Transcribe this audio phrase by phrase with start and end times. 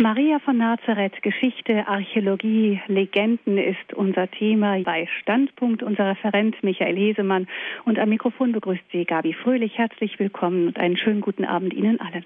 [0.00, 5.82] Maria von Nazareth, Geschichte, Archäologie, Legenden ist unser Thema bei Standpunkt.
[5.82, 7.46] Unser Referent Michael Hesemann
[7.84, 9.76] und am Mikrofon begrüßt Sie Gabi Fröhlich.
[9.76, 12.24] Herzlich willkommen und einen schönen guten Abend Ihnen allen.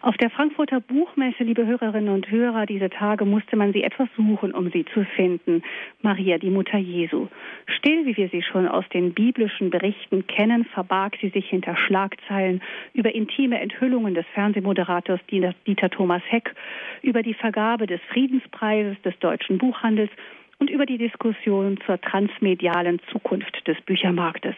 [0.00, 4.54] Auf der Frankfurter Buchmesse, liebe Hörerinnen und Hörer, diese Tage musste man sie etwas suchen,
[4.54, 5.62] um sie zu finden.
[6.02, 7.26] Maria, die Mutter Jesu.
[7.66, 12.62] Still, wie wir sie schon aus den biblischen Berichten kennen, verbarg sie sich hinter Schlagzeilen
[12.94, 16.54] über intime Enthüllungen des Fernsehmoderators Dieter Thomas Heck,
[17.02, 20.10] über die Vergabe des Friedenspreises des deutschen Buchhandels
[20.60, 24.54] und über die Diskussion zur transmedialen Zukunft des Büchermarktes.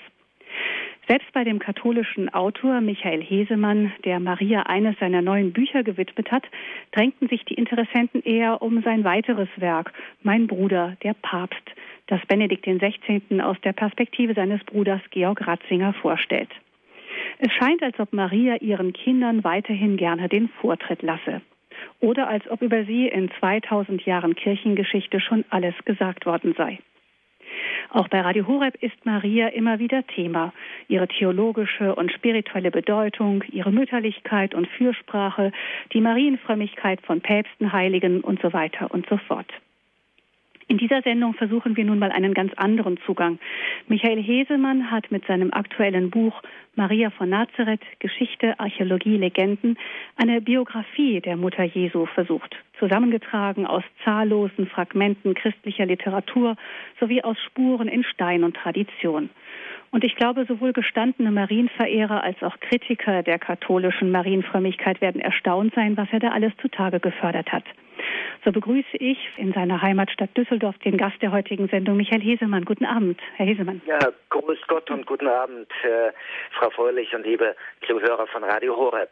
[1.11, 6.45] Selbst bei dem katholischen Autor Michael Hesemann, der Maria eines seiner neuen Bücher gewidmet hat,
[6.93, 9.93] drängten sich die Interessenten eher um sein weiteres Werk,
[10.23, 11.69] Mein Bruder, der Papst,
[12.07, 13.41] das Benedikt XVI.
[13.41, 16.51] aus der Perspektive seines Bruders Georg Ratzinger vorstellt.
[17.41, 21.41] Es scheint, als ob Maria ihren Kindern weiterhin gerne den Vortritt lasse.
[21.99, 26.79] Oder als ob über sie in 2000 Jahren Kirchengeschichte schon alles gesagt worden sei.
[27.91, 30.53] Auch bei Radio Horeb ist Maria immer wieder Thema.
[30.89, 35.53] Ihre theologische und spirituelle Bedeutung, ihre Mütterlichkeit und Fürsprache,
[35.93, 39.53] die Marienfrömmigkeit von Päpsten, Heiligen und so weiter und so fort.
[40.71, 43.41] In dieser Sendung versuchen wir nun mal einen ganz anderen Zugang.
[43.89, 46.41] Michael Hesemann hat mit seinem aktuellen Buch
[46.77, 49.77] Maria von Nazareth, Geschichte, Archäologie, Legenden
[50.15, 56.55] eine Biografie der Mutter Jesu versucht, zusammengetragen aus zahllosen Fragmenten christlicher Literatur
[57.01, 59.29] sowie aus Spuren in Stein und Tradition.
[59.91, 65.97] Und ich glaube, sowohl gestandene Marienverehrer als auch Kritiker der katholischen Marienfrömmigkeit werden erstaunt sein,
[65.97, 67.65] was er da alles zutage gefördert hat.
[68.45, 72.65] So begrüße ich in seiner Heimatstadt Düsseldorf den Gast der heutigen Sendung, Michael Hesemann.
[72.65, 73.83] Guten Abend, Herr Hesemann.
[73.87, 73.99] Ja,
[74.31, 76.13] grüß Gott und guten Abend, äh,
[76.53, 77.55] Frau Fröhlich und liebe
[77.87, 79.11] Zuhörer von Radio Horeb.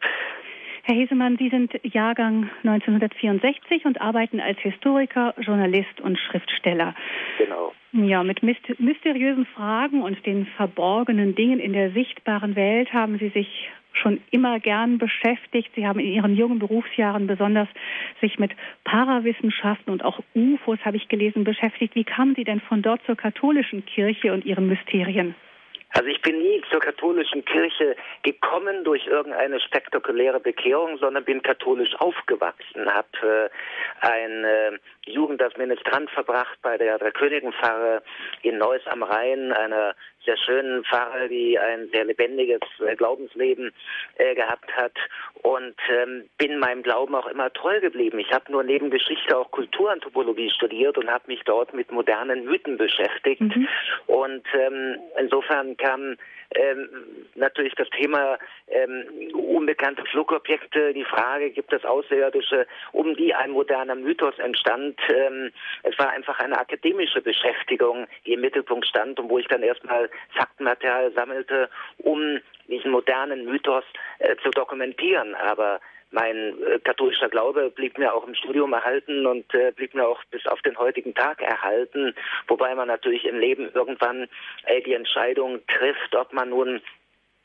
[0.83, 6.95] Herr Hesemann, Sie sind Jahrgang 1964 und arbeiten als Historiker, Journalist und Schriftsteller.
[7.37, 7.73] Genau.
[7.91, 13.69] Ja, mit mysteriösen Fragen und den verborgenen Dingen in der sichtbaren Welt haben Sie sich
[13.99, 15.69] schon immer gern beschäftigt.
[15.75, 17.67] Sie haben in Ihren jungen Berufsjahren besonders
[18.21, 18.51] sich mit
[18.83, 21.95] Parawissenschaften und auch UFOs, habe ich gelesen, beschäftigt.
[21.95, 25.35] Wie kamen Sie denn von dort zur katholischen Kirche und ihren Mysterien?
[25.91, 31.95] Also ich bin nie zur katholischen Kirche gekommen durch irgendeine spektakuläre Bekehrung, sondern bin katholisch
[31.95, 33.49] aufgewachsen, habe
[34.03, 38.03] äh, eine Jugend als Ministrant verbracht bei der, der Königenpfarre
[38.43, 39.95] in Neuss am Rhein, einer
[40.29, 43.71] sehr schönen Pfarrer, die ein sehr lebendiges äh, Glaubensleben
[44.17, 44.93] äh, gehabt hat
[45.41, 48.19] und ähm, bin meinem Glauben auch immer treu geblieben.
[48.19, 52.77] Ich habe nur neben Geschichte auch Kulturanthropologie studiert und habe mich dort mit modernen Mythen
[52.77, 53.41] beschäftigt.
[53.41, 53.67] Mhm.
[54.05, 56.17] Und ähm, insofern kam
[56.55, 56.89] ähm,
[57.35, 63.95] natürlich das Thema ähm, unbekannte Flugobjekte, die Frage, gibt es Außerirdische, um die ein moderner
[63.95, 64.99] Mythos entstand.
[65.13, 65.51] Ähm,
[65.83, 70.09] es war einfach eine akademische Beschäftigung, die im Mittelpunkt stand und wo ich dann erstmal
[70.35, 73.83] Faktenmaterial sammelte, um diesen modernen Mythos
[74.19, 75.35] äh, zu dokumentieren.
[75.35, 75.79] Aber
[76.11, 80.23] mein äh, katholischer Glaube blieb mir auch im Studium erhalten und äh, blieb mir auch
[80.31, 82.15] bis auf den heutigen Tag erhalten,
[82.47, 84.27] wobei man natürlich im Leben irgendwann
[84.65, 86.81] äh, die Entscheidung trifft, ob man nun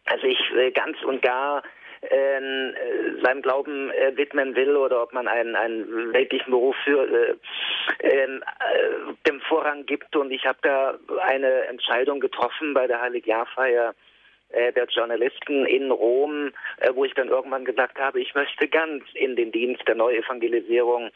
[0.07, 1.63] also ich äh, ganz und gar
[2.11, 7.35] äh, seinem Glauben äh, widmen will oder ob man einen, einen weltlichen Beruf für äh,
[8.01, 10.15] ähm, äh, dem Vorrang gibt.
[10.17, 13.95] Und ich habe da eine Entscheidung getroffen bei der Heiligjahrfeier
[14.51, 19.05] äh, der Journalisten in Rom, äh, wo ich dann irgendwann gesagt habe, ich möchte ganz
[19.15, 21.11] in den Dienst der Neuevangelisierung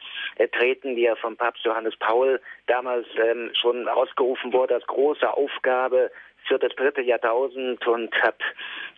[0.53, 6.11] treten, die ja vom Papst Johannes Paul damals ähm, schon ausgerufen wurde als große Aufgabe
[6.49, 8.39] für das dritte Jahrtausend und habe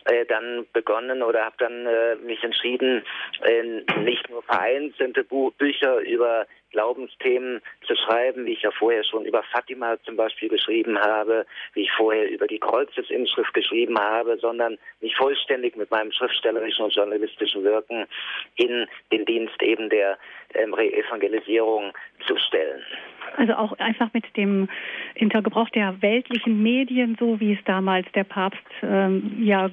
[0.04, 3.04] äh, dann begonnen oder habe dann äh, mich entschieden,
[3.42, 3.62] äh,
[4.00, 9.42] nicht nur vereinzelte Bu Bücher über Glaubensthemen zu schreiben, wie ich ja vorher schon über
[9.42, 15.16] Fatima zum Beispiel geschrieben habe, wie ich vorher über die Kreuzesinschrift geschrieben habe, sondern mich
[15.16, 18.06] vollständig mit meinem schriftstellerischen und journalistischen Wirken
[18.56, 20.18] in den Dienst eben der
[20.54, 21.92] ähm, Reevangelisierung
[22.26, 22.82] zu stellen.
[23.36, 24.68] Also auch einfach mit dem
[25.14, 29.70] Hintergebrauch der weltlichen Medien, so wie es damals der Papst ähm, ja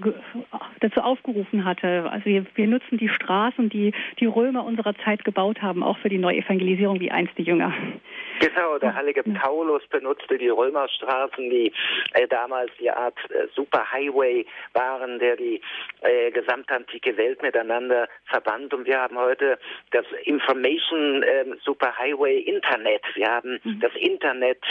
[0.79, 2.09] dazu aufgerufen hatte.
[2.09, 6.09] Also wir, wir nutzen die Straßen, die die Römer unserer Zeit gebaut haben, auch für
[6.09, 7.73] die Neuevangelisierung wie einst die Jünger.
[8.39, 11.71] Genau, der heilige Paulus benutzte die Römerstraßen, die
[12.13, 15.59] äh, damals die Art äh, Superhighway waren, der die
[16.01, 18.73] äh, gesamte antike Welt miteinander verband.
[18.73, 19.57] Und wir haben heute
[19.91, 23.01] das Information äh, Superhighway Internet.
[23.15, 23.79] Wir haben mhm.
[23.79, 24.63] das Internet,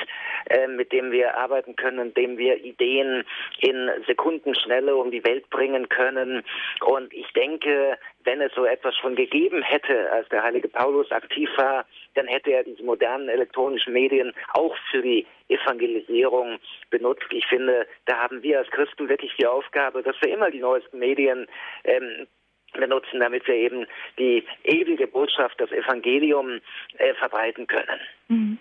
[0.50, 3.24] äh, mit dem wir arbeiten können, in dem wir Ideen
[3.58, 6.44] in Sekundenschnelle um die Welt bringen können.
[6.84, 11.48] Und ich denke, wenn es so etwas schon gegeben hätte, als der heilige Paulus aktiv
[11.56, 16.58] war, dann hätte er diese modernen elektronischen Medien auch für die Evangelisierung
[16.90, 17.26] benutzt.
[17.30, 20.98] Ich finde, da haben wir als Christen wirklich die Aufgabe, dass wir immer die neuesten
[20.98, 21.46] Medien
[21.84, 22.26] ähm,
[22.72, 23.86] benutzen, damit wir eben
[24.18, 26.60] die ewige Botschaft, das Evangelium
[26.98, 28.00] äh, verbreiten können.
[28.28, 28.58] Mhm.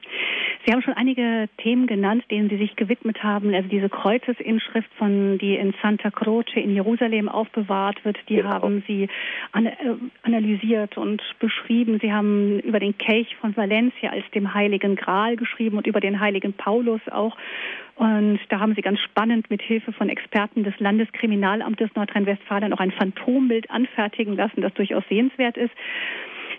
[0.65, 3.53] Sie haben schon einige Themen genannt, denen Sie sich gewidmet haben.
[3.53, 8.49] Also diese Kreuzesinschrift, von die in Santa Croce in Jerusalem aufbewahrt wird, die genau.
[8.49, 9.07] haben Sie
[9.51, 9.73] an, äh,
[10.23, 11.99] analysiert und beschrieben.
[12.01, 16.19] Sie haben über den Kelch von Valencia als dem Heiligen Gral geschrieben und über den
[16.19, 17.37] Heiligen Paulus auch.
[17.95, 22.91] Und da haben Sie ganz spannend mit Hilfe von Experten des Landeskriminalamtes Nordrhein-Westfalen auch ein
[22.91, 25.73] Phantombild anfertigen lassen, das durchaus sehenswert ist.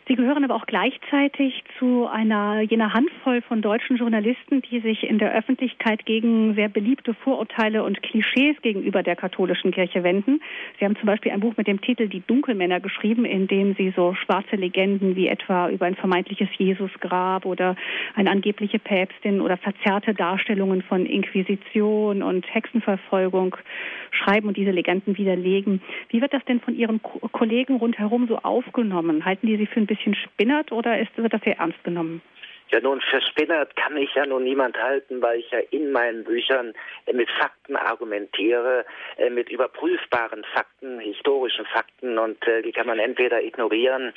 [0.08, 5.18] Sie gehören aber auch gleichzeitig zu einer jener Handvoll von deutschen Journalisten, die sich in
[5.18, 10.40] der Öffentlichkeit gegen sehr beliebte Vorurteile und Klischees gegenüber der katholischen Kirche wenden.
[10.78, 13.92] Sie haben zum Beispiel ein Buch mit dem Titel Die Dunkelmänner geschrieben, in dem Sie
[13.96, 17.74] so schwarze Legenden wie etwa über ein vermeintliches Jesusgrab oder
[18.14, 23.56] eine angebliche Päpstin oder verzerrte Darstellungen von Inquisition und Hexenverfolgung
[24.12, 25.82] schreiben und diese Legenden widerlegen.
[26.10, 29.24] Wie wird das denn von Ihren Kollegen rundherum so aufgenommen?
[29.24, 32.22] Halten die Sie für ein bisschen spinnert oder ist, wird das sehr ernst genommen?
[32.70, 36.74] Ja, nun, verspinnert kann mich ja nun niemand halten, weil ich ja in meinen Büchern
[37.06, 38.84] äh, mit Fakten argumentiere,
[39.18, 44.12] äh, mit überprüfbaren Fakten, historischen Fakten und äh, die kann man entweder ignorieren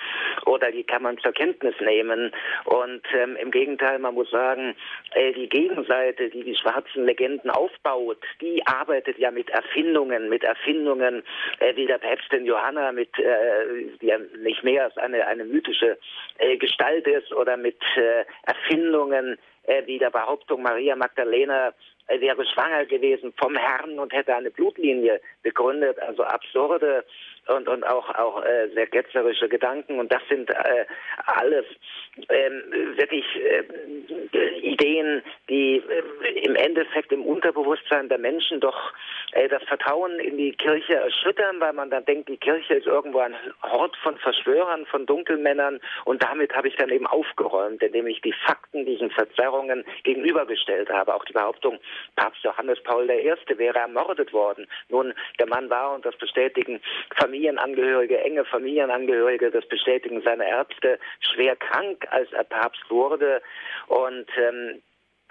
[0.48, 2.32] oder die kann man zur Kenntnis nehmen.
[2.66, 4.76] Und ähm, im Gegenteil, man muss sagen,
[5.14, 11.24] äh, die Gegenseite, die die schwarzen Legenden aufbaut, die arbeitet ja mit Erfindungen, mit Erfindungen
[11.60, 16.00] äh, wie der Päpstin Johanna, mit, äh, die ja nicht mehr als eine, eine mythische
[16.60, 17.78] Gestalt ist oder mit
[18.50, 21.74] Erfindungen äh, wie der Behauptung, Maria Magdalena
[22.08, 27.06] äh, wäre schwanger gewesen vom Herrn und hätte eine Blutlinie begründet, also absurde
[27.48, 30.00] und, und auch, auch äh, sehr ketzerische Gedanken.
[30.00, 30.86] Und das sind äh,
[31.26, 31.66] alles
[32.30, 32.64] ähm,
[32.98, 38.94] wirklich äh, Ideen, die äh, im Endeffekt im Unterbewusstsein der Menschen doch
[39.32, 43.20] äh, das Vertrauen in die Kirche erschüttern, weil man dann denkt, die Kirche ist irgendwo
[43.20, 45.80] ein Hort von Verschwörern, von Dunkelmännern.
[46.06, 51.14] Und damit habe ich dann eben aufgeräumt, indem ich die Fakten diesen Verzerrungen gegenübergestellt habe.
[51.14, 51.80] Auch die Behauptung,
[52.16, 53.34] Papst Johannes Paul I.
[53.58, 54.68] wäre ermordet worden.
[54.90, 56.82] Nun, der Mann war, und das bestätigen
[57.30, 63.42] Familienangehörige, enge Familienangehörige, das bestätigen seine Ärzte, schwer krank, als er Papst wurde.
[63.88, 64.82] Und ähm,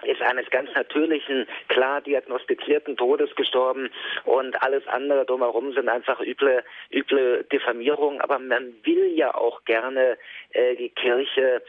[0.03, 3.89] ist eines ganz natürlichen, klar diagnostizierten Todes gestorben
[4.23, 8.21] und alles andere drumherum sind einfach üble, üble Diffamierungen.
[8.21, 10.17] Aber man will ja auch gerne
[10.51, 11.61] äh, die Kirche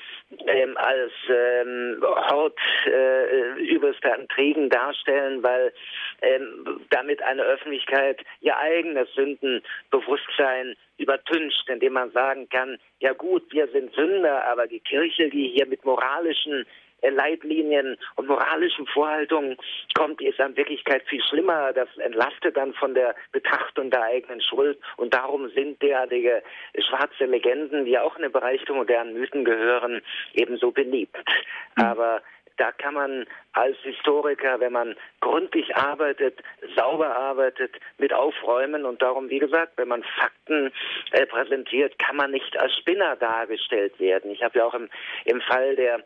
[0.47, 5.73] ähm, als ähm, Hort äh, übelster Intrigen darstellen, weil
[6.23, 13.67] ähm, damit eine Öffentlichkeit ihr eigenes Sündenbewusstsein übertüncht, indem man sagen kann, ja gut, wir
[13.69, 16.67] sind Sünder, aber die Kirche, die hier mit moralischen
[17.03, 19.57] Leitlinien und moralischen Vorhaltungen
[19.95, 21.73] kommt, ist in Wirklichkeit viel schlimmer.
[21.73, 24.79] Das entlastet dann von der Betrachtung der eigenen Schuld.
[24.97, 26.43] Und darum sind derartige
[26.79, 30.03] schwarze Legenden, die auch in den Bereich der modernen Mythen gehören,
[30.35, 31.17] ebenso beliebt.
[31.77, 31.85] Mhm.
[31.85, 32.23] Aber
[32.61, 36.43] da kann man als Historiker, wenn man gründlich arbeitet,
[36.77, 38.85] sauber arbeitet, mit aufräumen.
[38.85, 40.71] Und darum, wie gesagt, wenn man Fakten
[41.13, 44.31] äh, präsentiert, kann man nicht als Spinner dargestellt werden.
[44.31, 44.91] Ich habe ja auch im,
[45.25, 46.05] im Fall der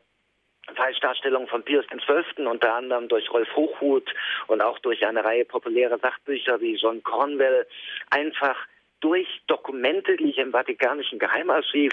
[0.74, 2.46] Falschdarstellung von Pius XII.
[2.46, 4.12] unter anderem durch Rolf Hochhuth
[4.46, 7.66] und auch durch eine Reihe populärer Sachbücher wie John Cornwell
[8.10, 8.56] einfach
[9.00, 11.92] durch Dokumente, die ich im Vatikanischen Geheimarchiv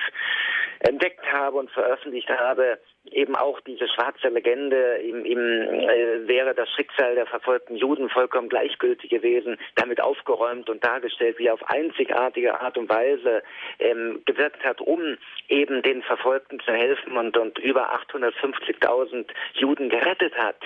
[0.82, 6.70] entdeckt habe und veröffentlicht habe, eben auch diese schwarze Legende, ihm, ihm äh, wäre das
[6.70, 12.60] Schicksal der verfolgten Juden vollkommen gleichgültig gewesen, damit aufgeräumt und dargestellt, wie er auf einzigartige
[12.60, 13.44] Art und Weise
[13.80, 15.18] ähm, gewirkt hat, um
[15.50, 20.58] eben den Verfolgten zu helfen und, und über 850.000 Juden gerettet hat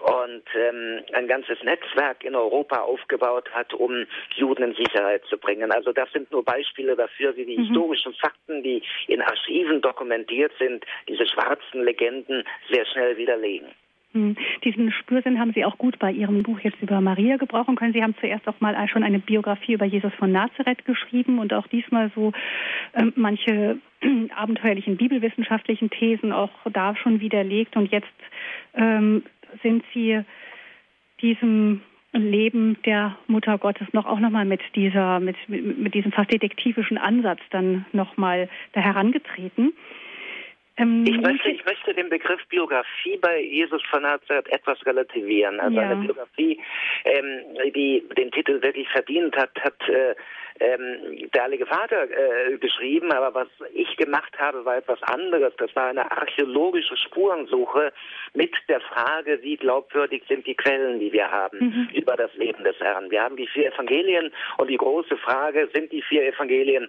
[0.00, 5.70] und ähm, ein ganzes Netzwerk in Europa aufgebaut hat, um Juden in Sicherheit zu bringen.
[5.72, 7.64] Also das sind nur Beispiele dafür, wie die mhm.
[7.64, 13.68] historischen Fakten, die in Archiven dokumentiert sind, diese schwarzen Legenden sehr schnell widerlegen.
[14.12, 14.36] Hm.
[14.64, 17.92] Diesen Spürsinn haben Sie auch gut bei Ihrem Buch jetzt über Maria gebrauchen können.
[17.92, 21.68] Sie haben zuerst auch mal schon eine Biografie über Jesus von Nazareth geschrieben und auch
[21.68, 22.32] diesmal so
[22.94, 23.78] ähm, manche
[24.34, 27.76] abenteuerlichen bibelwissenschaftlichen Thesen auch da schon widerlegt.
[27.76, 28.08] Und jetzt
[28.74, 29.22] ähm,
[29.62, 30.22] sind Sie
[31.20, 36.98] diesem Leben der Mutter Gottes noch auch nochmal mit dieser, mit, mit, diesem fast detektivischen
[36.98, 39.72] Ansatz dann nochmal da herangetreten.
[40.76, 45.60] Ähm, ich, möchte, ich möchte den Begriff Biografie bei Jesus von Nazareth etwas relativieren.
[45.60, 45.82] Also ja.
[45.82, 46.60] eine Biografie,
[47.04, 50.14] ähm, die den Titel wirklich verdient hat, hat äh,
[50.60, 55.54] ähm, der Heilige Vater äh, geschrieben, aber was ich gemacht habe, war etwas anderes.
[55.56, 57.92] Das war eine archäologische Spurensuche
[58.34, 61.88] mit der Frage, wie glaubwürdig sind die Quellen, die wir haben mhm.
[61.94, 63.10] über das Leben des Herrn.
[63.10, 66.88] Wir haben die vier Evangelien und die große Frage, sind die vier Evangelien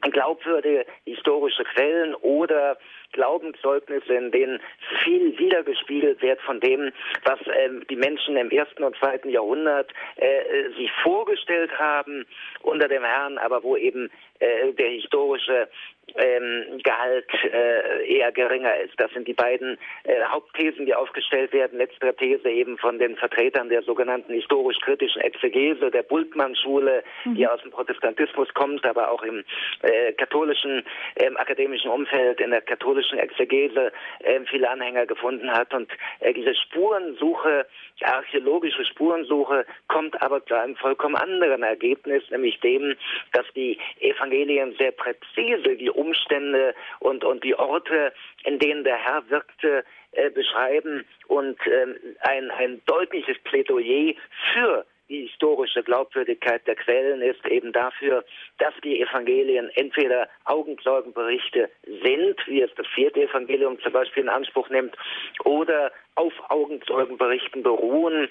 [0.00, 2.78] glaubwürdige historische Quellen oder
[3.12, 4.60] Glaubenszeugnisse, in denen
[5.02, 6.92] viel wiedergespiegelt wird von dem,
[7.24, 12.26] was ähm, die Menschen im ersten und zweiten Jahrhundert äh, sich vorgestellt haben
[12.62, 14.10] unter dem Herrn, aber wo eben
[14.40, 15.68] äh, der historische
[16.16, 18.94] ähm, Gehalt äh, eher geringer ist.
[18.98, 21.78] Das sind die beiden äh, Hauptthesen, die aufgestellt werden.
[21.78, 27.34] Letztere These eben von den Vertretern der sogenannten historisch-kritischen Exegese, der Bultmann-Schule, mhm.
[27.34, 29.44] die aus dem Protestantismus kommt, aber auch im
[29.82, 30.84] äh, katholischen
[31.16, 35.72] ähm, akademischen Umfeld, in der katholischen Exegese äh, viele Anhänger gefunden hat.
[35.74, 35.90] Und
[36.20, 37.66] äh, diese Spurensuche,
[38.00, 42.94] die archäologische Spurensuche, kommt aber zu einem vollkommen anderen Ergebnis, nämlich dem,
[43.32, 48.12] dass die Evangelien sehr präzise die Umstände und, und die Orte,
[48.44, 54.14] in denen der Herr wirkte, äh, beschreiben und ähm, ein, ein deutliches Plädoyer
[54.52, 58.24] für die historische Glaubwürdigkeit der Quellen ist eben dafür,
[58.58, 64.68] dass die Evangelien entweder Augenzeugenberichte sind, wie es das vierte Evangelium zum Beispiel in Anspruch
[64.68, 64.94] nimmt,
[65.44, 68.28] oder auf Augenzeugenberichten beruhen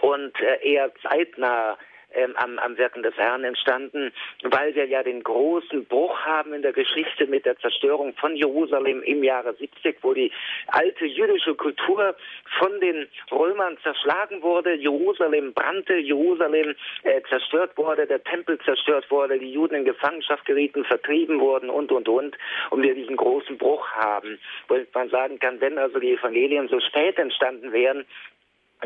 [0.00, 1.76] und äh, eher zeitnah
[2.12, 4.12] ähm, am, am Wirken des Herrn entstanden,
[4.42, 9.02] weil wir ja den großen Bruch haben in der Geschichte mit der Zerstörung von Jerusalem
[9.02, 10.32] im Jahre 70, wo die
[10.68, 12.14] alte jüdische Kultur
[12.58, 19.38] von den Römern zerschlagen wurde, Jerusalem brannte, Jerusalem äh, zerstört wurde, der Tempel zerstört wurde,
[19.38, 22.36] die Juden in Gefangenschaft gerieten, vertrieben wurden und, und, und,
[22.70, 24.38] und wir diesen großen Bruch haben,
[24.68, 28.04] wo man sagen kann, wenn also die Evangelien so spät entstanden wären,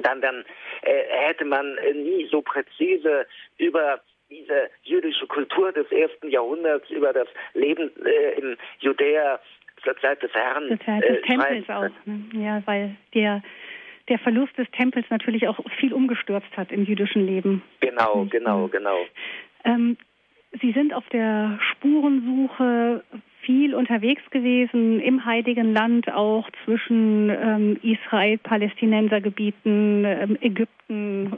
[0.02, 0.44] dann, dann
[0.82, 3.26] äh, hätte man äh, nie so präzise
[3.58, 9.40] über diese jüdische Kultur des ersten Jahrhunderts, über das Leben äh, in Judäa
[9.82, 10.68] zur Zeit des Herrn.
[10.68, 12.24] Zur Zeit des äh, Tempels auch, ne?
[12.32, 13.42] ja, weil der
[14.08, 17.62] der Verlust des Tempels natürlich auch viel umgestürzt hat im jüdischen Leben.
[17.80, 18.98] Genau, genau, genau.
[19.64, 19.96] Ähm,
[20.60, 23.02] Sie sind auf der Spurensuche
[23.44, 31.32] viel unterwegs gewesen im Heiligen Land, auch zwischen ähm, Israel, Palästinensergebieten, ähm, Ägypten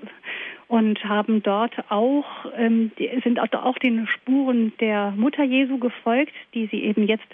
[0.69, 2.25] und haben dort auch
[2.57, 2.91] ähm,
[3.23, 7.29] sind auch den Spuren der Mutter Jesu gefolgt, die sie eben jetzt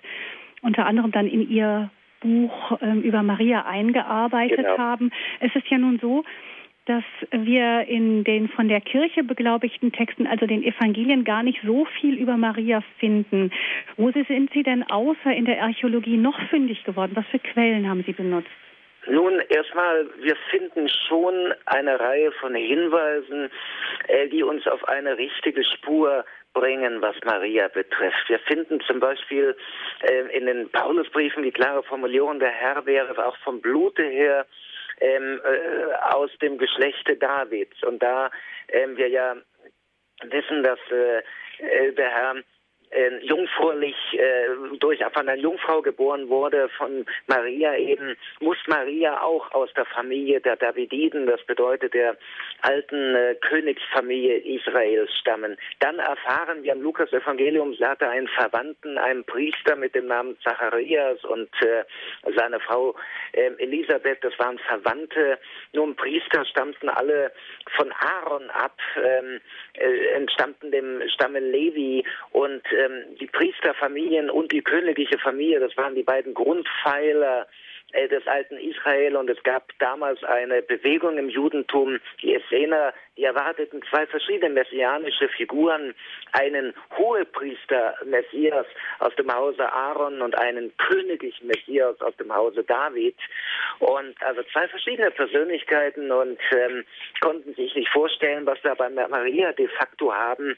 [0.63, 4.79] unter anderem dann in ihr Buch ähm, über Maria eingearbeitet genau.
[4.79, 5.11] haben.
[5.41, 6.25] Es ist ja nun so,
[6.87, 11.85] dass wir in den von der Kirche beglaubigten Texten, also den Evangelien, gar nicht so
[12.01, 13.53] viel über Maria finden.
[13.97, 17.13] Wo sind Sie denn außer in der Archäologie noch fündig geworden?
[17.15, 18.51] Was für Quellen haben Sie benutzt?
[19.07, 21.35] Nun, erstmal, wir finden schon
[21.67, 23.51] eine Reihe von Hinweisen,
[24.07, 26.25] äh, die uns auf eine richtige Spur
[26.55, 28.29] bringen, was Maria betrifft.
[28.29, 29.57] Wir finden zum Beispiel
[30.03, 34.47] äh, in den Paulusbriefen die klare Formulierung, der Herr wäre auch vom Blute her
[35.03, 37.83] ähm, äh, aus dem Geschlechte Davids.
[37.83, 38.31] Und da
[38.69, 39.37] ähm, wir ja
[40.23, 41.19] wissen, dass äh,
[41.59, 42.37] äh der Herr
[42.93, 49.51] äh, jungfräulich äh, durch von einer Jungfrau geboren wurde, von Maria eben, muss Maria auch
[49.53, 52.17] aus der Familie der Davididen, das bedeutet der
[52.63, 55.57] alten äh, Königsfamilie Israels stammen.
[55.81, 61.25] Dann erfahren wir im Lukas-Evangelium, sie hatte einen Verwandten, einen Priester mit dem Namen Zacharias
[61.25, 61.85] und äh,
[62.37, 62.95] seine Frau
[63.33, 65.39] äh, Elisabeth, das waren Verwandte.
[65.73, 67.33] Nun, Priester stammten alle
[67.77, 69.41] von Aaron ab, ähm,
[69.75, 75.95] äh, entstammten dem Stamme Levi und ähm, die Priesterfamilien und die königliche Familie, das waren
[75.95, 77.47] die beiden Grundpfeiler
[77.93, 79.17] äh, des alten Israel.
[79.17, 85.29] Und es gab damals eine Bewegung im Judentum, die Essener, die erwarteten zwei verschiedene messianische
[85.29, 85.95] Figuren,
[86.33, 88.67] einen Hohepriester Messias
[88.99, 93.17] aus dem Hause Aaron und einen königlichen Messias aus dem Hause David.
[93.81, 96.85] Und also zwei verschiedene Persönlichkeiten und ähm,
[97.21, 100.57] konnten sich nicht vorstellen, was wir bei Maria de facto haben,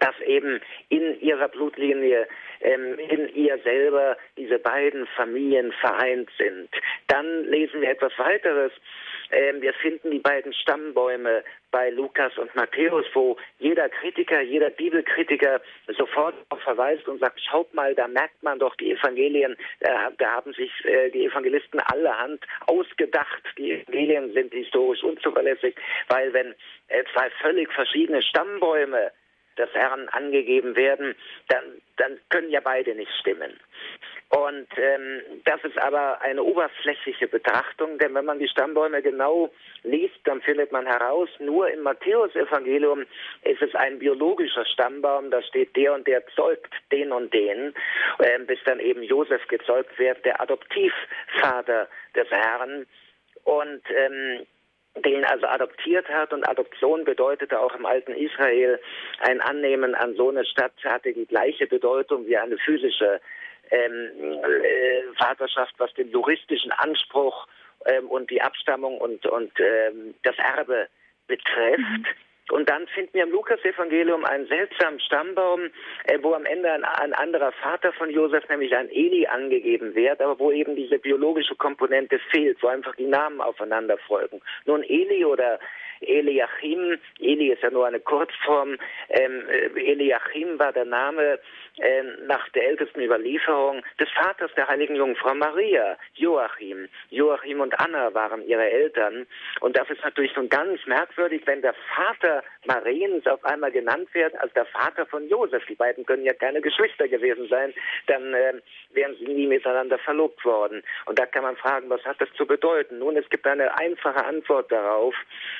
[0.00, 2.26] dass eben in ihrer Blutlinie,
[2.60, 6.68] ähm, in ihr selber diese beiden Familien vereint sind.
[7.08, 8.72] Dann lesen wir etwas weiteres.
[9.30, 15.60] Ähm, wir finden die beiden Stammbäume bei Lukas und Matthäus, wo jeder Kritiker, jeder Bibelkritiker
[15.98, 20.52] sofort verweist und sagt, schaut mal, da merkt man doch die Evangelien, da, da haben
[20.52, 23.42] sich äh, die Evangelisten allerhand ausgedacht.
[23.58, 25.74] Die Evangelien sind historisch unzuverlässig,
[26.08, 26.54] weil wenn
[26.88, 29.10] äh, zwei völlig verschiedene Stammbäume
[29.58, 31.14] des Herrn angegeben werden,
[31.48, 31.64] dann,
[31.96, 33.58] dann können ja beide nicht stimmen.
[34.30, 39.52] Und ähm, das ist aber eine oberflächliche Betrachtung, denn wenn man die Stammbäume genau
[39.84, 43.04] liest, dann findet man heraus, nur im Matthäusevangelium
[43.42, 47.74] ist es ein biologischer Stammbaum, da steht der und der zeugt den und den,
[48.18, 52.86] äh, bis dann eben Josef gezeugt wird, der Adoptivvater des Herrn.
[53.44, 54.46] Und ähm,
[54.96, 56.32] den also adoptiert hat.
[56.32, 58.80] Und Adoption bedeutete auch im alten Israel
[59.20, 63.20] ein Annehmen an so eine Stadt, hatte die gleiche Bedeutung wie eine physische
[63.70, 64.10] ähm,
[64.44, 67.46] äh, Vaterschaft, was den juristischen Anspruch
[67.86, 70.88] ähm, und die Abstammung und, und ähm, das Erbe
[71.26, 71.78] betrifft.
[71.78, 72.06] Mhm.
[72.50, 75.70] Und dann finden wir im Lukas-Evangelium einen seltsamen Stammbaum,
[76.04, 80.20] äh, wo am Ende ein, ein, anderer Vater von Josef, nämlich ein Eli, angegeben wird,
[80.20, 84.42] aber wo eben diese biologische Komponente fehlt, wo einfach die Namen aufeinander folgen.
[84.66, 85.58] Nun, Eli oder
[86.00, 88.76] Eliachim, Eli ist ja nur eine Kurzform,
[89.10, 91.38] ähm, äh, Eliachim war der Name
[91.78, 96.88] äh, nach der ältesten Überlieferung des Vaters der heiligen Jungfrau Maria, Joachim.
[97.10, 99.26] Joachim und Anna waren ihre Eltern.
[99.60, 104.36] Und das ist natürlich nun ganz merkwürdig, wenn der Vater Mariens auf einmal genannt wird
[104.38, 105.64] als der Vater von Josef.
[105.66, 107.74] Die beiden können ja keine Geschwister gewesen sein,
[108.06, 108.54] dann äh,
[108.90, 110.82] wären sie nie miteinander verlobt worden.
[111.06, 112.98] Und da kann man fragen, was hat das zu bedeuten?
[112.98, 115.14] Nun, es gibt eine einfache Antwort darauf.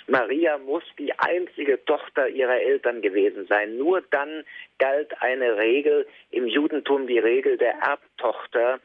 [0.07, 0.24] Maria
[0.59, 3.77] muss die einzige Tochter ihrer Eltern gewesen sein.
[3.77, 4.45] Nur dann
[4.79, 8.81] galt eine Regel im Judentum, die Regel der Erbtochter.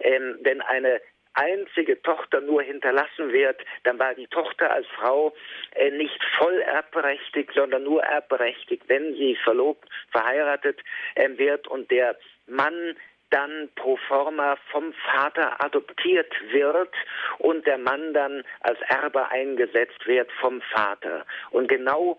[0.00, 1.00] Ähm, wenn eine
[1.34, 5.34] einzige Tochter nur hinterlassen wird, dann war die Tochter als Frau
[5.74, 10.80] äh, nicht voll erbberechtigt, sondern nur erbberechtigt, wenn sie verlobt, verheiratet
[11.14, 12.96] äh, wird und der Mann
[13.32, 16.94] dann pro forma vom Vater adoptiert wird
[17.38, 21.24] und der Mann dann als Erbe eingesetzt wird vom Vater.
[21.50, 22.18] Und genau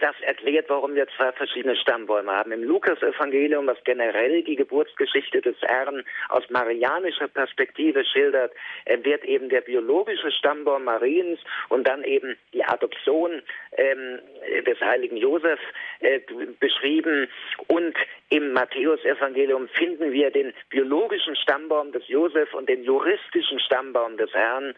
[0.00, 2.52] das erklärt, warum wir zwei verschiedene Stammbäume haben.
[2.52, 8.52] Im Lukas-Evangelium, was generell die Geburtsgeschichte des Herrn aus marianischer Perspektive schildert,
[8.84, 13.42] äh, wird eben der biologische Stammbaum Mariens und dann eben die Adoption
[13.76, 14.20] ähm,
[14.66, 15.58] des heiligen Josef
[16.00, 16.20] äh,
[16.60, 17.28] beschrieben.
[17.66, 17.96] Und
[18.28, 24.74] im Matthäus-Evangelium finden wir den biologischen Stammbaum des Josef und den juristischen Stammbaum des Herrn.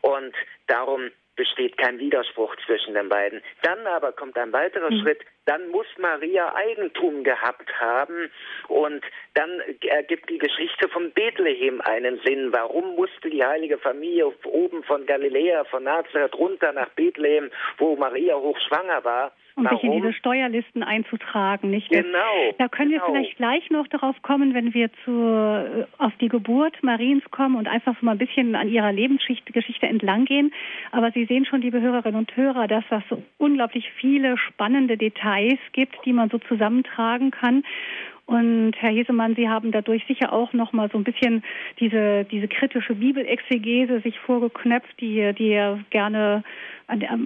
[0.00, 0.34] Und
[0.66, 3.42] darum besteht kein Widerspruch zwischen den beiden.
[3.62, 5.00] Dann aber kommt ein weiterer mhm.
[5.00, 8.30] Schritt, dann muss Maria Eigentum gehabt haben
[8.68, 12.52] und dann ergibt die Geschichte von Bethlehem einen Sinn.
[12.52, 18.36] Warum musste die heilige Familie oben von Galiläa, von Nazareth runter nach Bethlehem, wo Maria
[18.36, 19.32] hochschwanger war?
[19.56, 19.78] Um Warum?
[19.78, 21.88] sich in diese Steuerlisten einzutragen, nicht?
[21.88, 22.54] Genau.
[22.58, 23.06] Da können genau.
[23.06, 27.56] wir vielleicht gleich noch darauf kommen, wenn wir zu, äh, auf die Geburt Mariens kommen
[27.56, 30.52] und einfach so mal ein bisschen an ihrer Lebensgeschichte entlang gehen.
[30.90, 35.58] Aber Sie sehen schon, liebe Hörerinnen und Hörer, dass das so unglaublich viele spannende Details
[35.72, 37.64] gibt, die man so zusammentragen kann.
[38.26, 41.42] Und Herr Hesemann, Sie haben dadurch sicher auch noch mal so ein bisschen
[41.78, 45.60] diese, diese kritische Bibelexegese sich vorgeknöpft, die, die
[45.90, 46.42] gerne,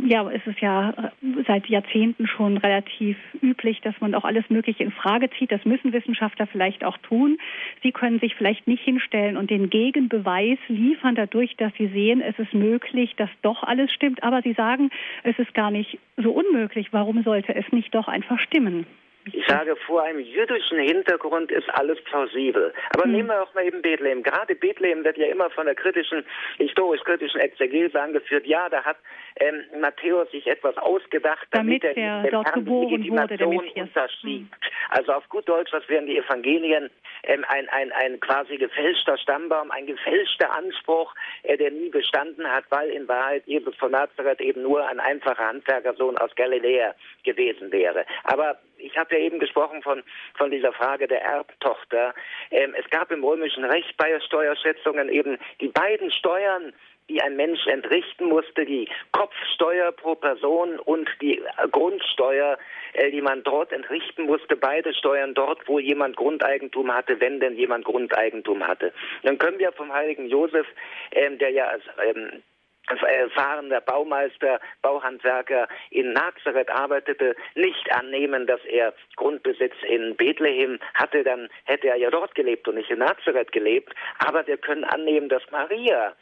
[0.06, 1.12] ja, es ist ja
[1.46, 5.52] seit Jahrzehnten schon relativ üblich, dass man auch alles Mögliche in Frage zieht.
[5.52, 7.38] Das müssen Wissenschaftler vielleicht auch tun.
[7.84, 12.36] Sie können sich vielleicht nicht hinstellen und den Gegenbeweis liefern dadurch, dass Sie sehen, es
[12.40, 14.24] ist möglich, dass doch alles stimmt.
[14.24, 14.90] Aber Sie sagen,
[15.22, 16.88] es ist gar nicht so unmöglich.
[16.92, 18.84] Warum sollte es nicht doch einfach stimmen?
[19.32, 22.72] Ich sage, vor einem jüdischen Hintergrund ist alles plausibel.
[22.94, 23.12] Aber hm.
[23.12, 24.22] nehmen wir auch mal eben Bethlehem.
[24.22, 26.24] Gerade Bethlehem wird ja immer von der kritischen,
[26.56, 28.46] historisch-kritischen Exegese angeführt.
[28.46, 28.96] Ja, da hat
[29.40, 34.54] ähm, Matthäus sich etwas ausgedacht, damit, damit er dem dort geboren die wurde, unterschiebt.
[34.54, 34.70] Hm.
[34.90, 36.90] Also auf gut Deutsch, was wären die Evangelien?
[37.24, 42.64] Ähm, ein, ein, ein quasi gefälschter Stammbaum, ein gefälschter Anspruch, äh, der nie bestanden hat,
[42.70, 48.04] weil in Wahrheit Jesus von Nazareth eben nur ein einfacher Handwerkersohn aus Galiläa gewesen wäre.
[48.24, 50.02] Aber ich habe ja eben gesprochen von,
[50.36, 52.14] von dieser Frage der Erbtochter.
[52.50, 56.72] Ähm, es gab im römischen Recht bei Steuerschätzungen eben die beiden Steuern,
[57.08, 62.58] die ein Mensch entrichten musste, die Kopfsteuer pro Person und die Grundsteuer,
[62.92, 67.56] äh, die man dort entrichten musste, beide Steuern dort, wo jemand Grundeigentum hatte, wenn denn
[67.56, 68.92] jemand Grundeigentum hatte.
[69.22, 70.66] Dann können wir vom heiligen Josef,
[71.12, 72.42] ähm, der ja als ähm,
[72.90, 81.48] erfahrener Baumeister, Bauhandwerker in Nazareth arbeitete, nicht annehmen, dass er Grundbesitz in Bethlehem hatte, dann
[81.64, 83.94] hätte er ja dort gelebt und nicht in Nazareth gelebt.
[84.18, 86.14] Aber wir können annehmen, dass Maria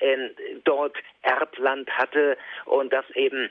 [0.00, 0.30] äh,
[0.64, 3.50] dort Erbland hatte und dass eben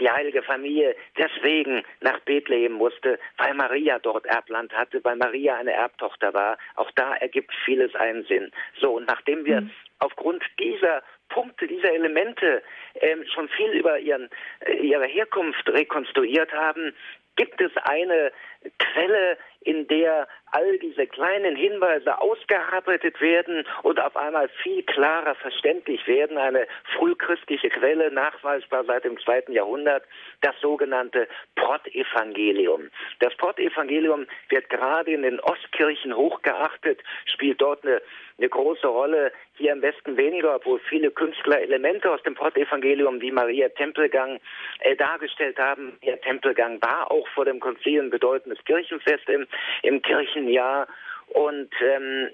[0.00, 5.72] die heilige Familie deswegen nach Bethlehem musste, weil Maria dort Erbland hatte, weil Maria eine
[5.72, 6.58] Erbtochter war.
[6.76, 8.50] Auch da ergibt vieles einen Sinn.
[8.80, 9.70] So, und nachdem wir mhm.
[9.98, 12.62] aufgrund dieser Punkte, dieser Elemente
[13.00, 14.28] ähm, schon viel über ihren,
[14.60, 16.94] äh, ihre Herkunft rekonstruiert haben,
[17.36, 18.32] gibt es eine
[18.78, 26.06] Quelle in der all diese kleinen Hinweise ausgearbeitet werden und auf einmal viel klarer verständlich
[26.06, 26.38] werden.
[26.38, 26.66] Eine
[26.96, 30.04] frühchristliche Quelle, nachweisbar seit dem zweiten Jahrhundert,
[30.40, 32.90] das sogenannte Prottevangelium.
[33.20, 38.00] Das Prottevangelium wird gerade in den Ostkirchen hochgeachtet, spielt dort eine
[38.38, 43.32] eine große Rolle, hier im Westen weniger, obwohl viele Künstler Elemente aus dem Prottevangelium wie
[43.32, 44.38] Maria Tempelgang
[44.78, 45.98] äh, dargestellt haben.
[46.02, 49.48] Ihr Tempelgang war auch vor dem Konzil ein bedeutendes Kirchenfest im,
[49.82, 50.86] im Kirchenjahr.
[51.28, 52.28] Und ähm,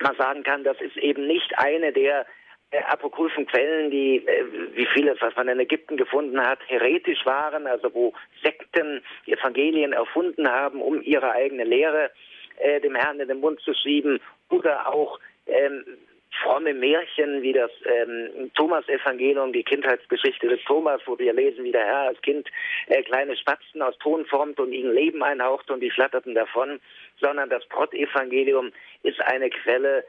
[0.00, 2.26] man sagen kann, das ist eben nicht eine der
[2.70, 7.66] äh, apokryphen Quellen, die, äh, wie vieles, was man in Ägypten gefunden hat, heretisch waren,
[7.66, 12.10] also wo Sekten Evangelien erfunden haben, um ihre eigene Lehre
[12.58, 14.20] äh, dem Herrn in den Mund zu schieben.
[14.50, 15.84] Oder auch ähm,
[16.42, 21.84] fromme Märchen wie das ähm, Thomas-Evangelium, die Kindheitsgeschichte des Thomas, wo wir lesen, wie der
[21.84, 22.48] Herr als Kind
[22.88, 26.80] äh, kleine Spatzen aus Ton formt und ihnen Leben einhaucht und die flatterten davon,
[27.20, 30.04] sondern das Brot-Evangelium ist eine Quelle,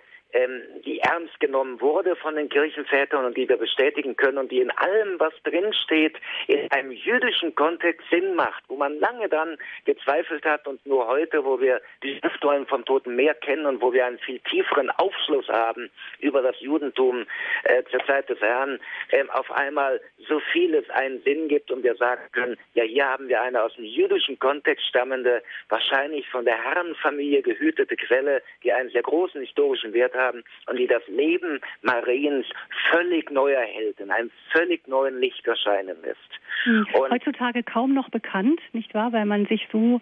[0.85, 4.71] die ernst genommen wurde von den Kirchenvätern und die wir bestätigen können und die in
[4.71, 6.17] allem, was drinsteht,
[6.47, 11.45] in einem jüdischen Kontext Sinn macht, wo man lange dran gezweifelt hat und nur heute,
[11.45, 15.47] wo wir die Schriftrollen vom Toten Meer kennen und wo wir einen viel tieferen Aufschluss
[15.47, 17.25] haben über das Judentum
[17.63, 18.79] äh, zur Zeit des Herrn,
[19.11, 23.29] äh, auf einmal so vieles einen Sinn gibt und wir sagen können, ja, hier haben
[23.29, 28.89] wir eine aus dem jüdischen Kontext stammende, wahrscheinlich von der Herrenfamilie gehütete Quelle, die einen
[28.89, 32.45] sehr großen historischen Wert hat haben und die das Leben Mariens
[32.91, 36.19] völlig neu erhält, in einem völlig neuen Licht erscheinen lässt.
[36.63, 36.87] Hm.
[36.93, 39.13] Heutzutage kaum noch bekannt, nicht wahr?
[39.13, 40.01] Weil man sich so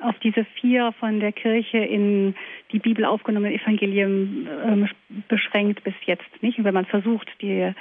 [0.00, 2.34] auf diese vier von der Kirche in
[2.72, 6.58] die Bibel aufgenommenen Evangelien äh, beschränkt bis jetzt, nicht?
[6.58, 7.72] Und wenn man versucht, die,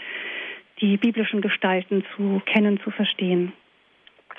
[0.79, 3.53] die biblischen Gestalten zu kennen, zu verstehen.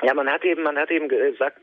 [0.03, 1.63] Ja, man hat eben, man hat eben gesagt,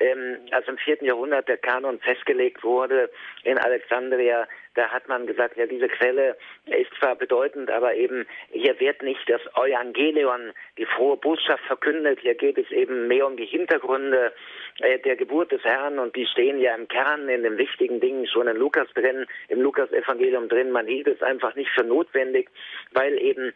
[0.00, 3.10] ähm, als im vierten Jahrhundert der Kanon festgelegt wurde
[3.44, 8.78] in Alexandria, da hat man gesagt, ja, diese Quelle ist zwar bedeutend, aber eben hier
[8.78, 12.20] wird nicht das Evangelion, die frohe Botschaft verkündet.
[12.20, 14.32] Hier geht es eben mehr um die Hintergründe
[14.78, 18.26] äh, der Geburt des Herrn und die stehen ja im Kern in den wichtigen Dingen
[18.26, 20.70] schon in Lukas drin, im Lukas-Evangelium drin.
[20.70, 22.48] Man hielt es einfach nicht für notwendig,
[22.92, 23.52] weil eben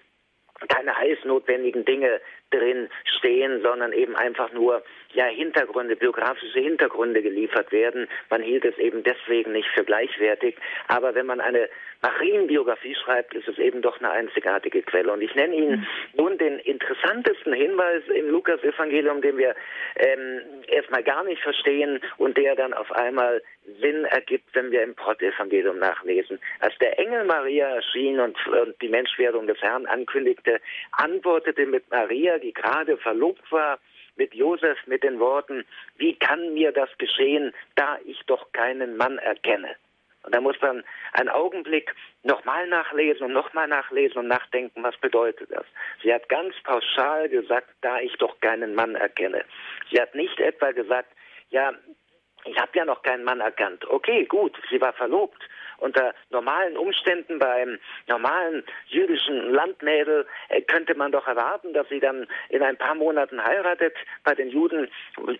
[0.68, 2.20] keine heißnotwendigen Dinge
[2.52, 2.88] drin
[3.18, 4.82] stehen, sondern eben einfach nur
[5.14, 8.08] ja Hintergründe, biografische Hintergründe geliefert werden.
[8.30, 10.56] Man hielt es eben deswegen nicht für gleichwertig.
[10.88, 11.68] Aber wenn man eine
[12.02, 15.12] Marienbiografie schreibt, ist es eben doch eine einzigartige Quelle.
[15.12, 15.86] Und ich nenne Ihnen mhm.
[16.14, 19.54] nun den interessantesten Hinweis im Lukas-Evangelium, den wir
[19.96, 23.40] ähm, erstmal gar nicht verstehen und der dann auf einmal
[23.80, 26.40] Sinn ergibt, wenn wir im Pott-Evangelium nachlesen.
[26.58, 30.60] Als der Engel Maria erschien und, und die Menschwerdung des Herrn ankündigte,
[30.90, 33.78] antwortete mit Maria, die gerade verlobt war,
[34.16, 35.64] mit Josef mit den Worten,
[35.96, 39.74] wie kann mir das geschehen, da ich doch keinen Mann erkenne?
[40.24, 45.50] Und da muss man einen Augenblick nochmal nachlesen und nochmal nachlesen und nachdenken, was bedeutet
[45.50, 45.64] das?
[46.02, 49.44] Sie hat ganz pauschal gesagt, da ich doch keinen Mann erkenne.
[49.90, 51.10] Sie hat nicht etwa gesagt,
[51.50, 51.72] ja,
[52.44, 53.84] ich habe ja noch keinen Mann erkannt.
[53.88, 55.42] Okay, gut, sie war verlobt
[55.78, 62.26] unter normalen Umständen beim normalen jüdischen Landmädel äh, könnte man doch erwarten, dass sie dann
[62.48, 63.94] in ein paar Monaten heiratet.
[64.24, 64.88] Bei den Juden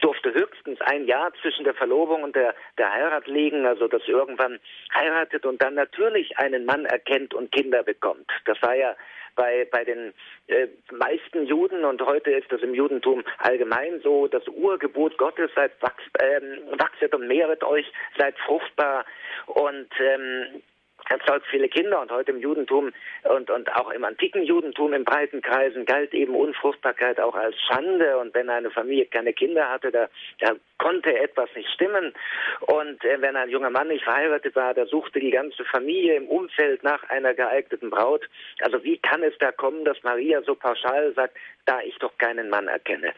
[0.01, 4.13] durfte höchstens ein Jahr zwischen der Verlobung und der, der Heirat liegen, also dass sie
[4.13, 4.59] irgendwann
[4.95, 8.31] heiratet und dann natürlich einen Mann erkennt und Kinder bekommt.
[8.45, 8.95] Das war ja
[9.35, 10.13] bei, bei den
[10.49, 15.73] äh, meisten Juden und heute ist das im Judentum allgemein so, das Urgebot Gottes, seid
[15.81, 19.05] wachs, ähm, wachset und mehret euch, seid fruchtbar.
[19.47, 20.63] Und ähm,
[21.09, 22.93] erzeugt viele Kinder und heute im Judentum
[23.25, 28.19] und, und auch im antiken Judentum in breiten Kreisen galt eben Unfruchtbarkeit auch als Schande
[28.19, 30.09] und wenn eine Familie keine Kinder hatte, da,
[30.41, 32.13] da konnte etwas nicht stimmen
[32.61, 36.29] und äh, wenn ein junger Mann nicht verheiratet war, da suchte die ganze Familie im
[36.29, 38.29] Umfeld nach einer geeigneten Braut.
[38.61, 41.37] Also wie kann es da kommen, dass Maria so pauschal sagt,
[41.67, 43.13] da ich doch keinen Mann erkenne?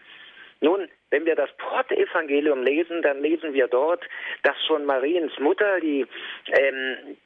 [0.61, 4.03] Nun, wenn wir das Port-Evangelium lesen, dann lesen wir dort,
[4.43, 6.07] dass schon Mariens Mutter, die
[6.47, 7.17] ähm,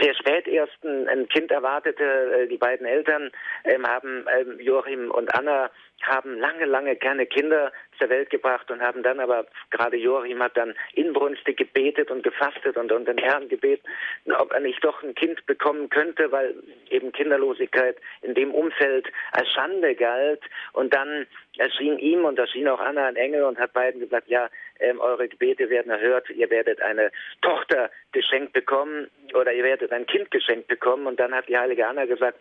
[0.00, 2.04] sehr spät erst ein, ein Kind erwartete.
[2.04, 3.30] Äh, die beiden Eltern
[3.64, 5.70] ähm, haben ähm, Joachim und Anna
[6.02, 10.56] haben lange, lange keine Kinder zur Welt gebracht und haben dann aber, gerade Joachim hat
[10.56, 13.86] dann inbrünstig gebetet und gefastet und, und den Herrn gebeten,
[14.38, 16.54] ob er nicht doch ein Kind bekommen könnte, weil
[16.90, 20.42] eben Kinderlosigkeit in dem Umfeld als Schande galt.
[20.72, 21.26] Und dann
[21.58, 25.28] erschien ihm und erschien auch Anna ein Engel und hat beiden gesagt, ja, ähm, eure
[25.28, 30.68] Gebete werden erhört, ihr werdet eine Tochter geschenkt bekommen oder ihr werdet ein Kind geschenkt
[30.68, 31.06] bekommen.
[31.06, 32.38] Und dann hat die heilige Anna gesagt,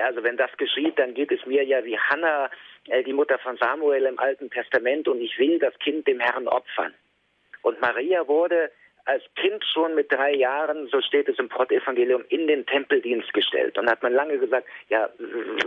[0.00, 2.50] also wenn das geschieht, dann geht es mir ja wie Hannah,
[2.86, 6.94] die Mutter von Samuel im Alten Testament, und ich will das Kind dem Herrn opfern.
[7.62, 8.70] Und Maria wurde
[9.04, 13.76] als Kind schon mit drei Jahren, so steht es im Prottevangelium, in den Tempeldienst gestellt.
[13.76, 15.08] Und hat man lange gesagt, ja,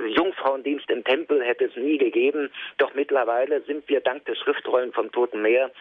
[0.07, 2.49] Jungfrauendienst im Tempel hätte es nie gegeben.
[2.77, 5.71] Doch mittlerweile sind wir dank des Schriftrollen vom Toten Meer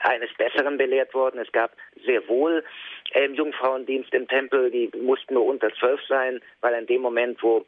[0.00, 1.38] eines Besseren belehrt worden.
[1.38, 1.72] Es gab
[2.04, 2.64] sehr wohl
[3.12, 7.66] ähm, Jungfrauendienst im Tempel, die mussten nur unter zwölf sein, weil in dem Moment, wo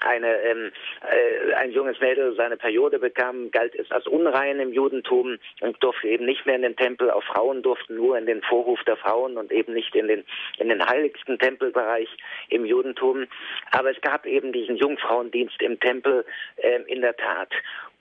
[0.00, 5.38] eine, ähm, äh, ein junges Mädel seine Periode bekam, galt es als unrein im Judentum
[5.60, 7.10] und durfte eben nicht mehr in den Tempel.
[7.10, 10.24] Auch Frauen durften nur in den Vorhof der Frauen und eben nicht in den,
[10.58, 12.08] in den heiligsten Tempelbereich
[12.48, 13.26] im Judentum.
[13.70, 16.24] Aber es gab eben diesen Jungfrauendienst im Tempel
[16.56, 17.50] äh, in der Tat.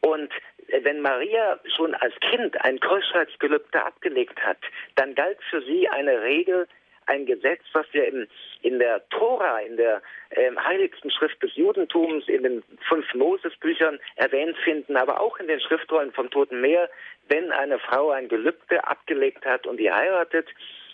[0.01, 0.31] Und
[0.83, 4.57] wenn Maria schon als Kind ein Keuschheitsgelübde abgelegt hat,
[4.95, 6.67] dann galt für sie eine Regel,
[7.07, 8.27] ein Gesetz, was wir in,
[8.61, 14.57] in der Tora, in der äh, heiligsten Schrift des Judentums, in den fünf Mosesbüchern erwähnt
[14.63, 16.89] finden, aber auch in den Schriftrollen vom Toten Meer,
[17.27, 20.47] wenn eine Frau ein Gelübde abgelegt hat und die heiratet,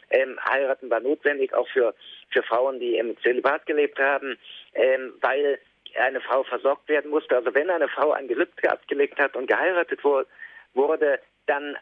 [0.10, 1.95] ähm, heiraten war notwendig auch für,
[2.30, 4.38] für Frauen, die im Zölibat gelebt haben,
[4.74, 5.60] ähm, weil
[5.97, 7.36] eine Frau versorgt werden musste.
[7.36, 11.78] Also wenn eine Frau ein Gelübde abgelegt hat und geheiratet wurde, dann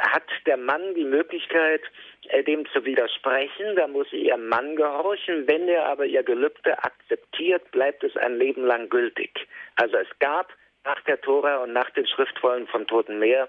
[0.00, 1.86] hat der Mann die Möglichkeit, äh,
[2.46, 3.76] dem zu widersprechen.
[3.76, 5.46] Da muss sie ihrem Mann gehorchen.
[5.46, 9.46] Wenn er aber ihr Gelübde akzeptiert, bleibt es ein Leben lang gültig.
[9.76, 10.52] Also es gab
[10.84, 13.48] nach der Tora und nach den Schriftrollen vom Toten Meer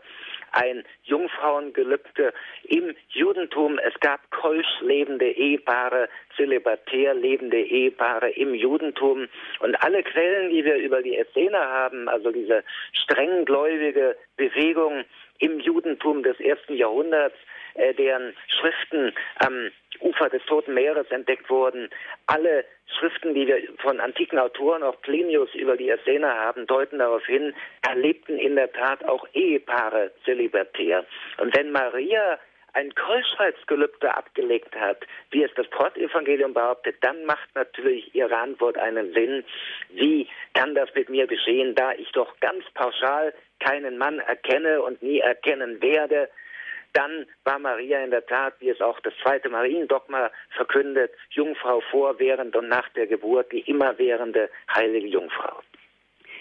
[0.51, 3.79] ein Jungfrauengelübde im Judentum.
[3.79, 9.29] Es gab keusch lebende Ehepaare, zölibatär lebende Ehepaare im Judentum.
[9.59, 15.05] Und alle Quellen, die wir über die Essener haben, also diese strenggläubige Bewegung,
[15.39, 17.35] im Judentum des ersten Jahrhunderts,
[17.75, 21.89] äh, deren Schriften am Ufer des Toten Meeres entdeckt wurden.
[22.27, 22.65] Alle
[22.99, 27.53] Schriften, die wir von antiken Autoren, auch Plinius über die Essener haben, deuten darauf hin,
[27.81, 31.05] da lebten in der Tat auch Ehepaare zölibatär.
[31.37, 32.39] Und wenn Maria
[32.73, 39.13] ein Keuschheitsgelübde abgelegt hat, wie es das Portevangelium behauptet, dann macht natürlich Ihre Antwort einen
[39.13, 39.43] Sinn.
[39.89, 45.01] Wie kann das mit mir geschehen, da ich doch ganz pauschal keinen Mann erkenne und
[45.03, 46.29] nie erkennen werde?
[46.93, 52.19] Dann war Maria in der Tat, wie es auch das zweite Mariendogma verkündet, Jungfrau vor,
[52.19, 55.61] während und nach der Geburt, die immerwährende heilige Jungfrau.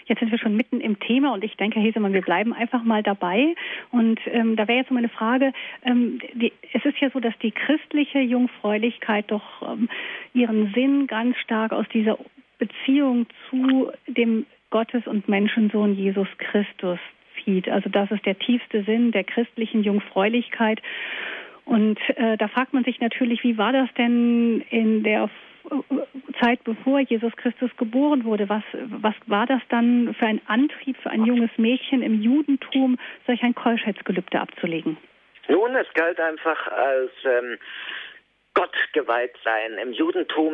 [0.05, 2.83] Jetzt sind wir schon mitten im Thema und ich denke, Herr Hesemann, wir bleiben einfach
[2.83, 3.55] mal dabei.
[3.91, 7.51] Und ähm, da wäre jetzt meine Frage, ähm, die, es ist ja so, dass die
[7.51, 9.89] christliche Jungfräulichkeit doch ähm,
[10.33, 12.17] ihren Sinn ganz stark aus dieser
[12.57, 16.99] Beziehung zu dem Gottes- und Menschensohn Jesus Christus
[17.43, 17.69] zieht.
[17.69, 20.81] Also das ist der tiefste Sinn der christlichen Jungfräulichkeit.
[21.65, 25.29] Und äh, da fragt man sich natürlich, wie war das denn in der
[26.41, 28.49] Zeit bevor Jesus Christus geboren wurde.
[28.49, 33.43] Was, was war das dann für ein Antrieb für ein junges Mädchen im Judentum, solch
[33.43, 34.97] ein Keuschheitsgelübde abzulegen?
[35.47, 37.57] Nun, es galt einfach als ähm,
[38.53, 39.77] Gott geweiht sein.
[39.77, 40.53] Im Judentum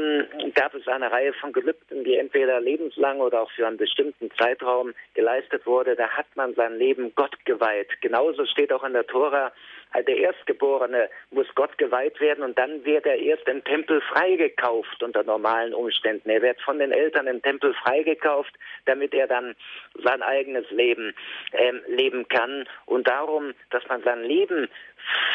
[0.54, 4.94] gab es eine Reihe von Gelübden, die entweder lebenslang oder auch für einen bestimmten Zeitraum
[5.14, 5.96] geleistet wurde.
[5.96, 7.90] Da hat man sein Leben Gott geweiht.
[8.02, 9.52] Genauso steht auch in der Tora,
[9.96, 15.24] der Erstgeborene muss Gott geweiht werden und dann wird er erst im Tempel freigekauft unter
[15.24, 16.30] normalen Umständen.
[16.30, 18.54] Er wird von den Eltern im Tempel freigekauft,
[18.86, 19.56] damit er dann
[20.04, 21.16] sein eigenes Leben
[21.54, 22.68] ähm, leben kann.
[22.86, 24.68] Und darum, dass man sein Leben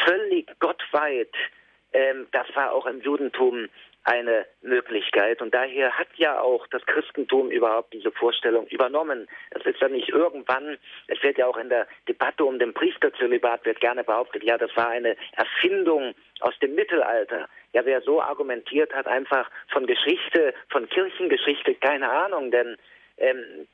[0.05, 1.35] völlig Gott weiht,
[1.93, 3.69] ähm, das war auch im Judentum
[4.03, 5.41] eine Möglichkeit.
[5.41, 9.27] Und daher hat ja auch das Christentum überhaupt diese Vorstellung übernommen.
[9.51, 10.77] Es ist ja nicht irgendwann,
[11.07, 14.75] es wird ja auch in der Debatte um den Priesterzölibat wird gerne behauptet, ja, das
[14.75, 17.47] war eine Erfindung aus dem Mittelalter.
[17.71, 22.75] Ja, wer so argumentiert, hat einfach von Geschichte, von Kirchengeschichte keine Ahnung, denn
[23.17, 23.67] ähm,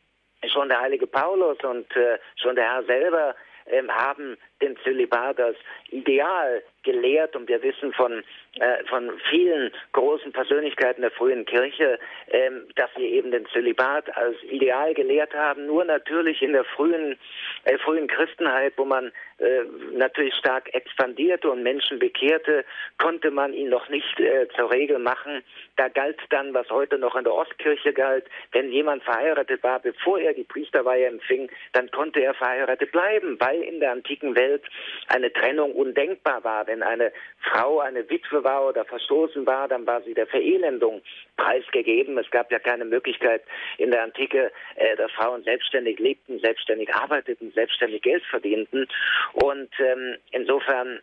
[0.47, 5.57] schon der heilige Paulus und äh, schon der Herr selber ähm, haben den Zölibat als
[5.89, 8.23] Ideal gelehrt und wir wissen von,
[8.59, 11.99] äh, von vielen großen Persönlichkeiten der frühen Kirche,
[12.31, 17.17] ähm, dass sie eben den Zölibat als Ideal gelehrt haben, nur natürlich in der frühen,
[17.65, 19.63] äh, frühen Christenheit, wo man äh,
[19.93, 22.65] natürlich stark expandierte und Menschen bekehrte,
[22.97, 25.43] konnte man ihn noch nicht äh, zur Regel machen.
[25.77, 30.19] Da galt dann, was heute noch in der Ostkirche galt, wenn jemand verheiratet war, bevor
[30.19, 34.63] er die Priesterweihe empfing, dann konnte er verheiratet bleiben, weil in der antiken Welt
[35.07, 36.67] eine Trennung undenkbar war.
[36.69, 41.01] Wenn eine Frau eine Witwe war oder verstoßen war, dann war sie der Verelendung
[41.35, 42.15] preisgegeben.
[42.19, 43.41] Es gab ja keine Möglichkeit
[43.79, 48.87] in der Antike, äh, dass Frauen selbstständig lebten, selbstständig arbeiteten, selbstständig Geld verdienten.
[49.33, 50.99] Und ähm, insofern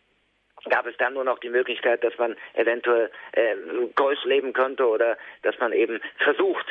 [0.71, 3.57] gab es dann nur noch die Möglichkeit, dass man eventuell äh,
[3.97, 6.67] Golf leben könnte oder dass man eben versucht,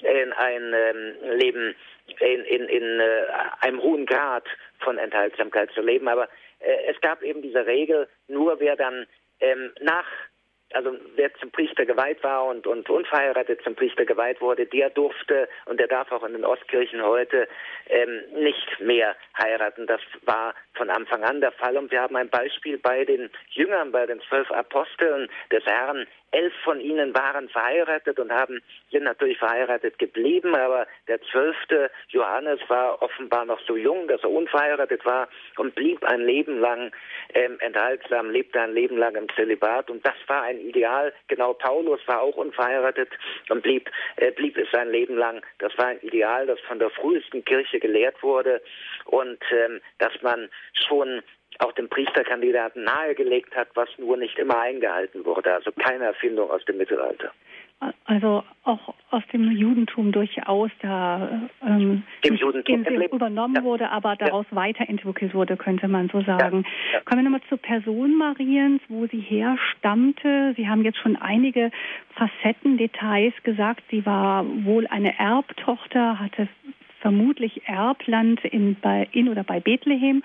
[0.00, 1.76] in ein ähm, Leben
[2.20, 3.26] in, in, in äh,
[3.60, 4.44] einem hohen Grad
[4.80, 6.08] von Enthaltsamkeit zu leben.
[6.08, 6.28] Aber
[6.62, 9.06] es gab eben diese Regel, nur wer dann
[9.40, 10.06] ähm, nach
[10.74, 15.48] also wer zum Priester geweiht war und, und unverheiratet zum Priester geweiht wurde, der durfte
[15.66, 17.48] und der darf auch in den Ostkirchen heute
[17.88, 19.86] ähm, nicht mehr heiraten.
[19.86, 23.92] Das war von Anfang an der Fall und wir haben ein Beispiel bei den Jüngern,
[23.92, 29.38] bei den zwölf Aposteln des Herrn, Elf von ihnen waren verheiratet und haben, sind natürlich
[29.38, 35.28] verheiratet geblieben, aber der zwölfte Johannes war offenbar noch so jung, dass er unverheiratet war
[35.56, 36.90] und blieb ein Leben lang
[37.34, 41.12] ähm, enthaltsam, lebte ein Leben lang im Zölibat und das war ein Ideal.
[41.28, 43.10] Genau Paulus war auch unverheiratet
[43.48, 45.42] und blieb, äh, blieb es sein Leben lang.
[45.58, 48.62] Das war ein Ideal, das von der frühesten Kirche gelehrt wurde
[49.04, 50.48] und ähm, dass man
[50.86, 51.22] schon
[51.60, 55.54] auch dem Priesterkandidaten nahegelegt hat, was nur nicht immer eingehalten wurde.
[55.54, 57.32] Also keine Erfindung aus dem Mittelalter.
[58.04, 63.64] Also auch aus dem Judentum durchaus da ähm, Im Judentum übernommen ja.
[63.64, 64.56] wurde, aber daraus ja.
[64.56, 66.64] weiterentwickelt wurde, könnte man so sagen.
[66.92, 67.00] Ja.
[67.00, 70.54] Kommen wir nochmal zur Person Mariens, wo sie herstammte.
[70.56, 71.72] Sie haben jetzt schon einige
[72.14, 73.82] Facetten, Details gesagt.
[73.90, 76.46] Sie war wohl eine Erbtochter, hatte
[77.00, 80.22] vermutlich Erbland in, bei, in oder bei Bethlehem.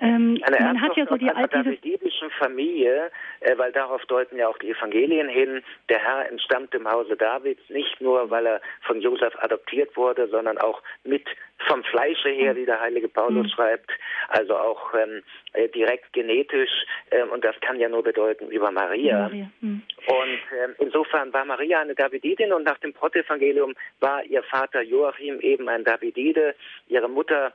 [0.00, 3.10] Ähm, man hat ja so die einer davidischen Familie,
[3.40, 5.62] äh, weil darauf deuten ja auch die Evangelien hin.
[5.88, 10.58] Der Herr entstammt dem Hause Davids nicht nur, weil er von Josef adoptiert wurde, sondern
[10.58, 11.26] auch mit
[11.68, 13.50] vom Fleische her, wie der heilige Paulus mhm.
[13.50, 13.90] schreibt,
[14.28, 16.70] also auch ähm, äh, direkt genetisch.
[17.10, 19.24] Ähm, und das kann ja nur bedeuten über Maria.
[19.24, 19.50] Maria.
[19.60, 19.82] Mhm.
[20.06, 25.40] Und ähm, insofern war Maria eine Davididin und nach dem Prottevangelium war ihr Vater Joachim
[25.40, 26.54] eben ein Davidide,
[26.88, 27.52] ihre Mutter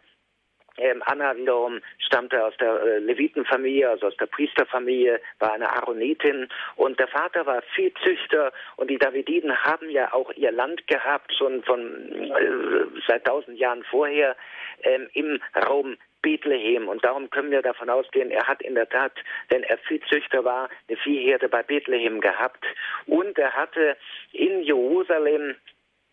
[1.05, 6.99] Anna wiederum stammte aus der äh, Levitenfamilie, also aus der Priesterfamilie, war eine Aaronitin und
[6.99, 12.11] der Vater war Viehzüchter und die Davididen haben ja auch ihr Land gehabt, schon von
[12.11, 14.35] äh, seit tausend Jahren vorher
[14.83, 16.87] ähm, im Raum Bethlehem.
[16.87, 19.13] Und darum können wir davon ausgehen, er hat in der Tat,
[19.49, 22.65] wenn er Viehzüchter war, eine Viehherde bei Bethlehem gehabt.
[23.05, 23.95] Und er hatte
[24.31, 25.55] in Jerusalem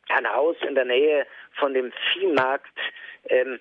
[0.08, 2.78] ein Haus in der Nähe von dem Viehmarkt,
[3.28, 3.58] ähm,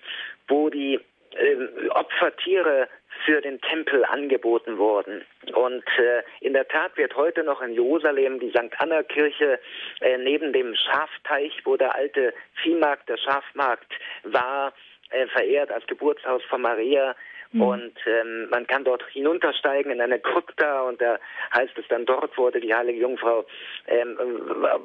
[0.48, 1.00] wo die
[1.34, 2.88] äh, Opfertiere
[3.24, 5.24] für den Tempel angeboten wurden.
[5.54, 8.72] Und äh, in der Tat wird heute noch in Jerusalem die St.
[8.78, 9.60] Anna Kirche
[10.00, 13.92] äh, neben dem Schafteich, wo der alte Viehmarkt, der Schafmarkt
[14.24, 14.72] war,
[15.10, 17.14] äh, verehrt als Geburtshaus von Maria
[17.52, 17.62] Mhm.
[17.62, 21.18] Und ähm, man kann dort hinuntersteigen in eine Krypta und da
[21.54, 23.44] heißt es dann, dort wurde die heilige Jungfrau
[23.86, 24.18] ähm,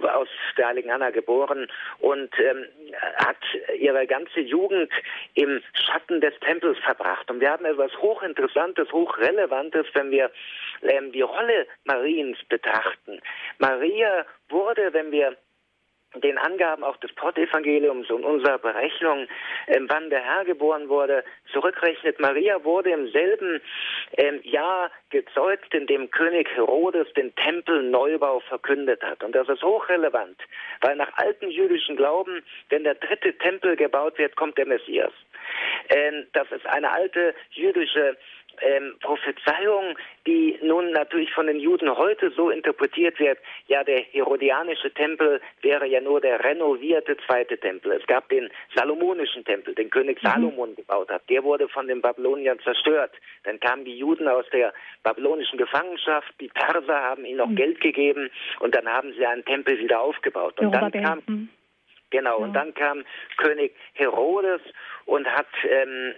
[0.04, 0.28] aus
[0.58, 1.68] der heiligen Anna geboren
[2.00, 2.66] und ähm,
[3.16, 3.38] hat
[3.78, 4.92] ihre ganze Jugend
[5.34, 7.30] im Schatten des Tempels verbracht.
[7.32, 10.30] Und wir haben etwas hochinteressantes, hochrelevantes, wenn wir
[10.84, 13.22] ähm, die Rolle Mariens betrachten.
[13.60, 15.38] Maria wurde, wenn wir
[16.22, 19.28] den Angaben auch des Pottevangeliums und unserer Berechnung,
[19.68, 22.20] ähm, wann der Herr geboren wurde, zurückrechnet.
[22.20, 23.62] Maria wurde im selben
[24.18, 29.24] ähm, Jahr gezeugt, in dem König Herodes den Tempelneubau verkündet hat.
[29.24, 30.38] Und das ist hochrelevant,
[30.82, 35.14] weil nach alten jüdischen Glauben, wenn der dritte Tempel gebaut wird, kommt der Messias.
[35.90, 38.18] Ähm, das ist eine alte jüdische
[38.62, 44.93] ähm, Prophezeiung, die nun natürlich von den Juden heute so interpretiert wird, ja, der herodianische
[44.93, 47.91] Tempel wäre ja nur der renovierte zweite Tempel.
[47.93, 50.28] Es gab den salomonischen Tempel, den König mhm.
[50.28, 51.30] Salomon gebaut hat.
[51.30, 53.12] Der wurde von den Babyloniern zerstört.
[53.43, 57.56] Dann kamen die Juden aus der babylonischen Gefangenschaft, die Perser haben ihnen noch mhm.
[57.56, 60.60] Geld gegeben und dann haben sie einen Tempel wieder aufgebaut.
[60.60, 61.50] Und dann kam, mhm.
[62.10, 62.46] Genau, ja.
[62.46, 63.04] und dann kam
[63.38, 64.62] König Herodes
[65.06, 66.13] und hat ähm,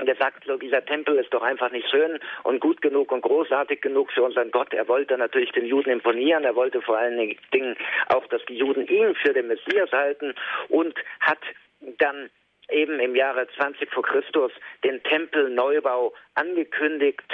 [0.00, 3.22] und er sagt, so, dieser Tempel ist doch einfach nicht schön und gut genug und
[3.22, 4.72] großartig genug für unseren Gott.
[4.72, 6.44] Er wollte natürlich den Juden imponieren.
[6.44, 7.76] Er wollte vor allen Dingen
[8.08, 10.34] auch, dass die Juden ihn für den Messias halten
[10.68, 11.38] und hat
[11.98, 12.30] dann
[12.70, 14.52] eben im Jahre 20 vor Christus
[14.84, 17.24] den Tempelneubau angekündigt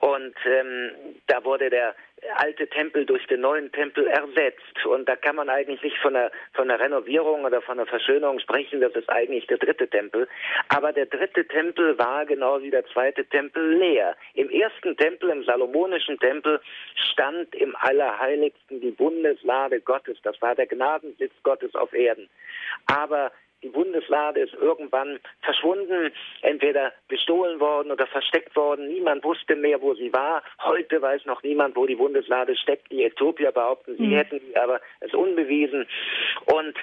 [0.00, 0.90] und ähm,
[1.26, 1.94] da wurde der
[2.36, 4.86] alte Tempel durch den neuen Tempel ersetzt.
[4.86, 8.40] Und da kann man eigentlich nicht von einer, von einer Renovierung oder von einer Verschönerung
[8.40, 8.80] sprechen.
[8.80, 10.28] Das ist eigentlich der dritte Tempel.
[10.68, 14.16] Aber der dritte Tempel war genau wie der zweite Tempel leer.
[14.34, 16.60] Im ersten Tempel, im salomonischen Tempel,
[17.12, 20.18] stand im Allerheiligsten die Bundeslade Gottes.
[20.22, 22.28] Das war der Gnadensitz Gottes auf Erden.
[22.86, 28.88] Aber die Bundeslade ist irgendwann verschwunden, entweder gestohlen worden oder versteckt worden.
[28.88, 30.42] Niemand wusste mehr, wo sie war.
[30.62, 32.90] Heute weiß noch niemand, wo die Bundeslade steckt.
[32.90, 34.16] Die Äthiopier behaupten, sie mhm.
[34.16, 35.86] hätten sie, aber es ist unbewiesen.
[36.46, 36.74] Und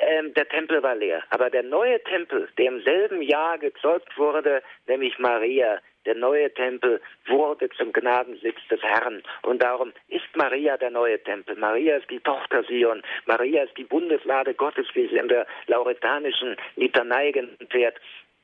[0.00, 1.22] ähm, der Tempel war leer.
[1.30, 7.00] Aber der neue Tempel, der im selben Jahr gezeugt wurde, nämlich Maria, der neue Tempel
[7.26, 9.22] wurde zum Gnadensitz des Herrn.
[9.42, 11.56] Und darum ist Maria der neue Tempel.
[11.56, 13.02] Maria ist die Tochter Sion.
[13.26, 17.96] Maria ist die Bundeslade Gottes, wie sie in der lauretanischen Litanei genannt wird.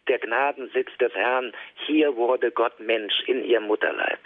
[0.08, 1.52] der Gnadensitz des Herrn.
[1.86, 4.18] Hier wurde Gott Mensch in ihrem Mutterleib.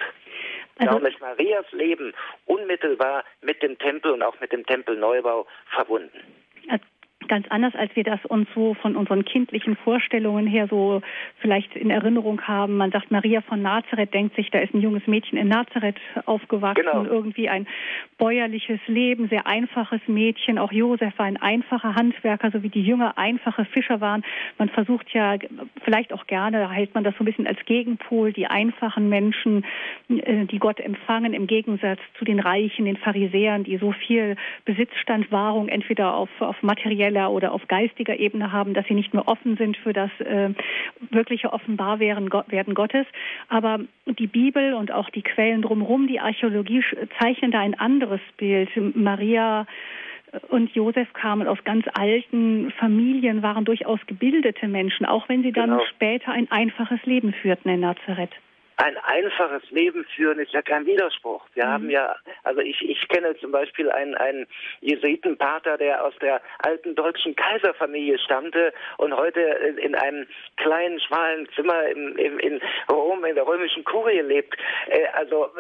[0.78, 2.14] Also, Darum ist Marias Leben
[2.47, 6.22] unmittelbar mit dem Tempel und auch mit dem Tempelneubau verbunden
[7.29, 11.03] ganz anders, als wir das uns so von unseren kindlichen Vorstellungen her so
[11.39, 12.77] vielleicht in Erinnerung haben.
[12.77, 15.97] Man sagt, Maria von Nazareth denkt sich, da ist ein junges Mädchen in Nazareth
[16.27, 17.05] aufgewachsen, genau.
[17.05, 17.66] irgendwie ein
[18.18, 20.59] bäuerliches Leben, sehr einfaches Mädchen.
[20.59, 24.25] Auch Josef war ein einfacher Handwerker, so wie die Jünger einfache Fischer waren.
[24.59, 25.37] Man versucht ja
[25.85, 29.64] vielleicht auch gerne, hält man das so ein bisschen als Gegenpol, die einfachen Menschen,
[30.09, 35.68] äh, die Gott empfangen, im Gegensatz zu den Reichen, den Pharisäern, die so viel Besitzstandwahrung
[35.68, 39.56] entweder auf, auf materielle materieller oder auf geistiger Ebene haben, dass sie nicht mehr offen
[39.56, 40.50] sind für das äh,
[41.10, 43.06] wirkliche Offenbarwerden werden Gottes.
[43.48, 46.82] Aber die Bibel und auch die Quellen drumherum, die Archäologie
[47.20, 48.70] zeichnen da ein anderes Bild.
[48.94, 49.66] Maria
[50.48, 55.70] und Josef kamen aus ganz alten Familien, waren durchaus gebildete Menschen, auch wenn sie dann
[55.70, 55.82] genau.
[55.90, 58.32] später ein einfaches Leben führten in Nazareth
[58.77, 61.45] ein einfaches Leben führen ist ja kein Widerspruch.
[61.55, 61.70] Wir mhm.
[61.70, 64.47] haben ja, also ich, ich kenne zum Beispiel einen, einen
[64.81, 71.87] Jesuitenpater, der aus der alten deutschen Kaiserfamilie stammte und heute in einem kleinen, schmalen Zimmer
[71.89, 72.61] in, in, in
[72.91, 74.57] Rom, in der römischen Kurie lebt.
[74.89, 75.51] Äh, also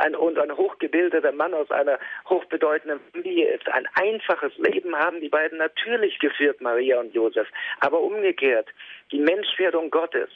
[0.00, 1.98] ein, und ein hochgebildeter Mann aus einer
[2.28, 3.68] hochbedeutenden Familie ist.
[3.68, 7.48] Ein einfaches Leben haben die beiden natürlich geführt, Maria und Josef.
[7.80, 8.68] Aber umgekehrt,
[9.10, 10.30] die Menschwerdung Gottes,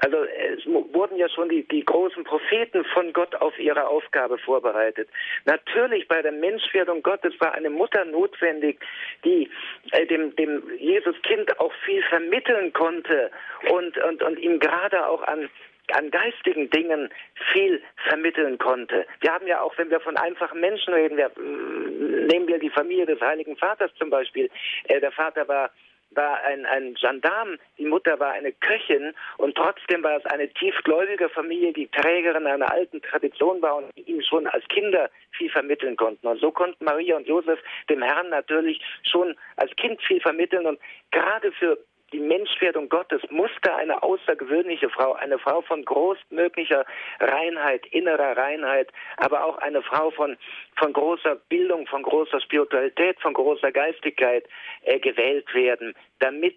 [0.00, 5.08] also es wurden ja schon die, die großen Propheten von Gott auf ihre Aufgabe vorbereitet.
[5.44, 8.80] Natürlich bei der Menschwerdung Gottes war eine Mutter notwendig,
[9.24, 9.48] die
[9.92, 13.30] äh, dem, dem Jesuskind auch viel vermitteln konnte
[13.70, 15.48] und, und, und ihm gerade auch an
[15.92, 17.10] an geistigen Dingen
[17.52, 19.06] viel vermitteln konnte.
[19.20, 22.70] Wir haben ja auch, wenn wir von einfachen Menschen reden, wir, äh, nehmen wir die
[22.70, 24.50] Familie des Heiligen Vaters zum Beispiel.
[24.84, 25.70] Äh, der Vater war
[26.16, 31.28] war ein, ein Gendarm, die Mutter war eine Köchin und trotzdem war es eine tiefgläubige
[31.28, 36.26] Familie, die Trägerin einer alten Tradition war und ihm schon als Kinder viel vermitteln konnten.
[36.26, 37.58] Und so konnten Maria und Josef
[37.88, 40.78] dem Herrn natürlich schon als Kind viel vermitteln und
[41.10, 41.78] gerade für
[42.14, 46.86] die Menschwerdung Gottes musste eine außergewöhnliche Frau, eine Frau von großmöglicher
[47.18, 50.36] Reinheit, innerer Reinheit, aber auch eine Frau von,
[50.76, 54.44] von großer Bildung, von großer Spiritualität, von großer Geistigkeit
[54.82, 56.56] äh, gewählt werden, damit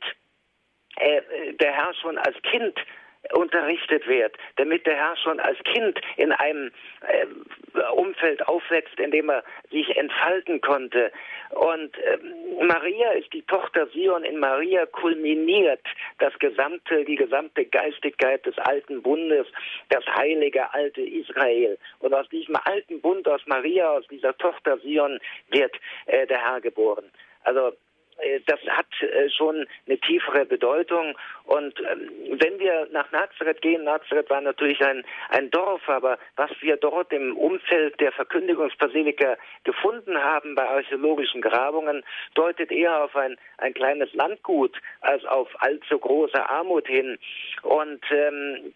[0.97, 1.21] äh,
[1.53, 2.77] der Herr schon als Kind
[3.33, 6.71] unterrichtet wird, damit der Herr schon als Kind in einem
[7.07, 7.25] äh,
[7.93, 11.11] Umfeld aufwächst, in dem er sich entfalten konnte.
[11.51, 12.17] Und äh,
[12.63, 14.23] Maria ist die Tochter Sion.
[14.23, 15.81] In Maria kulminiert
[16.19, 19.47] das gesamte, die gesamte Geistigkeit des alten Bundes,
[19.89, 21.77] das heilige alte Israel.
[21.99, 26.61] Und aus diesem alten Bund, aus Maria, aus dieser Tochter Sion, wird äh, der Herr
[26.61, 27.05] geboren.
[27.43, 27.73] Also
[28.45, 31.17] das hat äh, schon eine tiefere Bedeutung.
[31.45, 32.09] Und ähm,
[32.39, 37.11] wenn wir nach Nazareth gehen, Nazareth war natürlich ein, ein Dorf, aber was wir dort
[37.13, 42.03] im Umfeld der Verkündigungsbasilika gefunden haben bei archäologischen Grabungen,
[42.33, 47.17] deutet eher auf ein, ein kleines Landgut als auf allzu große Armut hin.
[47.63, 48.73] Und ähm,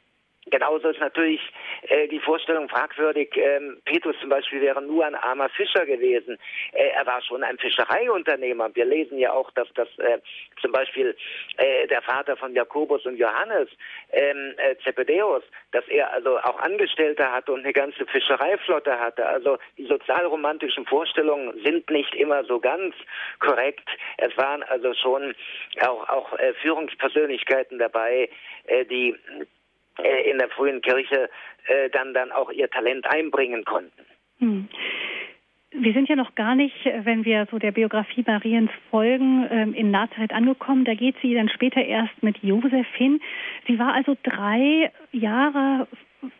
[0.47, 1.39] Genauso ist natürlich
[1.83, 3.29] äh, die Vorstellung fragwürdig.
[3.35, 6.39] Ähm, Petrus zum Beispiel wäre nur ein armer Fischer gewesen.
[6.71, 8.73] Äh, er war schon ein Fischereiunternehmer.
[8.73, 10.17] Wir lesen ja auch, dass das äh,
[10.59, 11.15] zum Beispiel
[11.57, 13.69] äh, der Vater von Jakobus und Johannes,
[14.11, 19.23] ähm, äh, Zebedeus, dass er also auch Angestellte hatte und eine ganze Fischereiflotte hatte.
[19.27, 22.95] Also die sozialromantischen Vorstellungen sind nicht immer so ganz
[23.37, 23.87] korrekt.
[24.17, 25.35] Es waren also schon
[25.81, 28.27] auch, auch äh, Führungspersönlichkeiten dabei,
[28.65, 29.15] äh, die
[29.97, 31.29] äh, in der frühen Kirche
[31.67, 34.05] äh, dann, dann auch ihr Talent einbringen konnten.
[34.39, 34.67] Hm.
[35.73, 39.89] Wir sind ja noch gar nicht, wenn wir so der Biografie Mariens folgen, ähm, in
[39.89, 40.83] Nazareth angekommen.
[40.83, 43.21] Da geht sie dann später erst mit Josef hin.
[43.67, 45.87] Sie war also drei Jahre,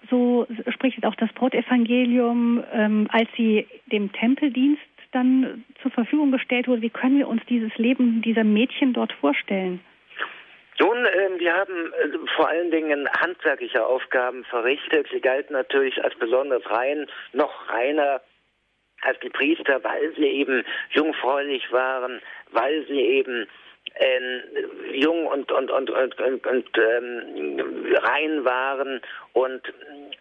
[0.09, 4.81] so spricht auch das Brotevangelium, ähm, als sie dem Tempeldienst
[5.13, 6.81] dann zur Verfügung gestellt wurde.
[6.81, 9.79] Wie können wir uns dieses Leben dieser Mädchen dort vorstellen?
[10.81, 15.07] Nun, äh, wir haben äh, vor allen Dingen handwerkliche Aufgaben verrichtet.
[15.11, 18.19] Sie galten natürlich als besonders rein, noch reiner
[19.03, 22.19] als die Priester, weil sie eben jungfräulich waren,
[22.49, 23.47] weil sie eben
[23.93, 24.39] äh,
[24.93, 29.01] jung und, und, und, und, und, und ähm, rein waren.
[29.33, 29.61] Und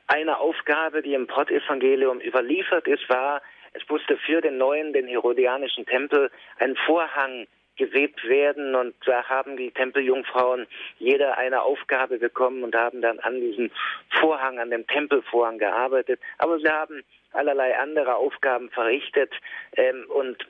[0.08, 3.40] eine Aufgabe, die im Pottevangelium überliefert ist, war,
[3.72, 7.46] es musste für den neuen, den herodianischen Tempel ein Vorhang
[7.80, 10.66] gewebt werden und da haben die Tempeljungfrauen
[10.98, 13.70] jeder eine Aufgabe bekommen und haben dann an diesem
[14.20, 16.20] Vorhang, an dem Tempelvorhang gearbeitet.
[16.36, 17.02] Aber sie haben
[17.32, 19.32] allerlei andere Aufgaben verrichtet
[19.76, 20.46] ähm, und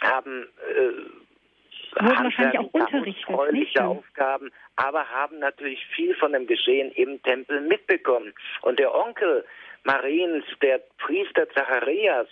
[0.00, 3.52] haben äh, wurden wahrscheinlich auch unterrichtet.
[3.52, 3.80] Nicht?
[3.80, 8.32] Aufgaben, aber haben natürlich viel von dem Geschehen im Tempel mitbekommen.
[8.62, 9.44] Und der Onkel
[9.84, 12.28] Mariens, der Priester Zacharias,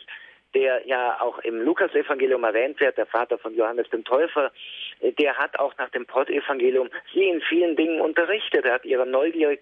[0.54, 4.52] der ja auch im Lukasevangelium erwähnt wird, der Vater von Johannes dem Täufer,
[5.00, 8.64] äh, der hat auch nach dem Pottevangelium sie in vielen Dingen unterrichtet.
[8.64, 9.58] Er hat ihre Neugier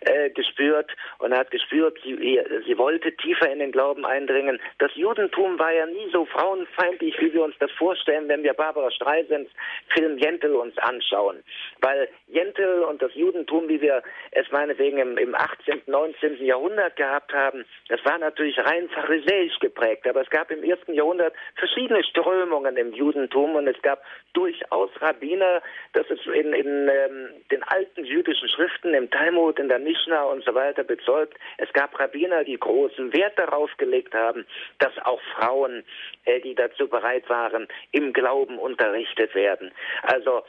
[0.00, 4.60] äh, gespürt und er hat gespürt, sie, sie wollte tiefer in den Glauben eindringen.
[4.78, 8.90] Das Judentum war ja nie so frauenfeindlich, wie wir uns das vorstellen, wenn wir Barbara
[8.90, 9.50] Streisands
[9.94, 11.42] Film Jentel uns anschauen.
[11.80, 16.44] Weil Jentel und das Judentum, wie wir es meinetwegen im, im 18., 19.
[16.44, 20.06] Jahrhundert gehabt haben, das war natürlich rein pharisäisch geprägt.
[20.06, 25.62] Aber es gab im ersten Jahrhundert verschiedene Strömungen im Judentum und es gab durchaus Rabbiner,
[25.92, 30.44] das ist in, in ähm, den alten jüdischen Schriften, im Talmud, in der Mishnah und
[30.44, 31.38] so weiter bezeugt.
[31.58, 34.44] Es gab Rabbiner, die großen Wert darauf gelegt haben,
[34.80, 35.84] dass auch Frauen,
[36.24, 39.70] äh, die dazu bereit waren, im Glauben unterrichtet werden.
[40.02, 40.42] Also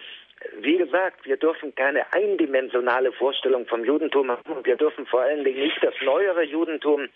[0.61, 5.43] wie gesagt, wir dürfen keine eindimensionale Vorstellung vom Judentum haben und wir dürfen vor allen
[5.43, 7.07] Dingen nicht das neuere Judentum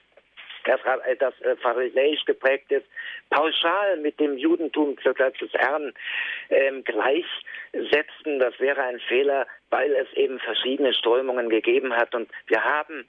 [0.66, 2.86] das, äh, das äh, pharisäisch geprägt ist,
[3.30, 5.94] pauschal mit dem Judentum des Herrn
[6.50, 8.40] ähm, gleichsetzen.
[8.40, 12.14] Das wäre ein Fehler, weil es eben verschiedene Strömungen gegeben hat.
[12.16, 13.06] Und wir haben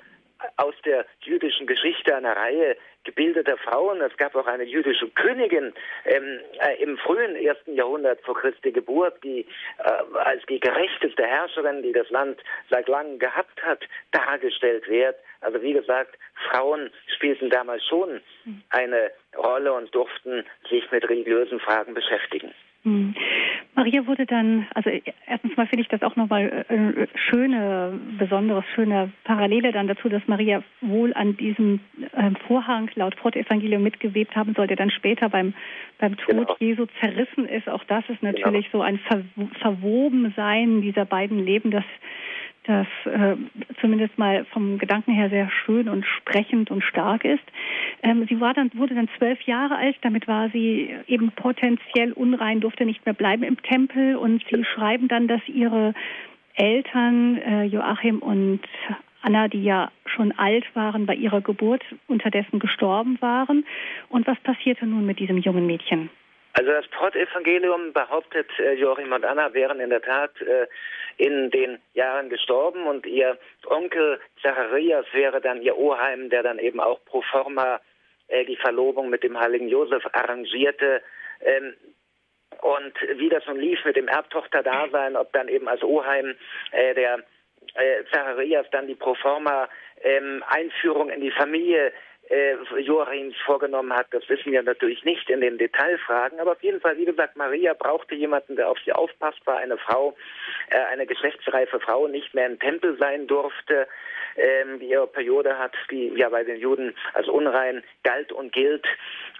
[0.57, 4.01] aus der jüdischen Geschichte eine Reihe gebildeter Frauen.
[4.01, 5.73] Es gab auch eine jüdische Königin
[6.05, 9.47] ähm, äh, im frühen ersten Jahrhundert vor Christi Geburt, die
[9.79, 13.81] äh, als die gerechteste Herrscherin, die das Land seit langem gehabt hat,
[14.13, 15.17] dargestellt wird.
[15.41, 16.19] Also wie gesagt,
[16.51, 18.21] Frauen spielten damals schon
[18.71, 22.53] eine Rolle und durften sich mit religiösen Fragen beschäftigen.
[22.83, 23.15] Hm.
[23.75, 24.91] Maria wurde dann, also
[25.27, 30.27] erstens mal finde ich das auch nochmal äh, schöne, besonderes, schöne Parallele dann dazu, dass
[30.27, 35.53] Maria wohl an diesem äh, Vorhang laut Protoevangelium mitgewebt haben sollte, dann später beim,
[35.99, 36.57] beim Tod genau.
[36.59, 37.69] Jesu zerrissen ist.
[37.69, 38.83] Auch das ist natürlich genau.
[38.83, 39.25] so ein Ver
[39.61, 41.85] Verwobensein dieser beiden Leben, das
[42.71, 43.37] das äh,
[43.81, 47.43] zumindest mal vom Gedanken her sehr schön und sprechend und stark ist.
[48.03, 52.61] Ähm, sie war dann, wurde dann zwölf Jahre alt, damit war sie eben potenziell unrein,
[52.61, 55.95] durfte nicht mehr bleiben im Tempel und sie schreiben dann, dass ihre
[56.55, 58.61] Eltern äh, Joachim und
[59.23, 63.65] Anna, die ja schon alt waren bei ihrer Geburt, unterdessen gestorben waren.
[64.09, 66.09] Und was passierte nun mit diesem jungen Mädchen?
[66.53, 70.67] Also das Portevangelium behauptet, äh, Joachim und Anna wären in der Tat äh,
[71.17, 76.81] in den Jahren gestorben und ihr Onkel Zacharias wäre dann ihr Oheim, der dann eben
[76.81, 77.81] auch pro forma
[78.29, 81.03] äh, die Verlobung mit dem heiligen Josef arrangierte.
[81.41, 81.75] Ähm,
[82.63, 86.37] und wie das nun lief mit dem Erbtochter-Dasein, ob dann eben als Oheim
[86.73, 87.21] der
[88.13, 89.69] Zacharias dann die Proforma
[90.03, 91.93] ähm, Einführung in die Familie
[92.31, 96.81] äh, Joachims vorgenommen hat, das wissen wir natürlich nicht in den Detailfragen, aber auf jeden
[96.81, 100.17] Fall, wie gesagt, Maria brauchte jemanden, der auf sie aufpasst, war eine Frau,
[100.71, 103.89] äh, eine geschlechtsreife Frau, nicht mehr im Tempel sein durfte,
[104.37, 108.87] ähm, die ihre Periode hat, die ja bei den Juden als unrein galt und gilt.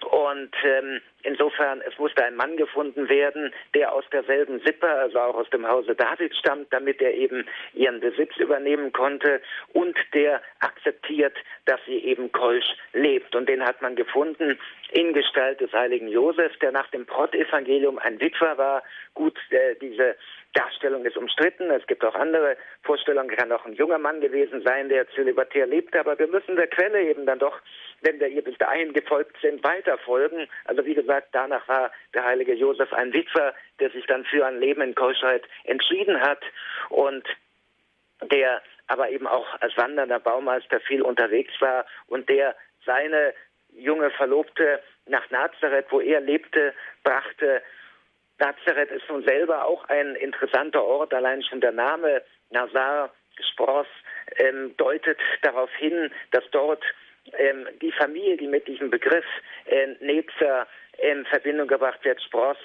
[0.09, 5.35] Und ähm, insofern, es musste ein Mann gefunden werden, der aus derselben Sippe, also auch
[5.35, 9.41] aus dem Hause David stammt, damit er eben ihren Besitz übernehmen konnte
[9.73, 13.35] und der akzeptiert, dass sie eben keusch lebt.
[13.35, 14.59] Und den hat man gefunden
[14.91, 18.83] in Gestalt des heiligen Josef, der nach dem Prott-Evangelium ein Witwer war.
[19.13, 20.15] Gut, äh, diese
[20.53, 21.69] Darstellung ist umstritten.
[21.71, 23.29] Es gibt auch andere Vorstellungen.
[23.29, 25.99] Kann auch ein junger Mann gewesen sein, der zölibatär lebte.
[25.99, 27.57] Aber wir müssen der Quelle eben dann doch,
[28.01, 30.47] wenn wir ihr bis dahin gefolgt sind, weiter folgen.
[30.65, 34.59] Also wie gesagt, danach war der heilige Josef ein Witwer, der sich dann für ein
[34.59, 36.41] Leben in Keuschheit entschieden hat
[36.89, 37.25] und
[38.29, 42.55] der aber eben auch als wandernder Baumeister viel unterwegs war und der
[42.85, 43.33] seine
[43.73, 46.73] junge Verlobte nach Nazareth, wo er lebte,
[47.03, 47.61] brachte.
[48.37, 53.13] Nazareth ist nun selber auch ein interessanter Ort, allein schon der Name Nazar,
[53.53, 53.87] Spross,
[54.37, 56.83] ähm, deutet darauf hin, dass dort
[57.37, 59.25] ähm, die Familie, die mit diesem Begriff
[59.65, 60.67] äh, Netzer
[60.97, 62.57] in Verbindung gebracht wird, Spross,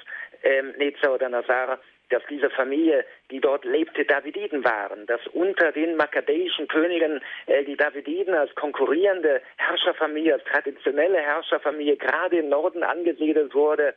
[0.42, 1.78] ähm, Netzer oder Nazar,
[2.10, 7.76] dass diese Familie, die dort lebte, Davididen waren, dass unter den makkabäischen Königen äh, die
[7.76, 13.94] Davididen als konkurrierende Herrscherfamilie, als traditionelle Herrscherfamilie gerade im Norden angesiedelt wurde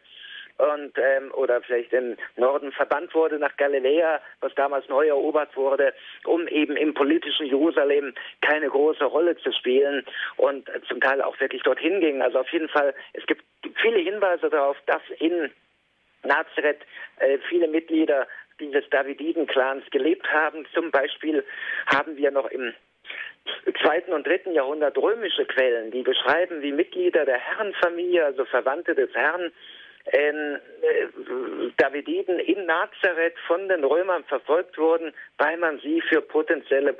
[0.59, 5.93] und ähm, oder vielleicht im Norden verbannt wurde nach Galiläa, was damals neu erobert wurde,
[6.25, 10.05] um eben im politischen Jerusalem keine große Rolle zu spielen
[10.35, 12.21] und zum Teil auch wirklich dorthin ging.
[12.21, 13.43] Also auf jeden Fall, es gibt
[13.81, 15.49] viele Hinweise darauf, dass in
[16.23, 16.81] Nazareth
[17.19, 18.27] äh, viele Mitglieder
[18.59, 20.65] dieses Davididen-Clans gelebt haben.
[20.73, 21.43] Zum Beispiel
[21.87, 22.73] haben wir noch im
[23.81, 29.13] zweiten und dritten Jahrhundert römische Quellen, die beschreiben, wie Mitglieder der Herrenfamilie, also Verwandte des
[29.13, 29.51] Herrn,
[30.11, 30.57] äh,
[31.77, 36.95] Davididen in Nazareth von den Römern verfolgt wurden, weil man sie für potenzielle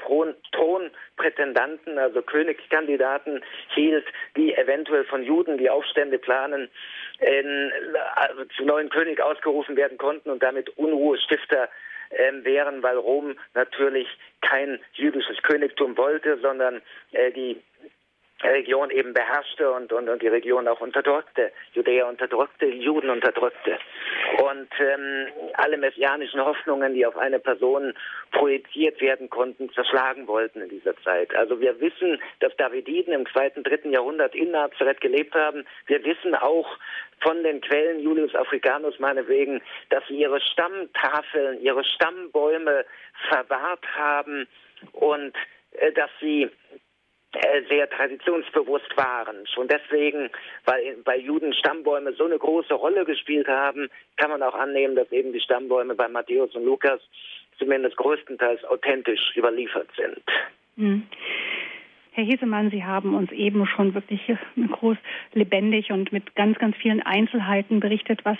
[0.52, 3.44] Thronprätendanten, also Königskandidaten
[3.74, 4.06] hielt,
[4.36, 6.70] die eventuell von Juden, die Aufstände planen,
[7.20, 7.70] äh,
[8.56, 11.70] zu neuen König ausgerufen werden konnten und damit Unruhestifter
[12.10, 14.08] äh, wären, weil Rom natürlich
[14.42, 17.62] kein jüdisches Königtum wollte, sondern äh, die
[18.44, 23.78] Region eben beherrschte und, und, und die Region auch unterdrückte, Judäa unterdrückte, Juden unterdrückte.
[24.42, 27.94] Und ähm, alle messianischen Hoffnungen, die auf eine Person
[28.32, 31.36] projiziert werden konnten, zerschlagen wollten in dieser Zeit.
[31.36, 35.66] Also wir wissen, dass Davididen im zweiten, dritten Jahrhundert in Nazareth gelebt haben.
[35.88, 36.78] Wir wissen auch
[37.22, 42.86] von den Quellen Julius Africanus meinetwegen, dass sie ihre Stammtafeln, ihre Stammbäume
[43.28, 44.48] verwahrt haben
[44.94, 45.34] und
[45.74, 46.50] äh, dass sie
[47.70, 49.46] sehr traditionsbewusst waren.
[49.54, 50.30] Schon deswegen,
[50.66, 55.12] weil bei Juden Stammbäume so eine große Rolle gespielt haben, kann man auch annehmen, dass
[55.12, 57.00] eben die Stammbäume bei Matthäus und Lukas
[57.58, 60.24] zumindest größtenteils authentisch überliefert sind.
[60.76, 61.04] Mhm.
[62.12, 64.22] Herr Hesemann, Sie haben uns eben schon wirklich
[64.72, 64.98] groß
[65.34, 68.38] lebendig und mit ganz, ganz vielen Einzelheiten berichtet, was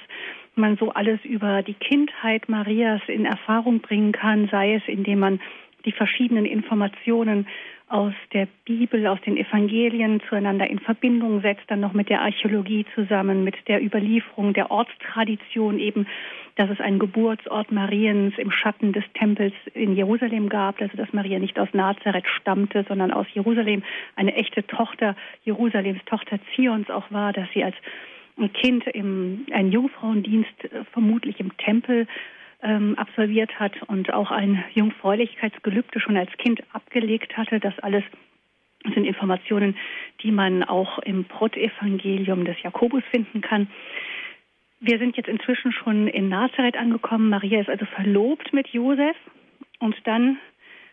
[0.56, 5.42] man so alles über die Kindheit Marias in Erfahrung bringen kann, sei es indem man
[5.90, 7.48] die verschiedenen Informationen
[7.88, 12.86] aus der Bibel, aus den Evangelien zueinander in Verbindung setzt, dann noch mit der Archäologie
[12.94, 16.06] zusammen, mit der Überlieferung der Ortstradition eben,
[16.58, 21.40] dass es einen Geburtsort Mariens im Schatten des Tempels in Jerusalem gab, also dass Maria
[21.40, 23.82] nicht aus Nazareth stammte, sondern aus Jerusalem,
[24.16, 27.76] eine echte Tochter Jerusalems, Tochter Zions auch war, dass sie als
[28.54, 32.08] Kind im, einen Jungfrauendienst äh, vermutlich im Tempel
[32.62, 37.60] ähm, absolviert hat und auch ein Jungfräulichkeitsgelübde schon als Kind abgelegt hatte.
[37.60, 38.04] Das alles
[38.84, 39.78] sind Informationen,
[40.24, 43.68] die man auch im Protevangelium des Jakobus finden kann.
[44.80, 47.30] Wir sind jetzt inzwischen schon in Nazareth angekommen.
[47.30, 49.16] Maria ist also verlobt mit Josef
[49.80, 50.38] und dann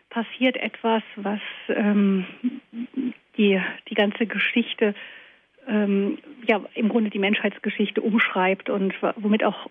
[0.09, 1.39] passiert etwas, was
[1.69, 2.25] ähm,
[3.37, 4.93] die, die ganze Geschichte,
[5.67, 9.69] ähm, ja, im Grunde die Menschheitsgeschichte umschreibt und womit auch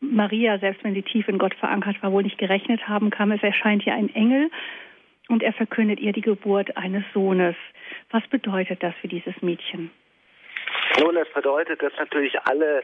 [0.00, 3.32] Maria, selbst wenn sie tief in Gott verankert war, wohl nicht gerechnet haben kam.
[3.32, 4.50] Es erscheint ihr ein Engel
[5.28, 7.56] und er verkündet ihr die Geburt eines Sohnes.
[8.10, 9.90] Was bedeutet das für dieses Mädchen?
[11.00, 12.82] Nun, es bedeutet, dass natürlich alle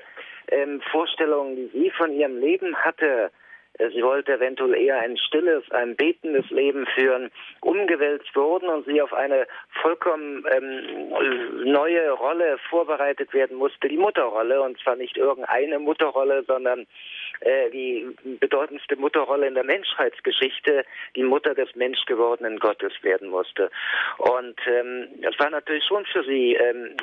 [0.48, 3.30] ähm, Vorstellungen, die sie von ihrem Leben hatte,
[3.78, 9.12] sie wollte eventuell eher ein stilles, ein betendes Leben führen, umgewälzt wurden und sie auf
[9.12, 9.46] eine
[9.80, 16.86] vollkommen ähm, neue Rolle vorbereitet werden musste, die Mutterrolle, und zwar nicht irgendeine Mutterrolle, sondern
[17.40, 20.84] äh, die bedeutendste Mutterrolle in der Menschheitsgeschichte,
[21.16, 23.70] die Mutter des menschgewordenen Gottes werden musste.
[24.18, 26.94] Und ähm, das war natürlich schon für sie ähm,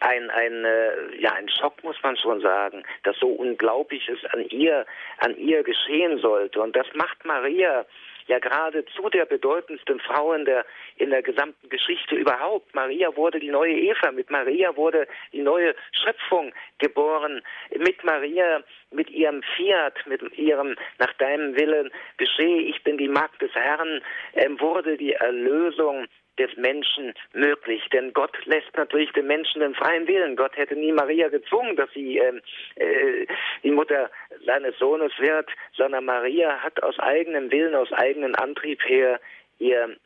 [0.00, 4.86] ein, ein, äh, ja, ein Schock, muss man schon sagen, dass so Unglaubliches an ihr,
[5.18, 6.60] an ihr geschehen sollte.
[6.60, 7.86] Und das macht Maria
[8.28, 10.64] ja gerade zu der bedeutendsten Frau in der,
[10.96, 12.74] in der gesamten Geschichte überhaupt.
[12.74, 17.42] Maria wurde die neue Eva, mit Maria wurde die neue Schöpfung geboren.
[17.76, 23.40] Mit Maria, mit ihrem Fiat, mit ihrem nach deinem Willen geschehe, ich bin die Magd
[23.40, 24.02] des Herrn,
[24.34, 26.06] äh, wurde die Erlösung
[26.38, 27.82] des Menschen möglich.
[27.92, 30.36] Denn Gott lässt natürlich den Menschen den freien Willen.
[30.36, 32.40] Gott hätte nie Maria gezwungen, dass sie ähm,
[32.76, 33.26] äh,
[33.62, 34.10] die Mutter
[34.44, 39.20] seines Sohnes wird, sondern Maria hat aus eigenem Willen, aus eigenem Antrieb her
[39.58, 39.96] ihr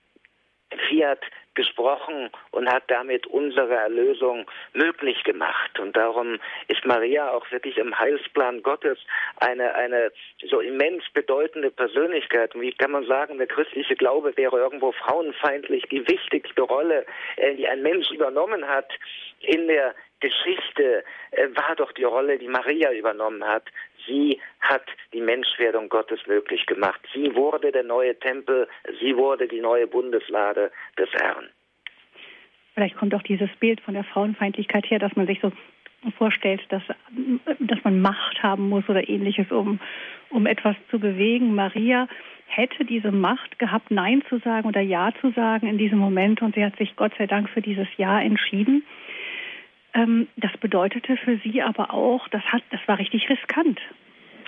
[0.88, 1.20] Fiat
[1.54, 5.78] gesprochen und hat damit unsere Erlösung möglich gemacht.
[5.78, 6.38] Und darum
[6.68, 8.98] ist Maria auch wirklich im Heilsplan Gottes
[9.36, 10.12] eine, eine
[10.48, 12.54] so immens bedeutende Persönlichkeit.
[12.54, 15.84] Und wie kann man sagen, der christliche Glaube wäre irgendwo frauenfeindlich.
[15.90, 17.04] Die wichtigste Rolle,
[17.36, 18.90] äh, die ein Mensch übernommen hat
[19.40, 23.64] in der Geschichte, äh, war doch die Rolle, die Maria übernommen hat.
[24.06, 27.00] Sie hat die Menschwerdung Gottes möglich gemacht.
[27.12, 28.68] Sie wurde der neue Tempel,
[29.00, 31.48] sie wurde die neue Bundeslade des Herrn.
[32.74, 35.52] Vielleicht kommt auch dieses Bild von der Frauenfeindlichkeit her, dass man sich so
[36.16, 36.82] vorstellt, dass,
[37.58, 39.78] dass man Macht haben muss oder ähnliches, um,
[40.30, 41.54] um etwas zu bewegen.
[41.54, 42.08] Maria
[42.46, 46.54] hätte diese Macht gehabt, Nein zu sagen oder Ja zu sagen in diesem Moment und
[46.54, 48.84] sie hat sich Gott sei Dank für dieses Ja entschieden.
[49.94, 53.80] Ähm, das bedeutete für sie aber auch, das, hat, das war richtig riskant.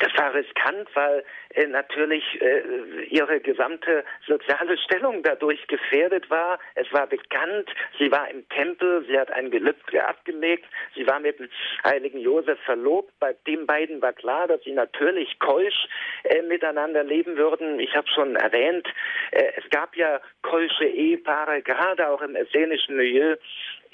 [0.00, 6.58] Das war riskant, weil äh, natürlich äh, ihre gesamte soziale Stellung dadurch gefährdet war.
[6.74, 10.64] Es war bekannt, sie war im Tempel, sie hat ein Gelübde abgelegt,
[10.94, 11.48] sie war mit dem
[11.84, 13.12] heiligen Josef verlobt.
[13.20, 15.86] Bei den beiden war klar, dass sie natürlich keusch
[16.24, 17.78] äh, miteinander leben würden.
[17.78, 18.88] Ich habe schon erwähnt,
[19.30, 23.36] äh, es gab ja keusche Ehepaare, gerade auch im essenischen Milieu,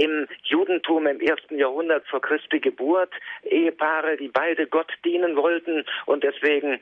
[0.01, 6.24] im Judentum im ersten Jahrhundert vor Christi Geburt Ehepaare, die beide Gott dienen wollten und
[6.24, 6.80] deswegen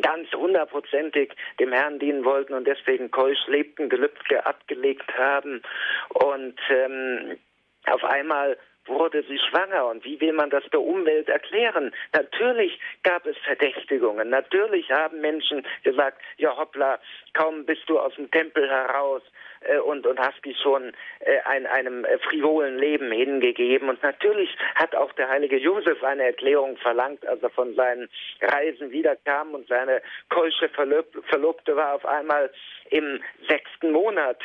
[0.00, 5.62] ganz hundertprozentig dem Herrn dienen wollten und deswegen keusch lebten, Gelübde abgelegt haben.
[6.08, 7.38] Und ähm,
[7.86, 9.86] auf einmal wurde sie schwanger.
[9.86, 11.92] Und wie will man das der Umwelt erklären?
[12.12, 16.98] Natürlich gab es Verdächtigungen, natürlich haben Menschen gesagt, ja hoppla,
[17.34, 19.22] kaum bist du aus dem Tempel heraus
[19.64, 24.94] äh, und, und dich schon äh, ein, einem äh, frivolen Leben hingegeben und natürlich hat
[24.94, 28.08] auch der heilige Josef eine Erklärung verlangt, als er von seinen
[28.40, 32.50] Reisen wiederkam und seine keusche Verlob Verlobte war auf einmal
[32.90, 34.38] im sechsten Monat.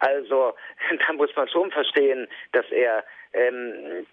[0.00, 0.54] Also
[1.06, 4.06] da muss man schon verstehen, dass er ähm,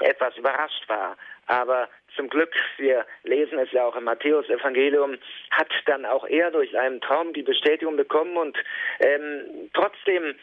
[0.00, 1.16] etwas überrascht war.
[1.46, 1.88] Aber
[2.18, 5.16] zum Glück, wir lesen es ja auch im Matthäus-Evangelium,
[5.52, 8.58] hat dann auch er durch einen Traum die Bestätigung bekommen und
[8.98, 10.34] ähm, trotzdem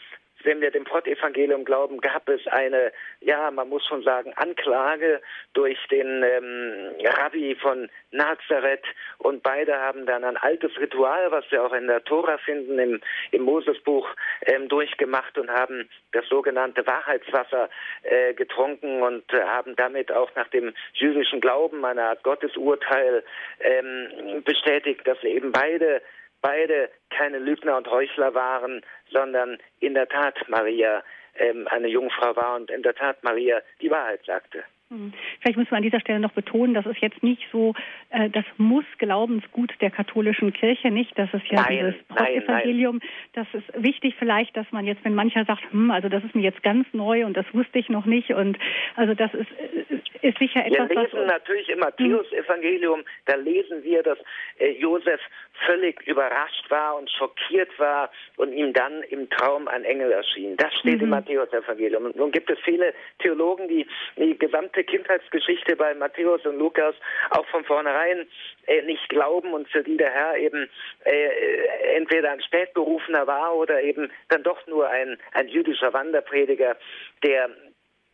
[0.46, 2.92] wenn wir dem Pott-Evangelium glauben, gab es eine,
[3.22, 5.22] ja, man muss schon sagen, Anklage
[5.54, 8.84] durch den ähm, Rabbi von Nazareth.
[9.18, 13.02] Und beide haben dann ein altes Ritual, was wir auch in der Tora finden, im,
[13.32, 14.08] im Mosesbuch,
[14.46, 17.70] ähm, durchgemacht und haben das sogenannte Wahrheitswasser
[18.04, 23.24] äh, getrunken und äh, haben damit auch nach dem jüdischen Glauben eine Art Gottesurteil
[23.60, 26.02] ähm, bestätigt, dass eben beide
[26.46, 31.04] beide keine Lügner und Heuchler waren, sondern in der Tat Maria
[31.38, 34.64] ähm, eine Jungfrau war und in der Tat Maria die Wahrheit sagte.
[34.90, 35.14] Hm.
[35.42, 37.74] Vielleicht müssen wir an dieser Stelle noch betonen, dass es jetzt nicht so
[38.12, 41.18] äh, das muss Glaubensgut der katholischen Kirche nicht.
[41.18, 43.02] Das ist ja nein, dieses Evangelium.
[43.34, 46.44] Das ist wichtig vielleicht, dass man jetzt, wenn mancher sagt, hm, also das ist mir
[46.44, 48.58] jetzt ganz neu und das wusste ich noch nicht und
[48.96, 49.96] also das ist, äh,
[50.28, 50.90] ist sicher etwas.
[50.90, 54.18] Wir lesen was, natürlich im Matthäus-Evangelium, da lesen wir, dass
[54.60, 55.20] äh, Josef
[55.66, 60.58] völlig überrascht war und schockiert war und ihm dann im Traum ein Engel erschien.
[60.58, 61.04] Das steht mhm.
[61.04, 62.06] im Matthäus-Evangelium.
[62.06, 63.86] Und nun gibt es viele Theologen, die
[64.18, 66.96] die gesamte Kindheitsgeschichte bei Matthäus und Lukas
[67.32, 68.28] auch von vornherein
[68.68, 70.70] äh, nicht glauben und für die der Herr eben
[71.04, 76.76] äh, entweder ein Spätberufener war oder eben dann doch nur ein, ein jüdischer Wanderprediger,
[77.24, 77.50] der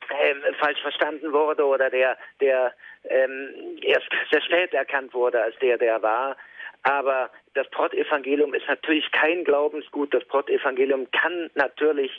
[0.10, 2.74] ähm, falsch verstanden wurde oder der, der
[3.06, 6.36] ähm, erst sehr spät erkannt wurde als der, der war.
[6.84, 10.14] Aber das Pott-Evangelium ist natürlich kein Glaubensgut.
[10.14, 12.12] Das Pott-Evangelium kann natürlich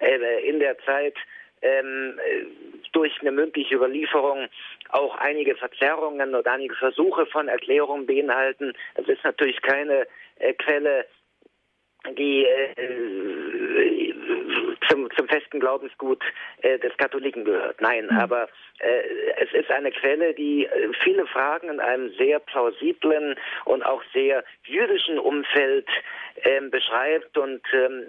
[0.00, 1.16] äh, in der Zeit
[1.64, 2.18] ähm,
[2.92, 4.48] durch eine mündliche Überlieferung
[4.90, 8.72] auch einige Verzerrungen oder einige Versuche von Erklärungen beinhalten.
[8.94, 10.06] Es ist natürlich keine
[10.38, 11.06] äh, Quelle,
[12.16, 14.14] die äh,
[14.88, 16.22] zum, zum festen Glaubensgut
[16.62, 17.80] äh, des Katholiken gehört.
[17.80, 18.18] Nein, mhm.
[18.18, 18.48] aber
[18.78, 19.02] äh,
[19.38, 24.44] es ist eine Quelle, die äh, viele Fragen in einem sehr plausiblen und auch sehr
[24.64, 25.88] jüdischen Umfeld
[26.42, 28.04] ähm, beschreibt und ähm,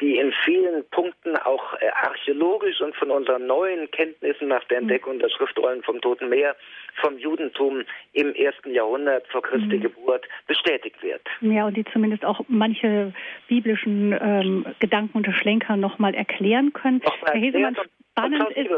[0.00, 4.80] die in vielen Punkten auch äh, archäologisch und von unseren neuen Kenntnissen nach der.
[4.80, 6.56] Entdeckung der Schriftrollen vom Toten Meer
[7.00, 9.82] vom Judentum im ersten Jahrhundert vor Christi mhm.
[9.82, 11.22] Geburt bestätigt wird.
[11.40, 13.12] Ja, und die zumindest auch manche
[13.48, 17.00] biblischen ähm, Gedanken und Schlenker nochmal erklären können.
[17.24, 17.76] Herr Hesemann,
[18.12, 18.70] spannend ist.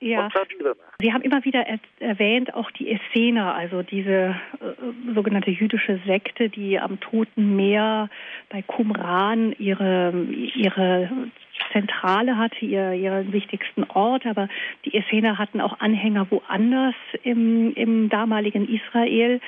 [0.00, 0.28] Ja,
[1.00, 6.48] Sie haben immer wieder er erwähnt, auch die Essener, also diese äh, sogenannte jüdische Sekte,
[6.48, 8.08] die am Toten Meer
[8.50, 10.12] bei Qumran ihre,
[10.54, 11.10] ihre
[11.72, 14.48] Zentrale hatte, ihr, ihren wichtigsten Ort, aber
[14.84, 19.40] die Essener hatten auch Anhänger woanders im, im damaligen Israel.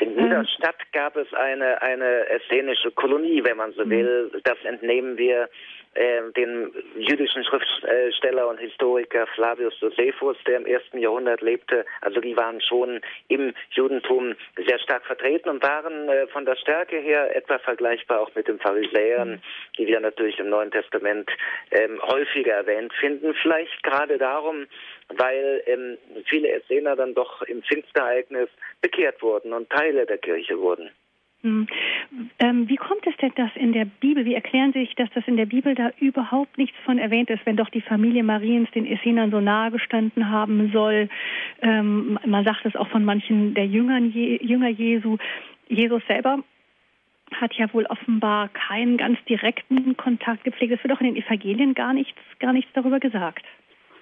[0.00, 3.90] In jeder ähm, Stadt gab es eine, eine essenische Kolonie, wenn man so mhm.
[3.90, 4.30] will.
[4.44, 5.48] Das entnehmen wir
[5.96, 11.84] äh, den jüdischen Schriftsteller und Historiker Flavius Josephus, der im ersten Jahrhundert lebte.
[12.00, 14.34] Also die waren schon im Judentum
[14.66, 18.58] sehr stark vertreten und waren äh, von der Stärke her etwa vergleichbar auch mit den
[18.58, 19.42] Pharisäern,
[19.78, 21.30] die wir natürlich im Neuen Testament
[21.70, 23.34] ähm, häufiger erwähnt finden.
[23.42, 24.66] Vielleicht gerade darum,
[25.08, 28.48] weil ähm, viele Essener dann doch im Pfingstereignis
[28.80, 30.90] bekehrt wurden und Teile der Kirche wurden.
[31.46, 31.68] Hm.
[32.40, 35.28] Ähm, wie kommt es denn, dass in der Bibel, wie erklären Sie sich, dass das
[35.28, 38.84] in der Bibel da überhaupt nichts von erwähnt ist, wenn doch die Familie Mariens den
[38.84, 41.08] Essenern so nahe gestanden haben soll?
[41.62, 45.18] Ähm, man sagt es auch von manchen der Jüngern, Jünger Jesu.
[45.68, 46.40] Jesus selber
[47.32, 50.72] hat ja wohl offenbar keinen ganz direkten Kontakt gepflegt.
[50.72, 53.44] Es wird auch in den Evangelien gar nichts, gar nichts darüber gesagt.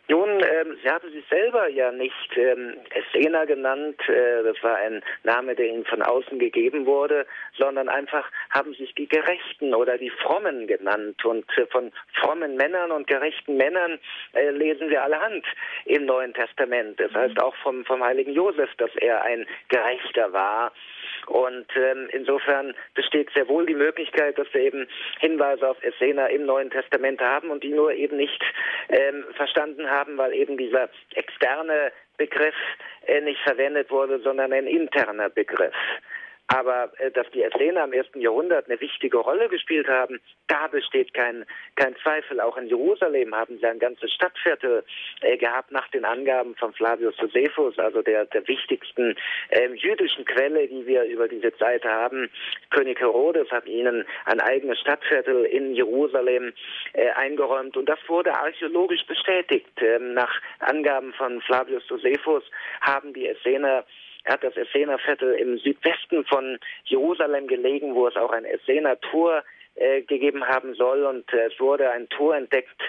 [0.09, 5.03] Nun, ähm, sie hatte sich selber ja nicht ähm, Essener genannt, äh, das war ein
[5.23, 7.27] Name, der ihnen von außen gegeben wurde,
[7.57, 11.25] sondern einfach haben sich die Gerechten oder die Frommen genannt.
[11.25, 11.91] Und äh, von
[12.21, 13.99] frommen Männern und gerechten Männern
[14.35, 15.47] äh, lesen wir allerhand
[15.87, 17.01] im Neuen Testament.
[17.01, 20.73] Das heißt auch vom, vom heiligen Josef, dass er ein Gerechter war.
[21.27, 24.87] Und ähm, insofern besteht sehr wohl die Möglichkeit, dass wir eben
[25.21, 28.43] Hinweise auf Essener im Neuen Testament haben und die nur eben nicht
[28.89, 32.55] ähm, verstanden haben, weil eben dieser externe Begriff
[33.07, 35.75] äh, nicht verwendet wurde, sondern ein interner Begriff.
[36.49, 41.15] Aber äh, dass die Essener im ersten Jahrhundert eine wichtige Rolle gespielt haben, da besteht
[41.15, 42.41] kein, kein Zweifel.
[42.41, 44.85] Auch in Jerusalem haben sie ein ganzes Stadtviertel
[45.23, 49.17] äh, gehabt nach den Angaben von Flavius Josephus, also der, der wichtigsten
[49.49, 52.31] äh, jüdischen Quelle, die wir über diese Zeit haben.
[52.71, 56.53] König Herodes hat ihnen ein eigenes Stadtviertel in Jerusalem
[56.93, 59.71] äh, eingeräumt und das wurde archäologisch bestätigt.
[59.79, 62.45] Ähm, nach Angaben von Flavius Josephus
[62.83, 63.85] haben die Essener
[64.25, 68.99] er hat das Essener Viertel im Südwesten von Jerusalem gelegen, wo es auch ein Essener
[69.01, 69.45] Tor
[69.75, 71.05] äh, gegeben haben soll.
[71.05, 72.81] Und äh, es wurde ein Tor entdeckt,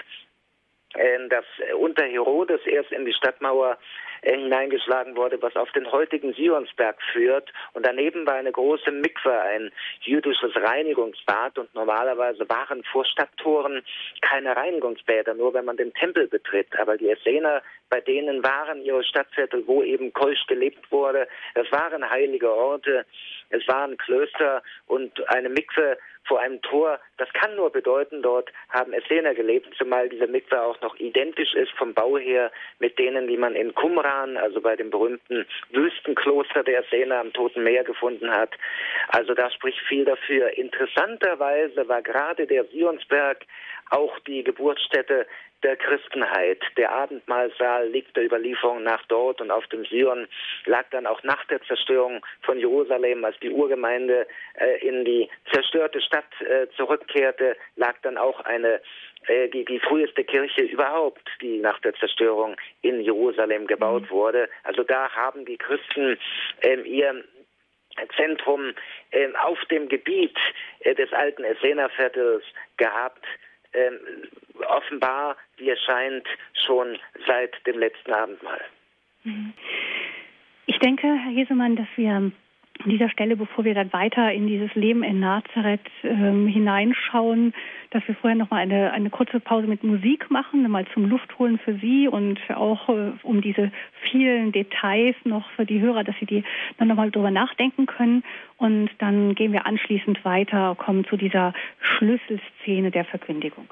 [0.94, 1.44] äh, das
[1.78, 3.76] unter Herodes erst in die Stadtmauer
[4.22, 7.52] hineingeschlagen wurde, was auf den heutigen Sionsberg führt.
[7.72, 11.58] Und daneben war eine große Mikwe, ein jüdisches Reinigungsbad.
[11.58, 13.82] Und normalerweise waren vor Stadttoren
[14.20, 16.68] keine Reinigungsbäder, nur wenn man den Tempel betritt.
[16.78, 21.28] Aber die Essener, bei denen waren ihre Stadtviertel, wo eben keusch gelebt wurde.
[21.54, 23.06] Es waren heilige Orte,
[23.50, 26.98] es waren Klöster und eine Mikwe vor einem Tor.
[27.18, 31.72] Das kann nur bedeuten, dort haben Essener gelebt, zumal diese Mikwe auch noch identisch ist
[31.72, 36.80] vom Bau her mit denen, die man in Qumran, also bei dem berühmten Wüstenkloster der
[36.80, 38.50] Essener am Toten Meer gefunden hat.
[39.08, 40.56] Also da spricht viel dafür.
[40.56, 43.44] Interessanterweise war gerade der Sionsberg
[43.90, 45.26] auch die Geburtsstätte
[45.62, 46.60] der Christenheit.
[46.76, 50.28] Der Abendmahlsaal liegt der Überlieferung nach dort und auf dem Sion
[50.66, 56.00] lag dann auch nach der Zerstörung von Jerusalem, als die Urgemeinde äh, in die zerstörte
[56.00, 58.80] Stadt äh, zurückkehrte, lag dann auch eine
[59.26, 64.10] äh, die, die früheste Kirche überhaupt, die nach der Zerstörung in Jerusalem gebaut mhm.
[64.10, 64.48] wurde.
[64.62, 66.18] Also da haben die Christen
[66.62, 67.24] ähm, ihr
[68.16, 68.74] Zentrum
[69.10, 70.36] äh, auf dem Gebiet
[70.80, 72.44] äh, des alten Essenerviertels
[72.76, 73.24] gehabt
[73.72, 73.98] ähm,
[74.68, 76.26] offenbar, wie es scheint,
[76.66, 78.60] schon seit dem letzten Abendmahl.
[79.24, 79.52] Mhm.
[80.66, 82.32] Ich denke, Herr Hesemann, dass wir
[82.86, 87.52] an dieser Stelle, bevor wir dann weiter in dieses Leben in Nazareth ähm, hineinschauen,
[87.90, 91.58] dass wir vorher noch mal eine, eine kurze Pause mit Musik machen, mal zum Luftholen
[91.58, 93.72] für Sie und auch äh, um diese
[94.08, 96.44] vielen Details noch für die Hörer, dass sie die
[96.78, 98.22] dann noch mal drüber nachdenken können.
[98.56, 103.66] Und dann gehen wir anschließend weiter, kommen zu dieser Schlüsselszene der Verkündigung.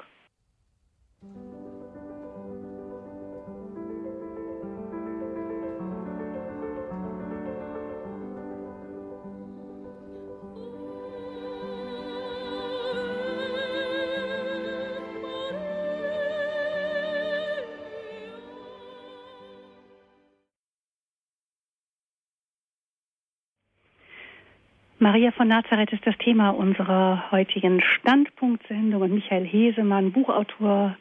[25.05, 30.97] Maria von Nazareth ist das Thema unserer heutigen Standpunktsendung und Michael Hesemann, Buchautor,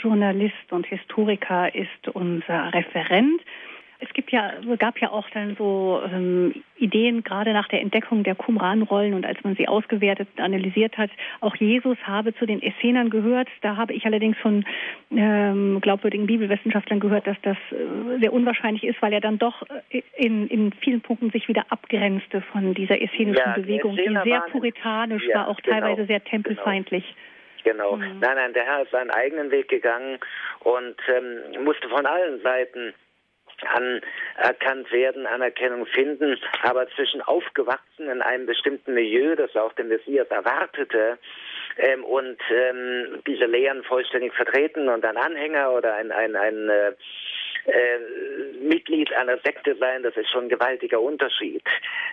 [0.00, 3.42] Journalist und Historiker, ist unser Referent
[4.32, 9.26] ja, gab ja auch dann so ähm, Ideen, gerade nach der Entdeckung der Qumran-Rollen und
[9.26, 11.10] als man sie ausgewertet und analysiert hat,
[11.40, 13.48] auch Jesus habe zu den Essenern gehört.
[13.60, 14.64] Da habe ich allerdings von
[15.10, 20.02] ähm, glaubwürdigen Bibelwissenschaftlern gehört, dass das äh, sehr unwahrscheinlich ist, weil er dann doch äh,
[20.16, 25.26] in, in vielen Punkten sich wieder abgrenzte von dieser essenischen ja, Bewegung, die sehr puritanisch
[25.26, 27.04] ja, war, auch genau, teilweise sehr tempelfeindlich.
[27.64, 27.96] Genau.
[27.96, 28.14] genau.
[28.20, 30.18] Nein, nein, der Herr ist seinen eigenen Weg gegangen
[30.60, 32.94] und ähm, musste von allen Seiten
[33.66, 40.28] anerkannt werden, Anerkennung finden, aber zwischen aufgewachsen in einem bestimmten Milieu, das auch der Messias
[40.28, 41.18] erwartete,
[41.78, 46.92] ähm, und ähm, diese Lehren vollständig vertreten und ein Anhänger oder ein, ein, ein äh,
[47.66, 47.98] äh,
[48.60, 51.62] Mitglied einer Sekte sein, das ist schon ein gewaltiger Unterschied.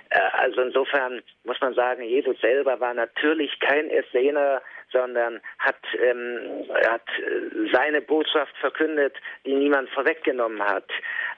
[0.10, 6.66] Äh, also insofern muss man sagen, Jesus selber war natürlich kein Essener, sondern hat, ähm,
[6.88, 10.89] hat äh, seine Botschaft verkündet, die niemand vorweggenommen hat.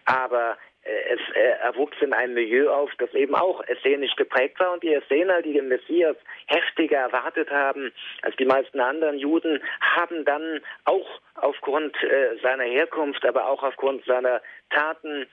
[0.05, 4.73] Aber es äh, erwuchs in einem Milieu auf, das eben auch essenisch geprägt war.
[4.73, 6.15] Und die Essener, die den Messias
[6.47, 7.91] heftiger erwartet haben
[8.23, 14.05] als die meisten anderen Juden, haben dann auch aufgrund äh, seiner Herkunft, aber auch aufgrund
[14.05, 15.27] seiner Taten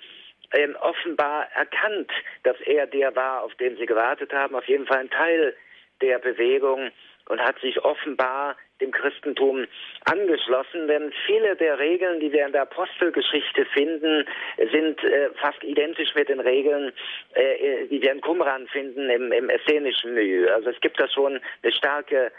[0.53, 2.11] ähm, offenbar erkannt,
[2.43, 5.55] dass er der war, auf den sie gewartet haben, auf jeden Fall ein Teil
[6.01, 6.91] der Bewegung
[7.29, 9.66] und hat sich offenbar dem Christentum
[10.05, 14.24] angeschlossen, denn viele der Regeln, die wir in der Apostelgeschichte finden,
[14.72, 16.93] sind äh, fast identisch mit den Regeln,
[17.35, 20.53] äh, die wir in Qumran finden im, im essenischen Milieu.
[20.53, 22.33] Also es gibt da schon eine starke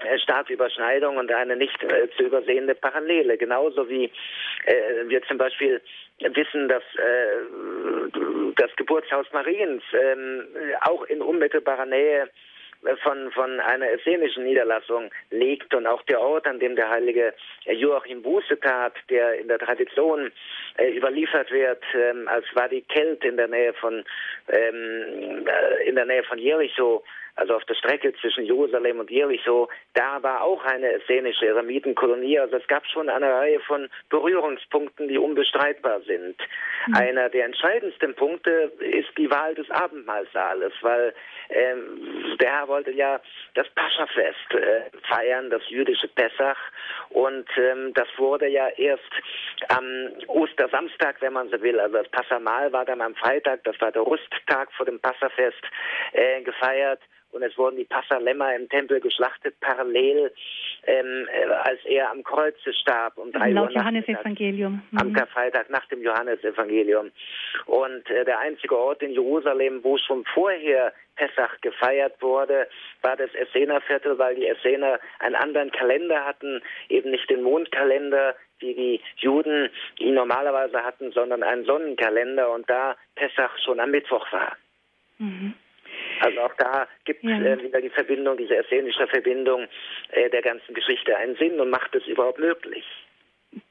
[0.00, 3.36] äh, starke Überschneidung und eine nicht äh, zu übersehende Parallele.
[3.36, 4.04] Genauso wie
[4.66, 5.80] äh, wir zum Beispiel
[6.20, 8.12] wissen, dass äh,
[8.56, 10.46] das Geburtshaus Mariens, ähm,
[10.82, 12.28] auch in unmittelbarer Nähe
[13.02, 17.34] von, von einer essenischen Niederlassung liegt und auch der Ort, an dem der heilige
[17.66, 20.32] Joachim Buße tat, der in der Tradition
[20.76, 24.04] äh, überliefert wird, ähm, als Wadi Kelt in der Nähe von
[24.48, 27.02] ähm, äh, in der Nähe von Jericho,
[27.38, 32.38] also auf der Strecke zwischen Jerusalem und Jericho, da war auch eine essenische Eremitenkolonie.
[32.40, 36.36] Also es gab schon eine Reihe von Berührungspunkten, die unbestreitbar sind.
[36.88, 36.96] Mhm.
[36.96, 41.14] Einer der entscheidendsten Punkte ist die Wahl des Abendmahlsaales, weil
[41.50, 43.20] ähm, der Herr wollte ja
[43.54, 46.58] das Paschafest äh, feiern, das jüdische Pessach.
[47.10, 49.12] Und ähm, das wurde ja erst
[49.68, 49.84] am
[50.26, 54.02] Ostersamstag, wenn man so will, also das Passamal war dann am Freitag, das war der
[54.02, 55.62] Rusttag vor dem Passafest,
[56.12, 57.00] äh, gefeiert
[57.32, 60.32] und es wurden die Passalämmer im Tempel geschlachtet, parallel,
[60.86, 63.18] ähm, äh, als er am Kreuze starb.
[63.18, 64.82] Um drei Laut Johannesevangelium.
[64.90, 64.98] Mhm.
[64.98, 67.10] Am Karfreitag nach dem Johannesevangelium.
[67.66, 72.68] Und äh, der einzige Ort in Jerusalem, wo schon vorher Pessach gefeiert wurde,
[73.02, 78.74] war das Essener-Viertel, weil die Essener einen anderen Kalender hatten, eben nicht den Mondkalender, wie
[78.74, 79.68] die Juden
[79.98, 84.56] ihn normalerweise hatten, sondern einen Sonnenkalender und da Pessach schon am Mittwoch war.
[85.18, 85.54] Mhm.
[86.28, 87.38] Also auch da gibt ja.
[87.38, 89.66] äh, wieder die Verbindung, diese essenische Verbindung
[90.10, 92.84] äh, der ganzen Geschichte einen Sinn und macht es überhaupt möglich.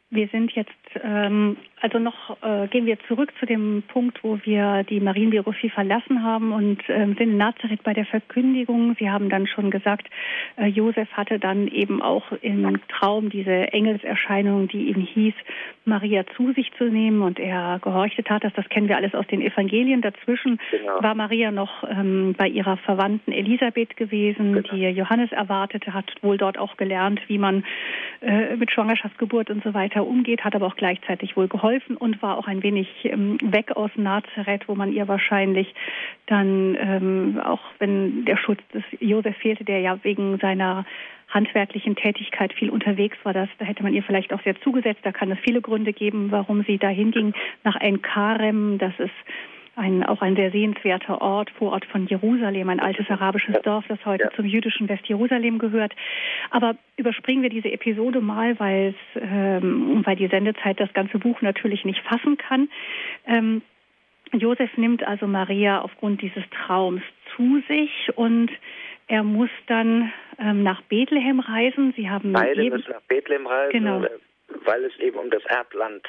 [0.10, 0.72] Wir sind jetzt,
[1.04, 6.24] ähm, also noch äh, gehen wir zurück zu dem Punkt, wo wir die Marienbiografie verlassen
[6.24, 8.96] haben und ähm, sind in Nazareth bei der Verkündigung.
[8.98, 10.08] Sie haben dann schon gesagt,
[10.56, 15.34] äh, Josef hatte dann eben auch im Traum diese Engelserscheinung, die ihm hieß,
[15.84, 18.54] Maria zu sich zu nehmen und er gehorchte tat das.
[18.54, 20.02] Das kennen wir alles aus den Evangelien.
[20.02, 21.02] Dazwischen genau.
[21.02, 24.70] war Maria noch ähm, bei ihrer Verwandten Elisabeth gewesen, genau.
[24.74, 27.66] die Johannes erwartete, hat wohl dort auch gelernt, wie man
[28.22, 32.22] äh, mit Schwangerschaftsgeburt und so weiter weiter umgeht, hat aber auch gleichzeitig wohl geholfen und
[32.22, 35.74] war auch ein wenig ähm, weg aus Nazareth, wo man ihr wahrscheinlich
[36.28, 40.86] dann, ähm, auch wenn der Schutz des Josef fehlte, der ja wegen seiner
[41.30, 45.02] handwerklichen Tätigkeit viel unterwegs war, das, da hätte man ihr vielleicht auch sehr zugesetzt.
[45.04, 47.34] Da kann es viele Gründe geben, warum sie da hinging
[47.64, 48.78] nach Ein-Karem.
[48.78, 49.12] Das ist
[49.78, 54.26] ein, auch ein sehr sehenswerter Ort, Vorort von Jerusalem, ein altes arabisches Dorf, das heute
[54.26, 54.32] ja.
[54.32, 55.94] zum jüdischen Westjerusalem gehört.
[56.50, 61.42] Aber überspringen wir diese Episode mal, weil es, ähm, weil die Sendezeit das ganze Buch
[61.42, 62.70] natürlich nicht fassen kann.
[63.26, 63.62] Ähm,
[64.34, 67.04] Josef nimmt also Maria aufgrund dieses Traums
[67.36, 68.52] zu sich und
[69.08, 71.94] er muss dann ähm, nach Bethlehem reisen.
[71.96, 73.72] Sie haben Beide eben, müssen nach Bethlehem reisen.
[73.72, 74.04] Genau
[74.66, 76.04] weil es eben um das Erbland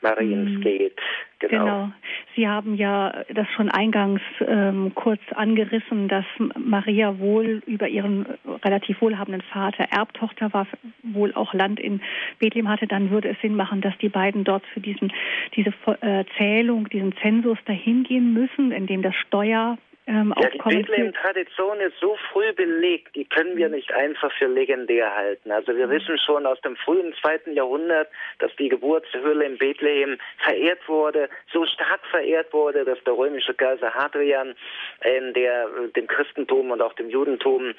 [0.00, 0.60] Mariens mhm.
[0.60, 1.00] geht.
[1.38, 1.64] Genau.
[1.64, 1.92] genau.
[2.34, 6.24] Sie haben ja das schon eingangs ähm, kurz angerissen, dass
[6.56, 8.26] Maria wohl über ihren
[8.64, 10.66] relativ wohlhabenden Vater Erbtochter war,
[11.02, 12.00] wohl auch Land in
[12.38, 12.86] Bethlehem hatte.
[12.86, 15.12] Dann würde es Sinn machen, dass die beiden dort für diesen,
[15.54, 20.58] diese äh, Zählung, diesen Zensus dahin gehen müssen, in dem das Steuer ähm, ja, die
[20.58, 25.50] Bethlehem-Tradition ist so früh belegt, die können wir nicht einfach für legendär halten.
[25.50, 25.92] Also wir mhm.
[25.92, 31.64] wissen schon aus dem frühen zweiten Jahrhundert, dass die Geburtshöhle in Bethlehem verehrt wurde, so
[31.64, 34.54] stark verehrt wurde, dass der römische Kaiser Hadrian,
[35.00, 37.74] äh, der dem Christentum und auch dem Judentum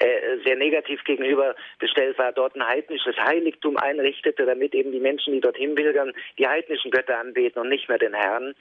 [0.00, 5.32] äh, sehr negativ gegenüber bestellt war, dort ein heidnisches Heiligtum einrichtete, damit eben die Menschen,
[5.32, 8.54] die dorthin pilgern, die heidnischen Götter anbeten und nicht mehr den Herrn.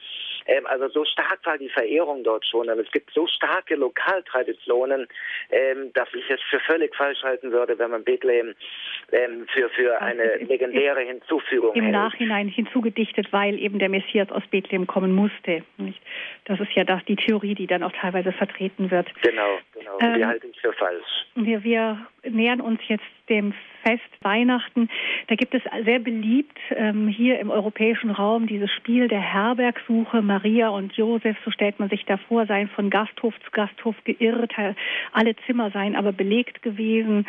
[0.46, 2.70] Ähm, also so stark war die Verehrung dort schon.
[2.70, 5.08] Und es gibt so starke Lokaltraditionen,
[5.52, 8.54] ähm, dass ich es für völlig falsch halten würde, wenn man Bethlehem
[9.12, 11.94] ähm, für, für eine legendäre Hinzufügung Im hält.
[11.94, 15.64] Nachhinein hinzugedichtet, weil eben der Messias aus Bethlehem kommen musste.
[15.78, 16.02] Nicht?
[16.48, 19.08] Das ist ja das, die Theorie, die dann auch teilweise vertreten wird.
[19.22, 19.98] Genau, genau.
[20.00, 21.04] Ähm, die halte ich für falsch.
[21.36, 24.90] Wir, wir nähern uns jetzt dem Fest Weihnachten.
[25.28, 30.22] Da gibt es sehr beliebt ähm, hier im europäischen Raum dieses Spiel der Herbergsuche.
[30.22, 34.54] Maria und Josef, so stellt man sich da vor, seien von Gasthof zu Gasthof geirrt.
[35.12, 37.28] Alle Zimmer seien aber belegt gewesen.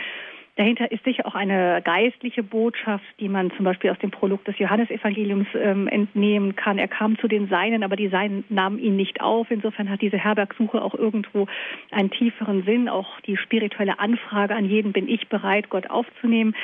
[0.58, 4.58] Dahinter ist sicher auch eine geistliche Botschaft, die man zum Beispiel aus dem Prolog des
[4.58, 6.78] Johannesevangeliums ähm, entnehmen kann.
[6.78, 9.52] Er kam zu den Seinen, aber die Seinen nahmen ihn nicht auf.
[9.52, 11.46] Insofern hat diese Herbergsuche auch irgendwo
[11.92, 12.88] einen tieferen Sinn.
[12.88, 16.56] Auch die spirituelle Anfrage an jeden, bin ich bereit, Gott aufzunehmen.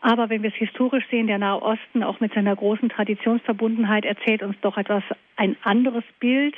[0.00, 4.42] Aber wenn wir es historisch sehen, der Nahe Osten auch mit seiner großen Traditionsverbundenheit erzählt
[4.42, 5.02] uns doch etwas
[5.36, 6.54] ein anderes Bild.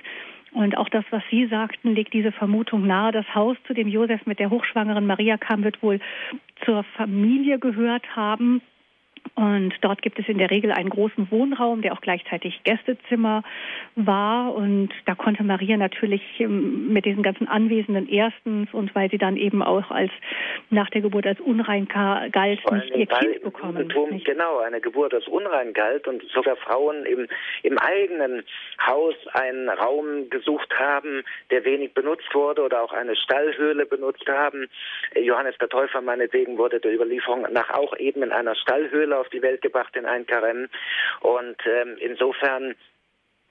[0.52, 3.12] Und auch das, was Sie sagten, legt diese Vermutung nahe.
[3.12, 5.98] Das Haus, zu dem Josef mit der hochschwangeren Maria kam, wird wohl
[6.64, 8.60] zur Familie gehört haben
[9.34, 13.42] Und dort gibt es in der Regel einen großen Wohnraum, der auch gleichzeitig Gästezimmer
[13.96, 14.54] war.
[14.54, 19.38] Und da konnte Maria natürlich ähm, mit diesen ganzen Anwesenden erstens und weil sie dann
[19.38, 20.10] eben auch als
[20.68, 23.90] nach der Geburt als unrein galt, nicht ihr Kind bekommen.
[24.10, 24.26] Nicht?
[24.26, 27.26] Genau, eine Geburt als unrein galt und sogar Frauen im,
[27.62, 28.44] im eigenen
[28.86, 34.68] Haus einen Raum gesucht haben, der wenig benutzt wurde oder auch eine Stallhöhle benutzt haben.
[35.14, 39.42] Johannes der Täufer meinetwegen wurde der Überlieferung nach auch eben in einer Stallhöhle auf die
[39.42, 40.68] Welt gebracht in ein Karem.
[41.20, 42.74] Und ähm, insofern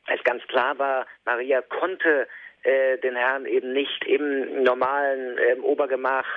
[0.08, 2.28] es ganz klar war, Maria konnte
[2.64, 6.28] äh, den Herrn eben nicht im normalen äh, Obergemach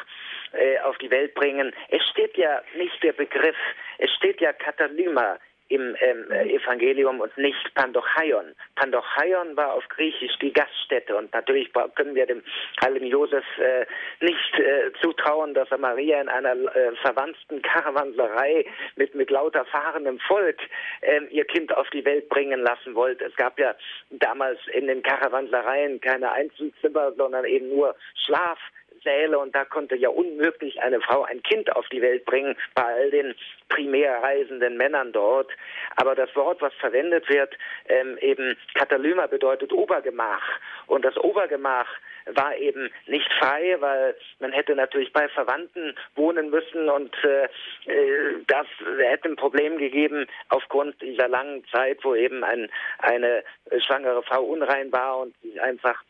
[0.84, 1.74] auf die Welt bringen.
[1.88, 3.56] Es steht ja nicht der Begriff,
[3.98, 8.54] es steht ja Katalyma im ähm, Evangelium und nicht Pandochaion.
[8.76, 12.42] Pandochaion war auf Griechisch die Gaststätte und natürlich können wir dem
[12.84, 13.86] heiligen Josef äh,
[14.20, 20.18] nicht äh, zutrauen, dass er Maria in einer äh, verwandten Karawanserei mit, mit lauter fahrendem
[20.20, 20.58] Volk
[21.02, 23.24] ähm, ihr Kind auf die Welt bringen lassen wollte.
[23.24, 23.74] Es gab ja
[24.10, 27.96] damals in den Karawansereien keine Einzelzimmer, sondern eben nur
[28.26, 28.58] Schlaf.
[29.04, 32.82] Säle und da konnte ja unmöglich eine Frau ein Kind auf die Welt bringen bei
[32.82, 33.34] all den
[33.68, 35.50] primär reisenden Männern dort.
[35.96, 37.54] Aber das Wort, was verwendet wird,
[37.88, 40.42] ähm, eben Katalyma bedeutet Obergemach
[40.86, 41.88] und das Obergemach
[42.26, 47.44] war eben nicht frei, weil man hätte natürlich bei Verwandten wohnen müssen und äh,
[47.86, 48.66] äh das
[48.98, 53.44] hätte ein Problem gegeben aufgrund dieser langen Zeit, wo eben ein, eine
[53.78, 56.02] schwangere Frau unrein war und einfach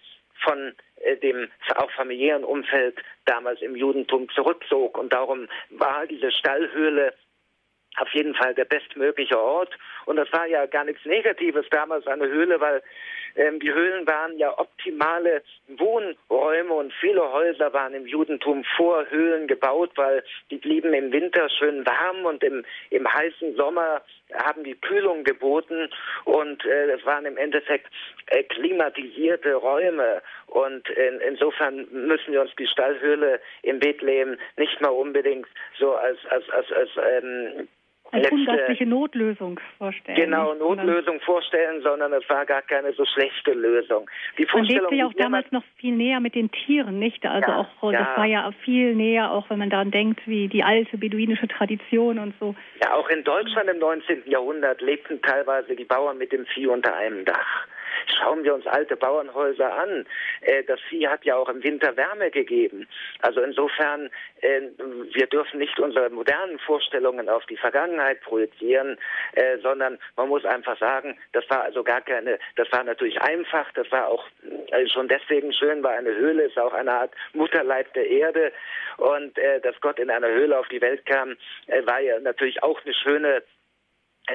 [0.45, 0.75] von
[1.05, 2.97] äh, dem auch familiären Umfeld
[3.27, 4.99] damals im Judentum zurückzog.
[4.99, 7.15] Und darum war diese Stallhöhle
[7.97, 9.77] auf jeden Fall der bestmögliche Ort.
[10.07, 12.83] Und das war ja gar nichts Negatives damals, eine Höhle, weil
[13.37, 19.47] ähm, die Höhlen waren ja optimale Wohnräume und viele Häuser waren im Judentum vor Höhlen
[19.47, 24.75] gebaut, weil die blieben im Winter schön warm und im, im heißen Sommer haben die
[24.75, 25.91] Kühlung geboten
[26.25, 27.87] und äh, es waren im Endeffekt
[28.27, 34.89] äh, klimatisierte Räume und in, insofern müssen wir uns die Stallhöhle im Bethlehem nicht mal
[34.89, 37.69] unbedingt so als als als, als ähm,
[38.15, 40.17] als ungastliche Notlösung vorstellen.
[40.17, 44.09] Genau, Notlösung vorstellen, sondern es war gar keine so schlechte Lösung.
[44.39, 47.25] Die man lebte ja auch damals noch viel näher mit den Tieren, nicht?
[47.27, 47.99] Also ja, auch, ja.
[47.99, 52.19] das war ja viel näher, auch wenn man daran denkt, wie die alte beduinische Tradition
[52.19, 52.55] und so.
[52.83, 54.23] Ja, auch in Deutschland im 19.
[54.27, 57.67] Jahrhundert lebten teilweise die Bauern mit dem Vieh unter einem Dach.
[58.19, 60.07] Schauen wir uns alte Bauernhäuser an.
[60.43, 62.87] Äh, das Vieh hat ja auch im Winter Wärme gegeben.
[63.21, 64.61] Also insofern, äh,
[65.13, 68.99] wir dürfen nicht unsere modernen Vorstellungen auf die Vergangenheit projizieren,
[69.35, 73.71] äh, sondern man muss einfach sagen, das war also gar keine, das war natürlich einfach,
[73.73, 74.25] das war auch
[74.93, 78.53] schon deswegen schön, weil eine Höhle ist auch eine Art Mutterleib der Erde
[78.97, 81.37] und dass Gott in einer Höhle auf die Welt kam,
[81.85, 83.43] war ja natürlich auch eine schöne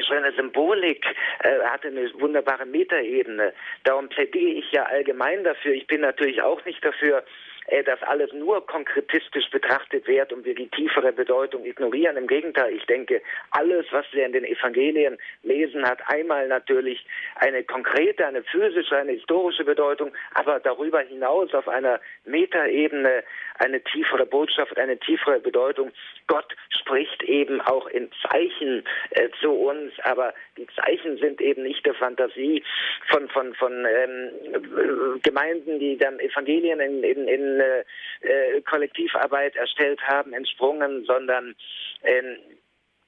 [0.07, 1.05] schöne Symbolik,
[1.43, 3.53] äh, hatte eine wunderbare Metaebene.
[3.83, 5.73] Darum plädiere ich ja allgemein dafür.
[5.73, 7.23] Ich bin natürlich auch nicht dafür,
[7.70, 12.17] äh, dass alles nur konkretistisch betrachtet wird und wir die tiefere Bedeutung ignorieren.
[12.17, 17.05] Im Gegenteil, ich denke, alles, was wir in den Evangelien lesen, hat einmal natürlich
[17.36, 23.24] eine konkrete, eine physische, eine historische Bedeutung, aber darüber hinaus auf einer Metaebene
[23.59, 25.91] eine tiefere Botschaft, eine tiefere Bedeutung.
[26.28, 31.86] Gott spricht eben auch in Zeichen äh, zu uns, aber die Zeichen sind eben nicht
[31.86, 32.63] der Fantasie
[33.09, 37.84] von, von, von ähm, Gemeinden, die dann Evangelien in, in, in äh,
[38.22, 41.55] äh Kollektivarbeit erstellt haben, entsprungen, sondern
[42.01, 42.22] äh,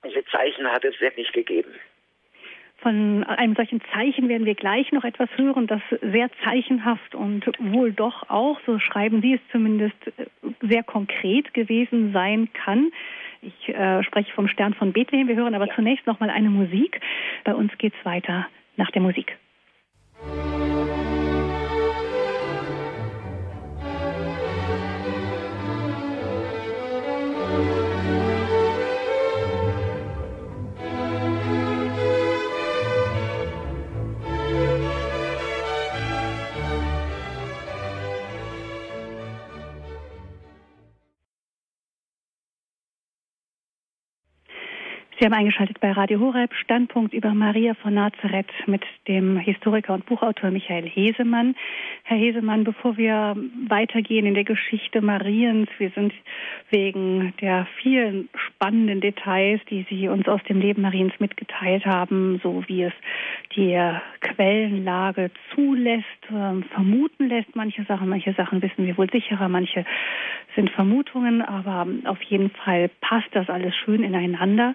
[0.06, 1.74] diese Zeichen hat es wirklich gegeben.
[2.82, 7.92] Von einem solchen Zeichen werden wir gleich noch etwas hören, das sehr zeichenhaft und wohl
[7.92, 9.96] doch auch, so schreiben Sie es zumindest,
[10.62, 12.92] sehr konkret gewesen sein kann.
[13.44, 15.28] Ich äh, spreche vom Stern von Bethlehem.
[15.28, 17.00] Wir hören aber zunächst noch mal eine Musik.
[17.44, 18.48] Bei uns geht es weiter
[18.78, 19.38] nach der Musik.
[45.22, 50.08] Sie haben eingeschaltet bei Radio Horeb, Standpunkt über Maria von Nazareth mit dem Historiker und
[50.08, 51.54] Buchautor Michael Hesemann.
[52.02, 53.36] Herr Hesemann, bevor wir
[53.68, 56.12] weitergehen in der Geschichte Mariens, wir sind
[56.72, 62.64] wegen der vielen spannenden Details, die Sie uns aus dem Leben Mariens mitgeteilt haben, so
[62.66, 62.94] wie es
[63.56, 63.80] die
[64.22, 69.86] Quellenlage zulässt, äh, vermuten lässt, manche Sachen, manche Sachen wissen wir wohl sicherer, manche
[70.56, 74.74] sind Vermutungen, aber auf jeden Fall passt das alles schön ineinander.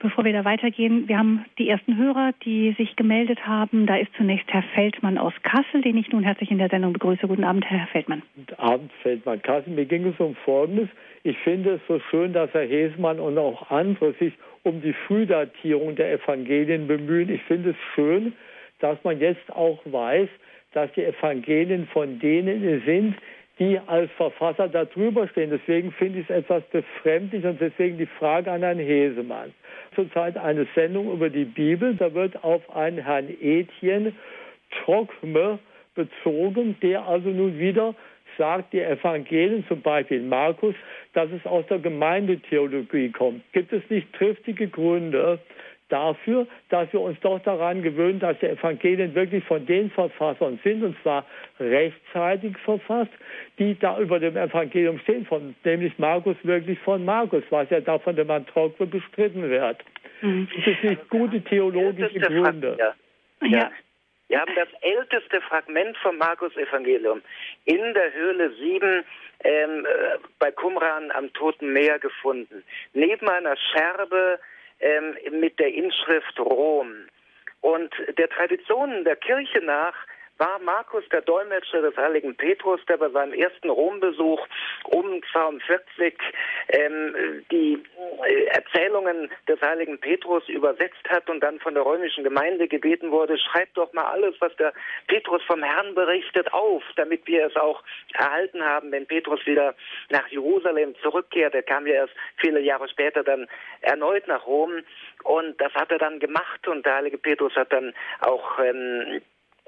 [0.00, 3.84] Bevor wir da weitergehen, wir haben die ersten Hörer, die sich gemeldet haben.
[3.86, 7.26] Da ist zunächst Herr Feldmann aus Kassel, den ich nun herzlich in der Sendung begrüße.
[7.26, 8.22] Guten Abend, Herr Feldmann.
[8.36, 9.72] Guten Abend, Feldmann Kassel.
[9.72, 10.88] Mir ging es um Folgendes.
[11.24, 15.96] Ich finde es so schön, dass Herr Hesemann und auch andere sich um die Frühdatierung
[15.96, 17.28] der Evangelien bemühen.
[17.28, 18.34] Ich finde es schön,
[18.78, 20.28] dass man jetzt auch weiß,
[20.74, 23.16] dass die Evangelien von denen sind,
[23.58, 25.50] die als Verfasser darüber stehen.
[25.50, 29.52] Deswegen finde ich es etwas befremdlich und deswegen die Frage an Herrn Hesemann.
[29.94, 34.12] Zurzeit eine Sendung über die Bibel, da wird auf einen Herrn Etienne
[34.84, 35.58] Trockme
[35.94, 37.94] bezogen, der also nun wieder
[38.36, 40.74] sagt, die Evangelien, zum Beispiel Markus,
[41.12, 43.42] dass es aus der Gemeindetheologie kommt.
[43.52, 45.40] Gibt es nicht triftige Gründe,
[45.88, 50.82] dafür, dass wir uns doch daran gewöhnen, dass die Evangelien wirklich von den Verfassern sind,
[50.82, 51.24] und zwar
[51.58, 53.12] rechtzeitig verfasst,
[53.58, 57.98] die da über dem Evangelium stehen, von, nämlich Markus wirklich von Markus, was ja da
[57.98, 59.78] von dem Antrokwe bestritten wird.
[60.20, 60.48] Mhm.
[60.56, 62.76] Das ist nicht gute theologische Gründe.
[62.78, 63.46] Ja.
[63.46, 63.70] ja.
[64.28, 67.22] Wir haben das älteste Fragment vom Markus-Evangelium
[67.64, 69.04] in der Höhle 7
[69.44, 72.62] ähm, äh, bei Qumran am Toten Meer gefunden.
[72.92, 74.38] Neben einer Scherbe
[74.80, 76.94] ähm, mit der Inschrift Rom.
[77.60, 79.94] Und der Tradition der Kirche nach
[80.38, 84.46] war Markus der Dolmetscher des heiligen Petrus, der bei seinem ersten Rombesuch
[84.84, 86.14] um 42
[86.68, 87.82] ähm, die
[88.26, 93.36] äh, Erzählungen des heiligen Petrus übersetzt hat und dann von der römischen Gemeinde gebeten wurde,
[93.38, 94.72] schreibt doch mal alles, was der
[95.08, 97.82] Petrus vom Herrn berichtet, auf, damit wir es auch
[98.14, 99.74] erhalten haben, wenn Petrus wieder
[100.10, 101.54] nach Jerusalem zurückkehrt.
[101.54, 103.48] Er kam ja erst viele Jahre später dann
[103.80, 104.82] erneut nach Rom
[105.24, 109.20] und das hat er dann gemacht und der heilige Petrus hat dann auch ähm,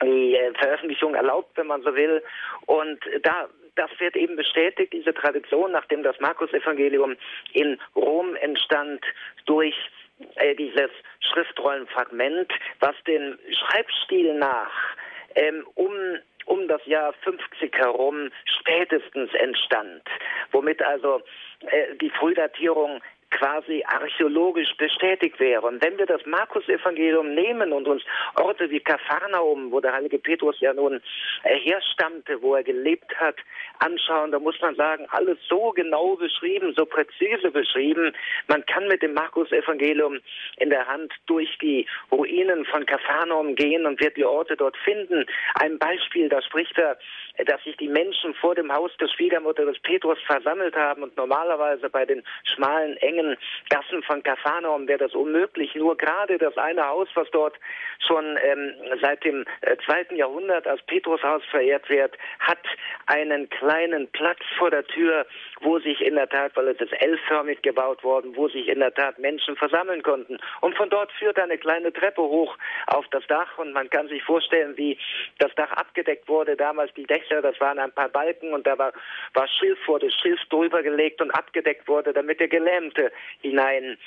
[0.02, 2.22] die äh, Veröffentlichung erlaubt, wenn man so will.
[2.66, 7.16] Und da das wird eben bestätigt, diese Tradition, nachdem das Markus-Evangelium
[7.52, 9.02] in Rom entstand,
[9.47, 9.74] durch
[10.35, 10.90] äh, dieses
[11.20, 14.72] Schriftrollenfragment, was den Schreibstil nach
[15.35, 15.93] ähm, um
[16.47, 20.02] um das Jahr 50 herum spätestens entstand,
[20.51, 21.22] womit also
[21.60, 23.01] äh, die Frühdatierung
[23.31, 25.66] quasi archäologisch bestätigt wäre.
[25.66, 28.02] Und wenn wir das Markus-Evangelium nehmen und uns
[28.36, 31.01] Orte wie Kapharnaum, wo der heilige Petrus ja nun
[31.43, 33.36] herstammte, wo er gelebt hat,
[33.78, 38.12] anschauen, da muss man sagen, alles so genau beschrieben, so präzise beschrieben.
[38.48, 40.20] Man kann mit dem Markus-Evangelium
[40.59, 45.24] in der Hand durch die Ruinen von Kapharnaum gehen und wird die Orte dort finden.
[45.55, 46.98] Ein Beispiel, da spricht er,
[47.47, 51.89] dass sich die Menschen vor dem Haus der Schwiegermutter des Petrus versammelt haben und normalerweise
[51.89, 53.36] bei den schmalen, engen engen
[53.68, 55.74] Gassen von Kapharnaum wäre das unmöglich.
[55.74, 57.55] Nur gerade das eine Haus, was dort
[58.06, 62.59] schon ähm, seit dem äh, zweiten Jahrhundert als Petrushaus verehrt wird, hat
[63.06, 65.26] einen kleinen Platz vor der Tür,
[65.60, 68.94] wo sich in der Tat, weil es ist L-förmig gebaut worden, wo sich in der
[68.94, 70.38] Tat Menschen versammeln konnten.
[70.60, 72.56] Und von dort führt eine kleine Treppe hoch
[72.86, 74.98] auf das Dach und man kann sich vorstellen, wie
[75.38, 76.56] das Dach abgedeckt wurde.
[76.56, 78.92] Damals die Dächer, das waren ein paar Balken und da war,
[79.34, 83.98] war Schilf, wurde Schilf drüber gelegt und abgedeckt wurde, damit der Gelähmte hinein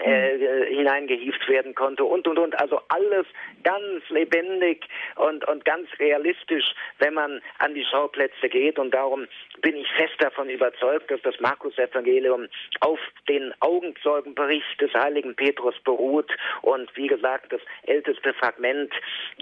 [0.00, 3.26] äh, äh, hineingehieft werden konnte und und und also alles
[3.64, 6.64] ganz lebendig und und ganz realistisch,
[6.98, 9.26] wenn man an die Schauplätze geht und darum
[9.60, 12.46] bin ich fest davon überzeugt, dass das Markus-Evangelium
[12.80, 16.30] auf den Augenzeugenbericht des heiligen Petrus beruht
[16.62, 18.92] und wie gesagt das älteste Fragment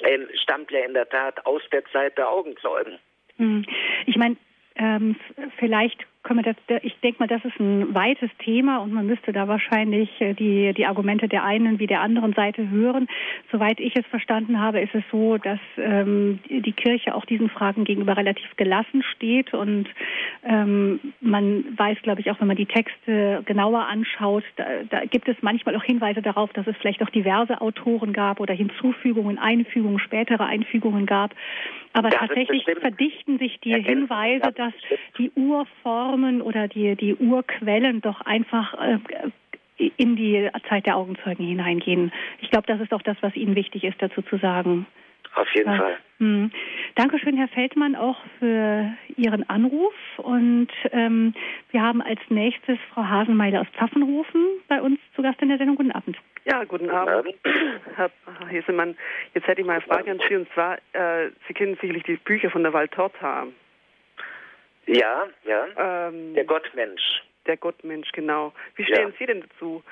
[0.03, 2.99] äh, stammt ja in der Tat aus der Zeit der Augenzeugen.
[3.37, 3.67] Hm.
[4.07, 4.37] Ich meine,
[4.77, 5.17] ähm,
[5.59, 6.07] vielleicht
[6.43, 10.35] das, ich denke mal, das ist ein weites Thema und man müsste da wahrscheinlich äh,
[10.35, 13.09] die, die Argumente der einen wie der anderen Seite hören.
[13.51, 17.85] Soweit ich es verstanden habe, ist es so, dass ähm, die Kirche auch diesen Fragen
[17.85, 19.87] gegenüber relativ gelassen steht und
[20.45, 25.29] ähm, man weiß, glaube ich, auch wenn man die Texte genauer anschaut, da, da gibt
[25.29, 29.99] es manchmal auch Hinweise darauf, dass es vielleicht auch diverse Autoren gab oder Hinzufügungen, Einfügungen,
[29.99, 31.35] spätere Einfügungen gab.
[31.93, 34.75] Aber das tatsächlich verdichten sich die Hinweise, dass
[35.17, 35.31] die
[36.17, 38.99] Urformen oder die, die Urquellen doch einfach äh,
[39.97, 42.13] in die Zeit der Augenzeugen hineingehen.
[42.41, 44.87] Ich glaube, das ist auch das, was Ihnen wichtig ist, dazu zu sagen.
[45.35, 45.77] Auf jeden ja.
[45.77, 45.97] Fall.
[46.19, 46.51] Hm.
[46.95, 49.93] Dankeschön, Herr Feldmann, auch für Ihren Anruf.
[50.17, 51.35] Und ähm,
[51.73, 55.77] wir haben als nächstes Frau Hasenmeiler aus Pfaffenhofen bei uns zu Gast in der Sendung.
[55.77, 56.17] Guten Abend.
[56.47, 57.35] Ja, guten Abend,
[57.97, 58.11] Herr
[58.49, 58.97] Hesemann.
[59.35, 62.17] Jetzt hätte ich mal eine Frage an Sie, und zwar, äh, Sie kennen sicherlich die
[62.17, 63.49] Bücher von der Waltorta.
[64.87, 66.09] Ja, ja.
[66.09, 67.23] Ähm, der Gottmensch.
[67.47, 68.53] Der Gottmensch, genau.
[68.77, 69.15] Wie stehen ja.
[69.19, 69.83] Sie denn dazu?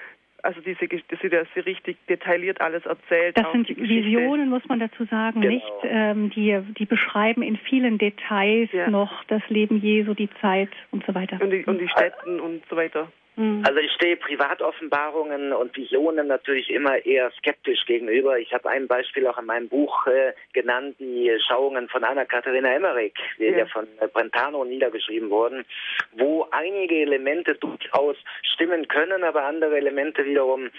[0.44, 3.36] also diese, dass sie das richtig detailliert alles erzählt.
[3.36, 5.54] Das sind Visionen, muss man dazu sagen, genau.
[5.54, 5.72] nicht?
[5.84, 8.90] Ähm, die, die beschreiben in vielen Details ja.
[8.90, 11.40] noch das Leben Jesu, die Zeit und so weiter.
[11.40, 13.10] Und die, und die Städten und so weiter.
[13.36, 13.64] Mhm.
[13.66, 18.38] Also ich stehe Privatoffenbarungen und Visionen natürlich immer eher skeptisch gegenüber.
[18.38, 23.14] Ich habe ein Beispiel auch in meinem Buch äh, genannt, die Schauungen von Anna-Katharina Emmerich,
[23.38, 23.58] die ja.
[23.58, 25.64] ja von äh, Brentano niedergeschrieben wurden,
[26.12, 30.70] wo einige Elemente durchaus stimmen können, aber andere Elemente wiederum,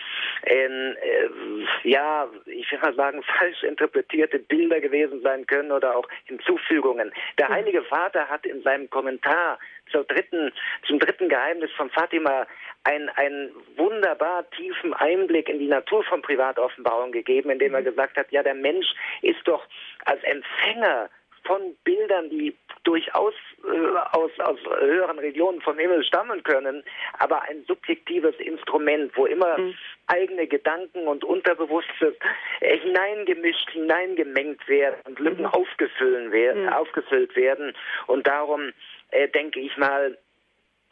[0.45, 6.07] in, äh, ja, ich will mal sagen, falsch interpretierte Bilder gewesen sein können oder auch
[6.26, 7.11] Hinzufügungen.
[7.38, 9.60] Der Heilige Vater hat in seinem Kommentar
[9.96, 10.52] zur dritten,
[10.86, 12.46] zum dritten Geheimnis von Fatima
[12.84, 17.86] einen, einen wunderbar tiefen Einblick in die Natur von Privatoffenbarung gegeben, indem er mhm.
[17.86, 18.88] gesagt hat, ja, der Mensch
[19.22, 19.66] ist doch
[20.04, 21.10] als Empfänger
[21.46, 26.84] von Bildern, die durchaus äh, aus, aus höheren Regionen vom Himmel stammen können,
[27.20, 29.74] aber ein subjektives Instrument, wo immer mhm.
[30.08, 32.14] eigene Gedanken und Unterbewusstes
[32.62, 35.48] äh, hineingemischt, hineingemengt werden und Lücken mhm.
[35.48, 36.74] aufgefüllt, werden, mhm.
[36.74, 37.74] aufgefüllt werden.
[38.08, 38.72] Und darum
[39.12, 40.18] äh, denke ich mal,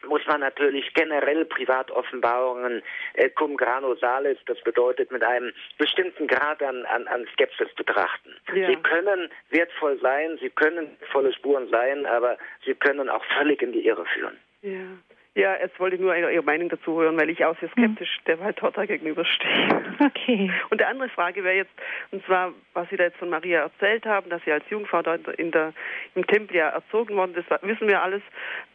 [0.07, 2.81] muss man natürlich generell Privatoffenbarungen
[3.13, 8.35] äh, cum grano salis, das bedeutet mit einem bestimmten Grad an, an, an Skepsis betrachten.
[8.53, 8.67] Ja.
[8.67, 13.71] Sie können wertvoll sein, sie können volle Spuren sein, aber sie können auch völlig in
[13.71, 14.37] die Irre führen.
[14.61, 14.79] Ja.
[15.35, 18.25] Ja, jetzt wollte ich nur Ihre Meinung dazu hören, weil ich auch sehr skeptisch mhm.
[18.27, 19.83] der Waldtorta gegenüberstehe.
[19.99, 20.51] Okay.
[20.69, 21.71] Und die andere Frage wäre jetzt,
[22.11, 25.15] und zwar, was Sie da jetzt von Maria erzählt haben, dass sie als Jungfrau da
[25.15, 25.73] in der,
[26.13, 28.21] im Tempel ja erzogen worden ist, das wissen wir alles.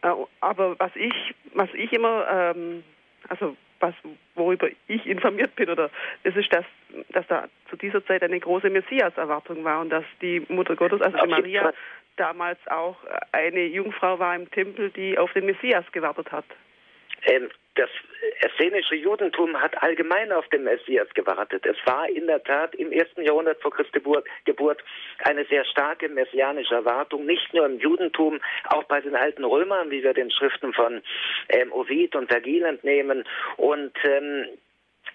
[0.01, 0.11] Äh,
[0.41, 2.83] aber was ich, was ich immer, ähm,
[3.29, 3.93] also was,
[4.35, 5.89] worüber ich informiert bin, oder
[6.23, 6.65] das ist, dass,
[7.09, 11.17] dass da zu dieser Zeit eine große Messias-Erwartung war und dass die Mutter Gottes, also
[11.17, 11.73] die Maria,
[12.17, 12.97] damals auch
[13.31, 16.45] eine Jungfrau war im Tempel, die auf den Messias gewartet hat.
[17.23, 17.89] Ähm, das
[18.41, 21.65] essenische Judentum hat allgemein auf den Messias gewartet.
[21.65, 24.01] Es war in der Tat im ersten Jahrhundert vor Christi
[24.45, 24.83] Geburt
[25.19, 30.03] eine sehr starke messianische Erwartung, nicht nur im Judentum, auch bei den alten Römern, wie
[30.03, 31.01] wir den Schriften von
[31.49, 33.23] ähm, Ovid und Vergil entnehmen.
[33.57, 34.47] Und ähm,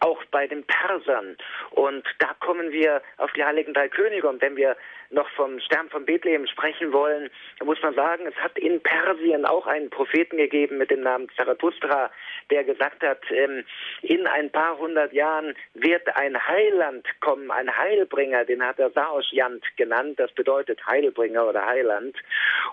[0.01, 1.37] auch bei den Persern.
[1.71, 4.29] Und da kommen wir auf die Heiligen Drei Könige.
[4.29, 4.77] Und wenn wir
[5.11, 7.31] noch vom Stern von Bethlehem sprechen wollen,
[7.63, 12.11] muss man sagen, es hat in Persien auch einen Propheten gegeben mit dem Namen Zarathustra,
[12.51, 13.65] der gesagt hat, ähm,
[14.03, 19.65] in ein paar hundert Jahren wird ein Heiland kommen, ein Heilbringer, den hat er Saoshjant
[19.77, 22.17] genannt, das bedeutet Heilbringer oder Heiland.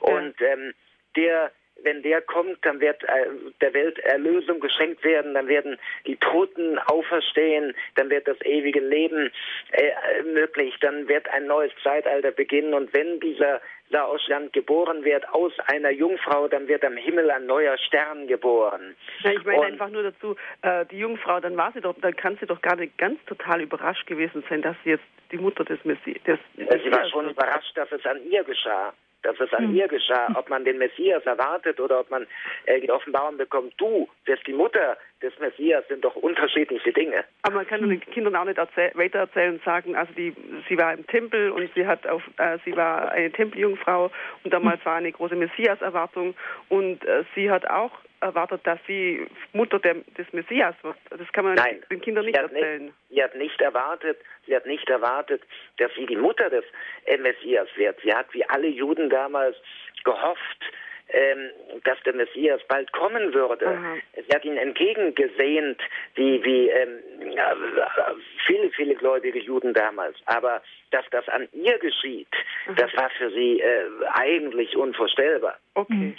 [0.02, 0.74] Und ähm,
[1.16, 1.52] der
[1.84, 3.26] wenn der kommt, dann wird äh,
[3.62, 9.32] der Welt Erlösung geschenkt werden, dann werden die Toten auferstehen, dann wird das ewige Leben
[9.72, 15.52] äh, möglich, dann wird ein neues Zeitalter beginnen und wenn dieser Saosland geboren wird aus
[15.68, 18.96] einer Jungfrau, dann wird am Himmel ein neuer Stern geboren.
[19.20, 22.16] Ja, ich meine und einfach nur dazu, äh, die Jungfrau, dann war sie doch, dann
[22.16, 25.64] kann sie doch gar nicht ganz total überrascht gewesen sein, dass sie jetzt die Mutter
[25.64, 26.40] des Messias.
[26.56, 29.76] Sie war schon überrascht, dass es an ihr geschah dass es an mhm.
[29.76, 32.28] ihr geschah, ob man den Messias erwartet oder ob man
[32.66, 37.24] äh, die Offenbarung bekommt, du wirst die Mutter des Messias, sind doch unterschiedliche Dinge.
[37.44, 40.34] Aber man kann den Kindern auch nicht erzähl weitererzählen und sagen, also die,
[40.68, 44.12] sie war im Tempel und sie hat auf, äh, sie war eine Tempeljungfrau
[44.44, 46.34] und damals war eine große Messias-Erwartung
[46.70, 47.92] und äh, sie hat auch
[48.22, 50.96] erwartet, dass sie Mutter der, des Messias wird.
[51.10, 52.86] Das kann man Nein, den Kindern nicht erzählen.
[52.86, 55.42] Nicht, sie hat nicht erwartet, sie hat nicht erwartet,
[55.78, 56.66] dass sie die Mutter des
[57.20, 58.00] Messias wird.
[58.04, 59.56] Sie hat wie alle Juden damals
[60.04, 60.60] gehofft,
[61.14, 61.50] ähm,
[61.84, 63.68] dass der Messias bald kommen würde.
[63.68, 63.96] Aha.
[64.16, 65.82] Sie hat ihn entgegengesehnt,
[66.16, 67.00] wie, wie ähm,
[68.46, 70.16] viele, viele gläubige Juden damals.
[70.26, 70.62] Aber
[70.92, 72.30] dass das an ihr geschieht,
[72.68, 72.74] Aha.
[72.78, 75.58] das war für sie äh, eigentlich unvorstellbar.
[75.74, 76.16] Okay.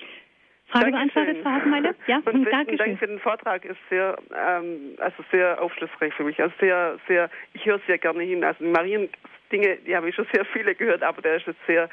[0.73, 1.95] Frage beantwortet, Frau Hasenmeier?
[2.07, 3.65] Ja, und danke Dank für den Vortrag.
[3.65, 6.41] Ist sehr, ähm, also sehr aufschlussreich für mich.
[6.41, 8.43] Also sehr, sehr, ich höre sehr gerne hin.
[8.43, 9.09] Also Marien
[9.53, 11.89] Dinge, die habe ich schon sehr viele gehört, aber der ist jetzt sehr,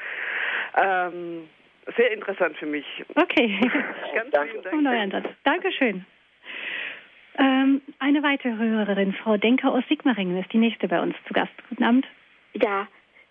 [0.76, 1.48] ähm,
[1.96, 2.86] sehr interessant für mich.
[3.14, 3.60] Okay.
[4.14, 4.62] Ganz Danke.
[4.70, 5.12] vielen Dank.
[5.12, 5.28] Dank.
[5.44, 6.06] Dankeschön.
[7.38, 11.52] Ähm, eine weitere Hörerin, Frau Denker aus Sigmaringen, ist die nächste bei uns zu Gast.
[11.68, 12.06] Guten Abend.
[12.54, 12.88] Ja.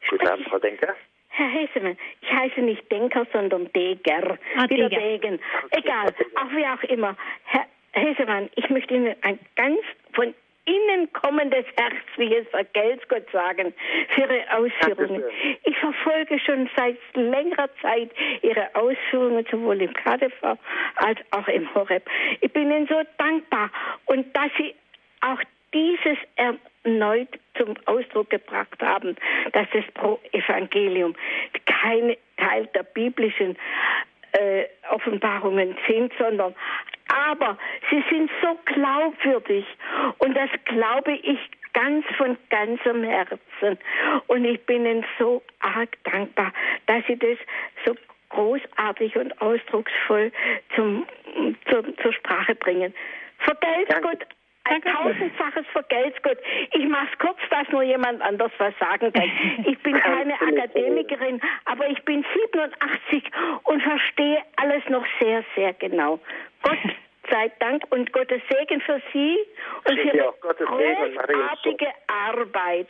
[0.09, 0.95] Guten Abend, Frau Denker.
[1.39, 4.37] Herr Hesemann, ich heiße nicht Denker, sondern Deger.
[4.57, 5.39] Ah, Wieder Degen.
[5.71, 7.15] Egal, auch wie auch immer.
[7.45, 9.79] Herr Hesemann, ich möchte Ihnen ein ganz
[10.11, 10.33] von
[10.65, 13.73] innen kommendes Herz, wie es vergelt's Gott sagen,
[14.09, 15.23] für Ihre Ausführungen.
[15.63, 18.11] Ich verfolge schon seit längerer Zeit
[18.41, 20.57] Ihre Ausführungen, sowohl im KDV
[20.95, 22.03] als auch im Horeb.
[22.41, 23.71] Ich bin Ihnen so dankbar
[24.07, 24.75] und dass Sie
[25.21, 25.41] auch
[25.73, 26.17] dieses
[26.83, 29.15] erneut zum Ausdruck gebracht haben,
[29.53, 31.15] dass das Pro-Evangelium
[31.65, 33.57] kein Teil der biblischen
[34.31, 36.55] äh, Offenbarungen sind, sondern
[37.07, 37.57] aber
[37.89, 39.65] sie sind so glaubwürdig
[40.19, 41.39] und das glaube ich
[41.73, 43.77] ganz von ganzem Herzen.
[44.27, 46.53] Und ich bin ihnen so arg dankbar,
[46.85, 47.37] dass sie das
[47.85, 47.95] so
[48.29, 50.31] großartig und ausdrucksvoll
[50.75, 51.05] zum,
[51.69, 52.93] zum zur Sprache bringen.
[53.39, 54.25] Vergelt's Gott
[54.65, 56.17] ein tausendfaches vergelt's.
[56.73, 59.31] Ich mach's kurz, dass nur jemand anders was sagen kann.
[59.65, 63.23] Ich bin keine Akademikerin, aber ich bin 87
[63.63, 66.19] und verstehe alles noch sehr, sehr genau.
[66.61, 66.77] Gott
[67.29, 69.37] sei Dank und Gottes Segen für Sie
[69.87, 72.89] und für Ihre großartige Arbeit.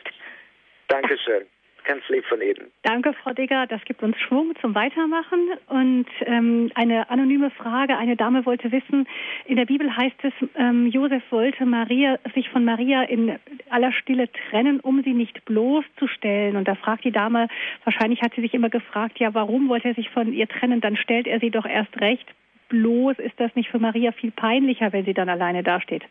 [0.88, 1.46] Dankeschön.
[1.84, 2.70] Ganz lieb von Ihnen.
[2.82, 3.66] Danke, Frau Digger.
[3.66, 5.50] Das gibt uns Schwung zum Weitermachen.
[5.68, 7.96] Und ähm, eine anonyme Frage.
[7.96, 9.06] Eine Dame wollte wissen,
[9.46, 13.38] in der Bibel heißt es, ähm, Josef wollte Maria, sich von Maria in
[13.70, 16.56] aller Stille trennen, um sie nicht bloßzustellen.
[16.56, 17.48] Und da fragt die Dame,
[17.84, 20.80] wahrscheinlich hat sie sich immer gefragt, ja, warum wollte er sich von ihr trennen?
[20.80, 22.26] Dann stellt er sie doch erst recht
[22.68, 23.18] bloß.
[23.18, 26.04] Ist das nicht für Maria viel peinlicher, wenn sie dann alleine dasteht?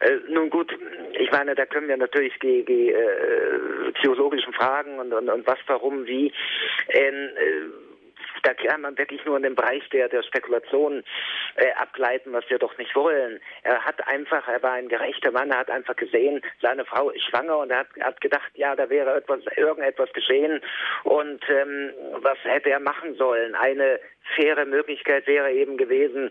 [0.00, 0.72] Äh, nun gut,
[1.18, 5.58] ich meine, da können wir natürlich die, die äh, theologischen Fragen und, und, und was,
[5.66, 6.32] warum, wie.
[6.88, 7.91] Ähm, äh,
[8.42, 11.04] da kann man wirklich nur in den Bereich der, der Spekulation
[11.56, 13.40] äh, abgleiten, was wir doch nicht wollen.
[13.62, 17.24] Er hat einfach, er war ein gerechter Mann, er hat einfach gesehen, seine Frau ist
[17.24, 20.60] schwanger und er hat, hat gedacht, ja, da wäre etwas, irgendetwas geschehen
[21.04, 23.54] und ähm, was hätte er machen sollen?
[23.54, 24.00] Eine
[24.36, 26.30] faire Möglichkeit wäre eben gewesen,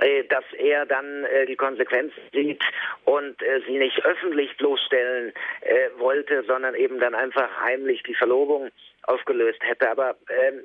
[0.00, 2.62] äh, dass er dann äh, die Konsequenzen sieht
[3.04, 5.32] und äh, sie nicht öffentlich bloßstellen
[5.62, 8.70] äh, wollte, sondern eben dann einfach heimlich die Verlobung
[9.08, 10.60] aufgelöst hätte, aber ähm,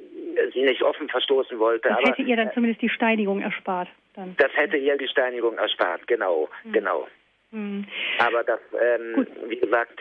[0.53, 1.89] sie nicht offen verstoßen wollte.
[1.89, 3.87] Das aber, hätte ihr dann zumindest die Steinigung erspart.
[4.15, 4.35] Dann.
[4.37, 6.71] Das hätte ihr die Steinigung erspart, genau, mhm.
[6.71, 7.07] genau.
[7.51, 7.85] Mhm.
[8.19, 9.99] Aber das, ähm, wie gesagt,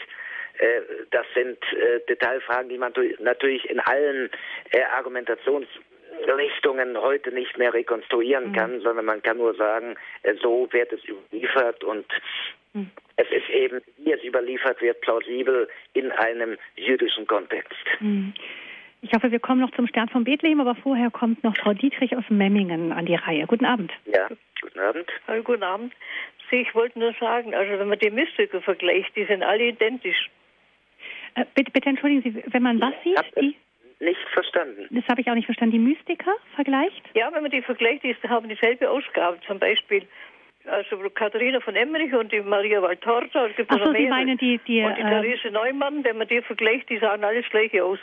[0.59, 4.28] äh, das sind äh, Detailfragen, die man natürlich in allen
[4.70, 8.55] äh, Argumentationsrichtungen heute nicht mehr rekonstruieren mhm.
[8.55, 12.06] kann, sondern man kann nur sagen, äh, so wird es überliefert und
[12.73, 12.90] mhm.
[13.16, 17.74] es ist eben, wie es überliefert wird, plausibel in einem jüdischen Kontext.
[18.01, 18.35] Mhm.
[19.05, 22.16] Ich hoffe, wir kommen noch zum Stern von Bethlehem, aber vorher kommt noch Frau Dietrich
[22.16, 23.47] aus Memmingen an die Reihe.
[23.49, 23.90] Guten Abend.
[24.07, 24.28] Ja,
[24.61, 25.07] guten Abend.
[25.27, 25.93] Hallo, guten Abend.
[26.53, 30.31] Ich wollte nur sagen, also wenn man die Mystiker vergleicht, die sind alle identisch.
[31.35, 33.19] Äh, bitte, bitte entschuldigen Sie, wenn man was sieht?
[33.40, 33.57] Die
[34.01, 34.86] nicht verstanden.
[34.90, 35.73] Das habe ich auch nicht verstanden.
[35.73, 37.03] Die Mystiker vergleicht?
[37.15, 39.39] Ja, wenn man die vergleicht, die haben dieselbe Ausgabe.
[39.47, 40.03] Zum Beispiel
[40.66, 43.48] also Katharina von Emmerich und die Maria Valtorta.
[43.68, 44.59] Ach so, Sie meinen die...
[44.66, 47.98] die und die äh, Therese Neumann, wenn man die vergleicht, die sahen alles gleich aus.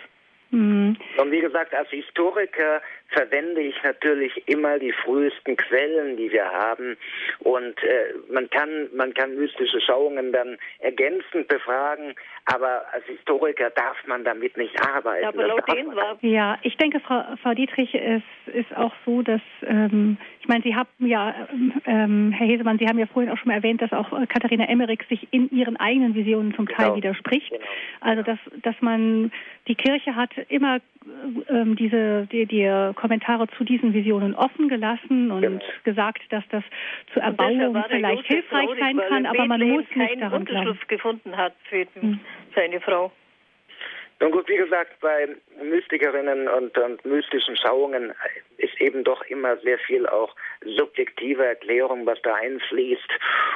[0.52, 0.98] Mhm.
[1.18, 6.98] Und wie gesagt, als Historiker verwende ich natürlich immer die frühesten Quellen, die wir haben.
[7.40, 12.16] Und äh, man kann man kann mystische Schauungen dann ergänzend befragen,
[12.46, 15.24] aber als Historiker darf man damit nicht arbeiten.
[15.24, 18.24] Ja, aber laut denen war ja, ich denke, Frau, Frau Dietrich, es
[18.54, 21.48] ist auch so, dass ähm, ich meine, Sie haben ja,
[21.86, 25.02] ähm, Herr Hesemann, Sie haben ja vorhin auch schon mal erwähnt, dass auch Katharina Emmerich
[25.10, 26.98] sich in ihren eigenen Visionen zum Teil genau.
[26.98, 27.52] widerspricht.
[27.52, 27.64] Genau.
[28.02, 29.32] Also dass dass man
[29.68, 30.80] die Kirche hat immer
[31.50, 35.64] ähm, diese die, die Kommentare zu diesen Visionen offen gelassen und genau.
[35.86, 36.64] gesagt, dass das
[37.14, 40.78] zur Erbauung vielleicht hilfreich traurig, sein kann, aber man muss nicht daran glauben.
[40.88, 42.20] gefunden hat für hm.
[42.54, 43.12] seine Frau.
[44.22, 45.30] Nun gut, wie gesagt, bei
[45.64, 48.14] Mystikerinnen und, und mystischen Schauungen
[48.58, 50.36] ist eben doch immer sehr viel auch
[50.66, 53.10] subjektive Erklärung, was da einfließt.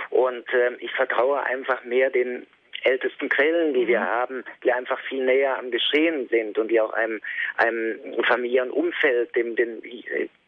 [0.10, 2.48] Und äh, ich vertraue einfach mehr den
[2.84, 4.06] ältesten Quellen, die wir mhm.
[4.06, 7.22] haben, die einfach viel näher am Geschehen sind und die auch einem,
[7.58, 9.82] einem Familienumfeld, dem, dem,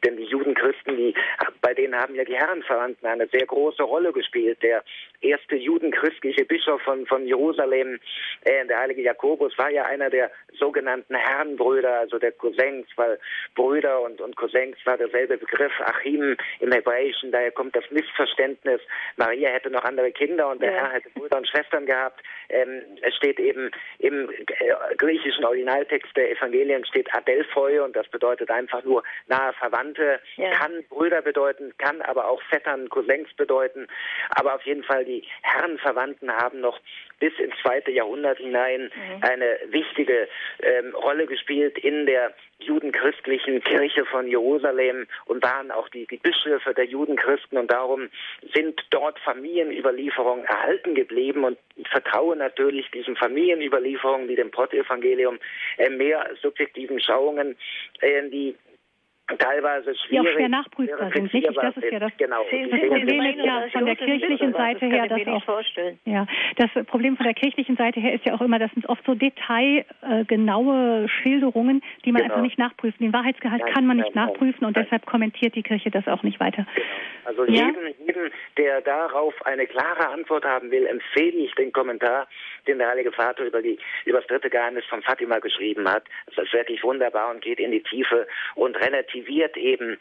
[0.03, 1.13] denn die Judenchristen, die,
[1.61, 4.61] bei denen haben ja die Herrenverwandten eine sehr große Rolle gespielt.
[4.61, 4.83] Der
[5.29, 7.99] erste judenchristliche Bischof von, von Jerusalem,
[8.41, 13.19] äh, der heilige Jakobus, war ja einer der sogenannten Herrenbrüder, also der Cousins, weil
[13.55, 18.81] Brüder und, und Cousins war derselbe Begriff, Achim im Hebräischen, daher kommt das Missverständnis,
[19.17, 20.77] Maria hätte noch andere Kinder und der ja.
[20.77, 22.21] Herr hätte Brüder und Schwestern gehabt.
[22.49, 28.51] Ähm, es steht eben im äh, griechischen Originaltext der Evangelien steht Adelphoi und das bedeutet
[28.51, 30.51] einfach nur nahe Verwandte, ja.
[30.51, 33.87] kann Brüder bedeuten, kann aber auch Vettern, Cousins bedeuten.
[34.29, 36.79] Aber auf jeden Fall die Herrenverwandten haben noch
[37.19, 39.23] bis ins zweite Jahrhundert hinein mhm.
[39.23, 40.27] eine wichtige
[40.61, 46.73] ähm, Rolle gespielt in der judenchristlichen Kirche von Jerusalem und waren auch die, die Bischöfe
[46.73, 48.09] der Judenchristen und darum
[48.53, 55.39] sind dort Familienüberlieferungen erhalten geblieben und ich vertraue natürlich diesen Familienüberlieferungen, die dem Pottevangelium
[55.77, 57.57] äh, mehr subjektiven Schauungen,
[58.01, 58.55] äh, die
[59.39, 60.09] teilweise schwierig.
[60.09, 61.55] Die auch schwer nachprüfbar sind, richtig?
[61.55, 62.43] Das ist ja das genau.
[62.43, 65.99] Problem ist ja von der kirchlichen Seite her, dass auch, vorstellen.
[66.05, 66.27] ja,
[66.57, 69.15] das Problem von der kirchlichen Seite her ist ja auch immer, das sind oft so
[69.15, 72.33] detailgenaue Schilderungen, die man Genau.
[72.35, 72.97] einfach nicht nachprüfen.
[73.03, 74.33] Den Wahrheitsgehalt Nein, kann man nicht nein, nein.
[74.33, 74.83] nachprüfen und Nein.
[74.85, 76.65] deshalb kommentiert die Kirche das auch nicht weiter.
[77.25, 77.67] Also Ja?
[77.67, 82.27] jedem, jedem, der darauf eine klare Antwort haben will, empfehle ich den Kommentar,
[82.67, 86.03] den der Heilige Vater über, die, über das dritte Geheimnis von Fatima geschrieben hat.
[86.27, 88.79] Das ist wirklich wunderbar und geht in die Tiefe und
[89.15, 89.97] relativiert eben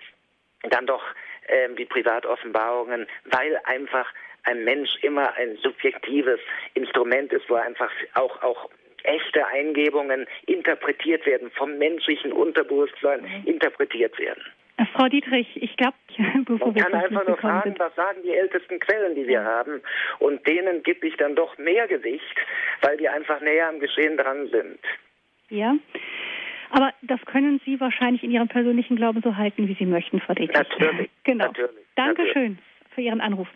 [0.71, 1.03] dann doch
[1.49, 4.07] ähm, die Privatoffenbarungen, weil einfach
[4.45, 6.41] ein Mensch immer ein subjektives
[6.75, 8.71] Instrument ist, wo einfach auch, auch
[9.03, 13.47] echte Eingebungen interpretiert werden, vom menschlichen Unterbewusstsein Mhm.
[13.47, 14.43] interpretiert werden.
[14.79, 15.97] Äh, Frau Dietrich, ich glaube,
[16.47, 17.79] bevor Man wir kann einfach nur fragen, sind.
[17.79, 19.83] was sagen die ältesten Quellen, die wir haben.
[20.19, 22.37] Und denen gebe ich dann doch mehr Gewicht,
[22.81, 24.79] weil die einfach näher am Geschehen dran sind.
[25.51, 25.77] Ja.
[26.71, 30.35] Aber das können Sie wahrscheinlich in Ihrem persönlichen Glauben so halten, wie Sie möchten, Frau
[30.35, 30.57] Dietrich.
[30.57, 31.47] Natürlich, Genau.
[31.47, 32.59] natürlich, Dankeschön
[32.95, 33.49] für Ihren Anruf.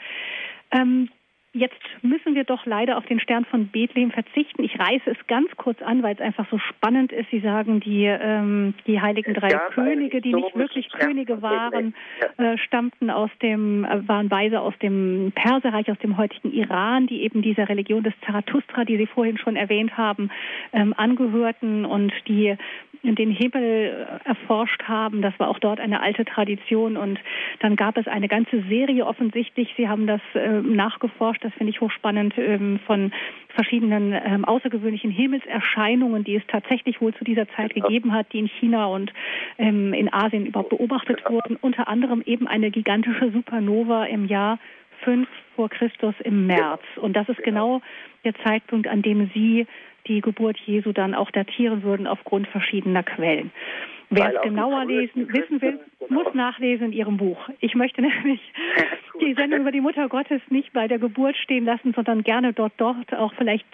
[0.71, 1.09] Ähm,
[1.53, 4.63] jetzt müssen wir doch leider auf den Stern von Bethlehem verzichten.
[4.63, 7.31] Ich reiße es ganz kurz an, weil es einfach so spannend ist.
[7.31, 11.95] Sie sagen, die, ähm, die heiligen drei Ja, Könige, die nicht wirklich Stern Könige waren,
[12.21, 17.07] Bethlehem, äh, stammten aus dem, äh, waren Weise aus dem Perserreich, aus dem heutigen Iran,
[17.07, 20.31] die eben dieser Religion des Zarathustra, die Sie vorhin schon erwähnt haben,
[20.73, 22.57] ähm, angehörten und die
[23.03, 25.23] den Himmel äh, erforscht haben.
[25.23, 26.97] Das war auch dort eine alte Tradition.
[26.97, 27.19] Und
[27.61, 29.73] dann gab es eine ganze Serie offensichtlich.
[29.77, 31.38] Sie haben das ähm, nachgeforscht.
[31.41, 33.13] Das finde ich hochspannend ähm, von
[33.49, 38.49] verschiedenen ähm, außergewöhnlichen Himmelserscheinungen, die es tatsächlich wohl zu dieser Zeit gegeben hat, die in
[38.49, 39.13] China und
[39.59, 41.57] ähm, in Asien überhaupt beobachtet wurden.
[41.61, 44.59] Unter anderem eben eine gigantische Supernova im Jahr
[45.05, 46.83] 5 vor Christus im März.
[46.97, 47.81] Und das ist genau
[48.25, 49.67] der Zeitpunkt, an dem Sie
[50.07, 53.51] die Geburt Jesu dann auch datieren würden aufgrund verschiedener Quellen.
[54.11, 56.23] Wer es genauer lesen, wissen will, genau.
[56.23, 57.49] muss nachlesen in Ihrem Buch.
[57.61, 58.41] Ich möchte nämlich
[59.21, 62.73] die Sendung über die Mutter Gottes nicht bei der Geburt stehen lassen, sondern gerne dort,
[62.79, 63.67] dort auch vielleicht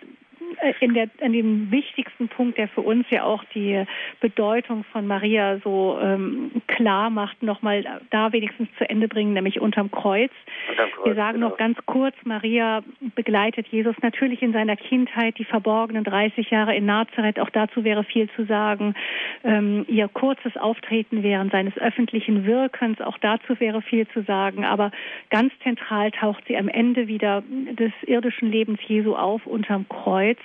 [0.80, 3.84] in, der, in dem wichtigsten Punkt, der für uns ja auch die
[4.20, 9.90] Bedeutung von Maria so ähm, klar macht, nochmal da wenigstens zu Ende bringen, nämlich unterm
[9.90, 10.30] Kreuz.
[10.70, 11.50] Unterm Kreuz, Wir sagen genau.
[11.50, 12.82] noch ganz kurz, Maria
[13.14, 17.38] begleitet Jesus natürlich in seiner Kindheit, die verborgenen 30 Jahre in Nazareth.
[17.38, 18.94] Auch dazu wäre viel zu sagen.
[19.42, 24.64] Ähm, ihr kurzes Auftreten während seines öffentlichen Wirkens, auch dazu wäre viel zu sagen.
[24.64, 24.90] Aber
[25.30, 30.38] ganz zentral taucht sie am Ende wieder des irdischen Lebens Jesu auf unterm Kreuz.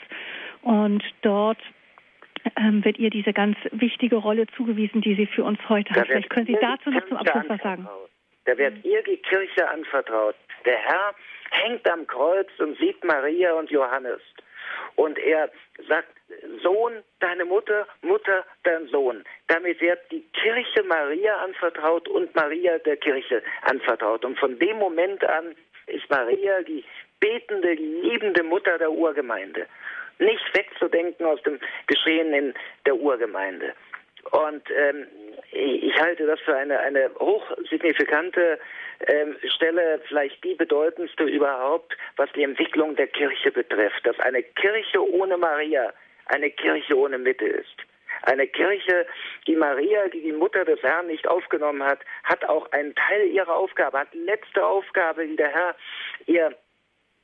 [0.61, 1.59] Und dort
[2.57, 6.07] ähm, wird ihr diese ganz wichtige Rolle zugewiesen, die sie für uns heute Da hat.
[6.07, 7.87] Vielleicht können Sie dazu noch zum Abschluss was sagen.
[8.45, 10.35] Da wird ihr die Kirche anvertraut.
[10.65, 11.13] Der Herr
[11.51, 14.21] hängt am Kreuz und sieht Maria und Johannes.
[14.95, 15.49] Und er
[15.87, 16.09] sagt,
[16.61, 19.23] Sohn, deine Mutter, Mutter, dein Sohn.
[19.47, 24.25] Damit wird die Kirche Maria anvertraut und Maria der Kirche anvertraut.
[24.25, 25.55] Und von dem Moment an
[25.87, 26.83] ist Maria die
[27.19, 29.65] betende, liebende Mutter der Urgemeinde.
[30.19, 32.53] Nicht wegzudenken aus dem Geschehen in
[32.85, 33.73] der Urgemeinde.
[34.31, 35.07] Und ähm,
[35.51, 38.59] ich halte das für eine, eine hochsignifikante
[39.07, 44.05] ähm, Stelle, vielleicht die bedeutendste überhaupt, was die Entwicklung der Kirche betrifft.
[44.05, 45.93] Dass eine Kirche ohne Maria
[46.25, 47.75] eine Kirche ohne Mitte ist.
[48.23, 49.07] Eine Kirche,
[49.47, 53.55] die Maria, die die Mutter des Herrn nicht aufgenommen hat, hat auch einen Teil ihrer
[53.55, 55.75] Aufgabe, hat letzte Aufgabe, die der Herr
[56.25, 56.55] ihr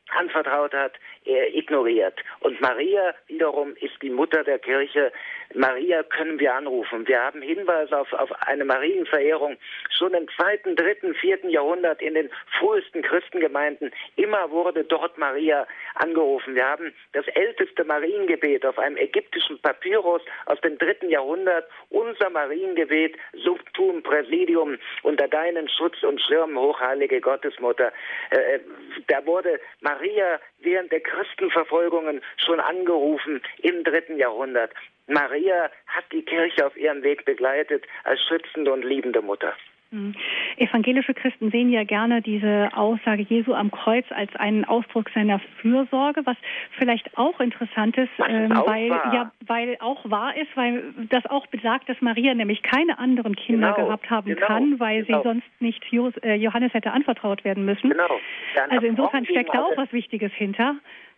[0.10, 0.94] anvertraut hat,
[1.26, 2.20] ignoriert.
[2.40, 5.12] Und Maria wiederum ist die Mutter der Kirche.
[5.54, 7.08] Maria können wir anrufen.
[7.08, 9.58] Wir haben Hinweise auf, auf eine Marienverehrung
[9.90, 12.30] schon im zweiten, dritten, vierten Jahrhundert in den
[12.60, 13.92] frühesten Christengemeinden.
[14.16, 16.56] Immer wurde dort Maria angerufen.
[16.56, 21.68] Wir haben das älteste Mariengebet auf einem ägyptischen Papyrus aus dem dritten Jahrhundert.
[21.90, 27.92] Unser Mariengebet, Subtum Präsidium, unter deinen Schutz und Schirm, hochheilige Gottesmutter.
[28.32, 28.60] Äh,
[29.08, 34.72] da wurde Maria während der Christenverfolgungen schon angerufen im dritten Jahrhundert.
[35.08, 39.54] Maria hat die Kirche auf ihrem Weg begleitet als schützende und liebende Mutter.
[39.92, 40.16] Hm.
[40.58, 46.26] Evangelische Christen sehen ja gerne diese Aussage Jesu am Kreuz als einen Ausdruck seiner Fürsorge,
[46.26, 46.38] was
[46.78, 49.14] vielleicht auch interessant ist, ähm, auch weil wahr.
[49.14, 53.74] ja weil auch wahr ist, weil das auch besagt, dass Maria nämlich keine anderen Kinder
[53.74, 55.20] Genau, gehabt haben genau, kann, weil genau.
[55.20, 55.84] sie sonst nicht
[56.24, 57.92] äh, Johannes hätte anvertraut werden müssen.
[57.92, 58.20] Genau.
[58.56, 60.76] Dann Also insofern steckt da auch was Wichtiges hinter.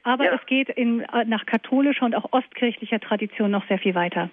[0.08, 0.36] Aber Ja.
[0.36, 4.30] es geht in, äh, nach katholischer und auch ostkirchlicher Tradition noch sehr viel weiter.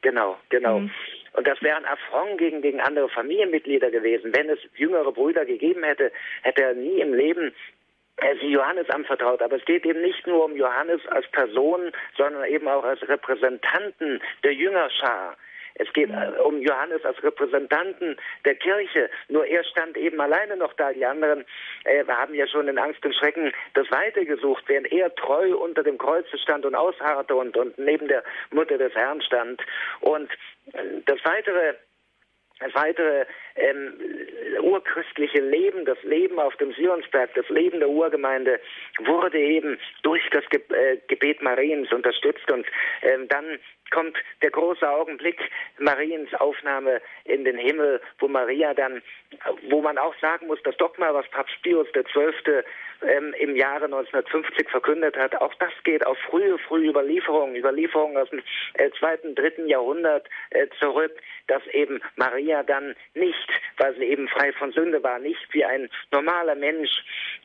[0.00, 0.80] Genau, genau.
[0.80, 0.90] Mhm.
[1.34, 4.34] Und das wäre ein Affront gegen, gegen andere Familienmitglieder gewesen.
[4.34, 6.10] Wenn es jüngere Brüder gegeben hätte,
[6.42, 7.52] hätte er nie im Leben
[8.16, 9.42] äh, sie Johannes anvertraut.
[9.42, 14.22] Aber es geht eben nicht nur um Johannes als Person, sondern eben auch als Repräsentanten
[14.42, 15.36] der Jüngerschar.
[15.74, 19.10] Es geht äh, um Johannes als Repräsentanten der Kirche.
[19.28, 20.92] Nur er stand eben alleine noch da.
[20.92, 21.44] Die anderen
[21.84, 25.82] äh, haben ja schon in Angst und Schrecken das Weite gesucht, während er treu unter
[25.82, 29.60] dem Kreuze stand und ausharrte und, und neben der Mutter des Herrn stand.
[30.00, 30.30] Und
[30.72, 31.74] äh, das weitere
[32.60, 33.24] das weitere
[33.58, 33.94] ähm,
[34.62, 38.60] urchristliche Leben, das Leben auf dem Sionsberg, das Leben der Urgemeinde
[38.98, 42.66] wurde eben durch das Ge äh, Gebet Mariens unterstützt und
[43.02, 43.58] ähm, dann
[43.90, 45.38] kommt der große Augenblick
[45.78, 49.02] Mariens Aufnahme in den Himmel, wo Maria dann,
[49.70, 52.62] wo man auch sagen muss, das Dogma, was Papst Pius XII.
[53.00, 58.28] Ähm, im Jahre 1950 verkündet hat, auch das geht auf frühe, frühe Überlieferungen, Überlieferungen aus
[58.30, 58.42] dem
[58.74, 61.12] äh, zweiten, dritten Jahrhundert äh, zurück,
[61.46, 65.88] dass eben Maria dann nicht, weil sie eben frei von Sünde war, nicht wie ein
[66.10, 66.90] normaler Mensch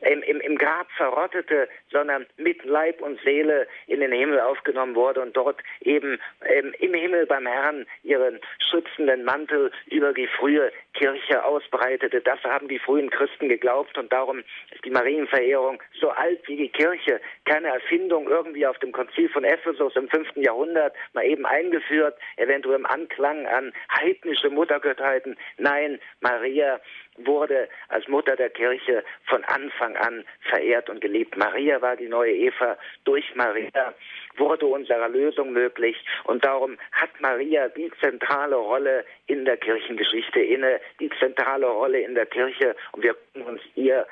[0.00, 5.20] im, im, im Grab verrottete, sondern mit Leib und Seele in den Himmel aufgenommen wurde
[5.20, 8.40] und dort eben ähm, im Himmel beim Herrn ihren
[8.70, 12.20] schützenden Mantel über die frühe Kirche ausbreitete.
[12.20, 14.38] Das haben die frühen Christen geglaubt und darum
[14.70, 17.20] ist die Marienverehrung so alt wie die Kirche.
[17.44, 22.76] Keine Erfindung irgendwie auf dem Konzil von Ephesus im fünften Jahrhundert mal eben eingeführt, eventuell
[22.76, 25.36] im Anklang an heidnische Muttergottheiten.
[25.58, 26.80] Nein, Maria
[27.18, 31.36] wurde als Mutter der Kirche von Anfang an verehrt und geliebt.
[31.36, 32.76] Maria war die neue Eva.
[33.04, 33.94] Durch Maria
[34.36, 40.80] wurde unsere Erlösung möglich und darum hat Maria die zentrale Rolle in der Kirchengeschichte inne,
[41.00, 44.06] die zentrale Rolle in der Kirche und wir können uns ihr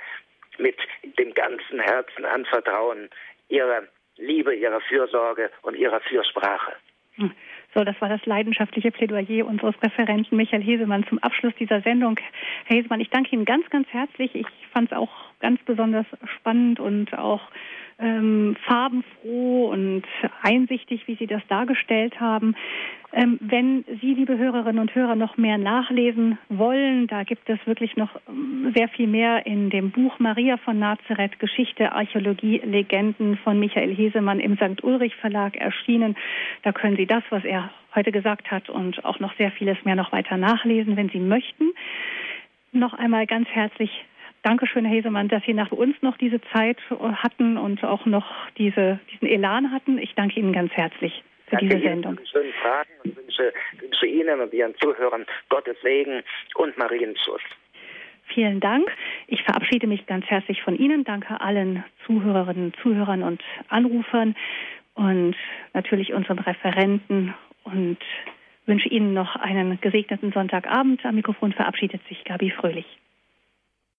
[0.59, 0.77] mit
[1.19, 3.09] dem ganzen Herzen anvertrauen,
[3.49, 3.83] ihrer
[4.17, 6.73] Liebe, ihrer Fürsorge und ihrer Fürsprache.
[7.17, 7.33] Hm.
[7.75, 12.19] So, das war das leidenschaftliche Plädoyer unseres Referenten Michael Hesemann zum Abschluss dieser Sendung.
[12.65, 14.35] Herr Hesemann, ich danke Ihnen ganz, ganz herzlich.
[14.35, 15.11] Ich fand es auch
[15.43, 16.07] ganz besonders
[16.39, 17.43] spannend und auch
[17.99, 20.05] ähm, farbenfroh und
[20.43, 22.55] einsichtig, wie Sie das dargestellt haben.
[23.15, 27.95] Ähm, wenn Sie, liebe Hörerinnen und Hörer, noch mehr nachlesen wollen, da gibt es wirklich
[27.97, 33.61] noch ähm, sehr viel mehr in dem Buch Maria von Nazareth, Geschichte, Archäologie, Legenden von
[33.61, 34.83] Michael Hesemann im St.
[34.83, 36.17] Ulrich Verlag erschienen.
[36.63, 39.97] Da können Sie das, was er heute gesagt hat und auch noch sehr vieles mehr
[39.97, 41.73] noch weiter nachlesen, wenn Sie möchten.
[42.73, 43.91] Noch einmal ganz herzlich
[44.43, 48.27] Dankeschön, Herr Hesemann, dass Sie nach uns noch diese Zeit hatten und auch noch
[48.59, 49.99] diese, diesen Elan hatten.
[49.99, 52.19] Ich danke Ihnen ganz herzlich für danke diese Sendung.
[52.31, 56.23] Schönen Fragen und wünsche, wünsche Ihnen und Ihren Zuhörern Gottes Segen
[56.57, 57.43] und Marienschutz.
[58.35, 58.91] Vielen Dank.
[59.29, 61.05] Ich verabschiede mich ganz herzlich von Ihnen.
[61.05, 64.35] Danke allen Zuhörerinnen, Zuhörern und Anrufern
[64.95, 65.37] und
[65.73, 67.99] natürlich unseren Referenten und
[68.67, 71.05] wünsche Ihnen noch einen gesegneten Sonntagabend.
[71.05, 72.87] Am Mikrofon verabschiedet sich Gabi Fröhlich.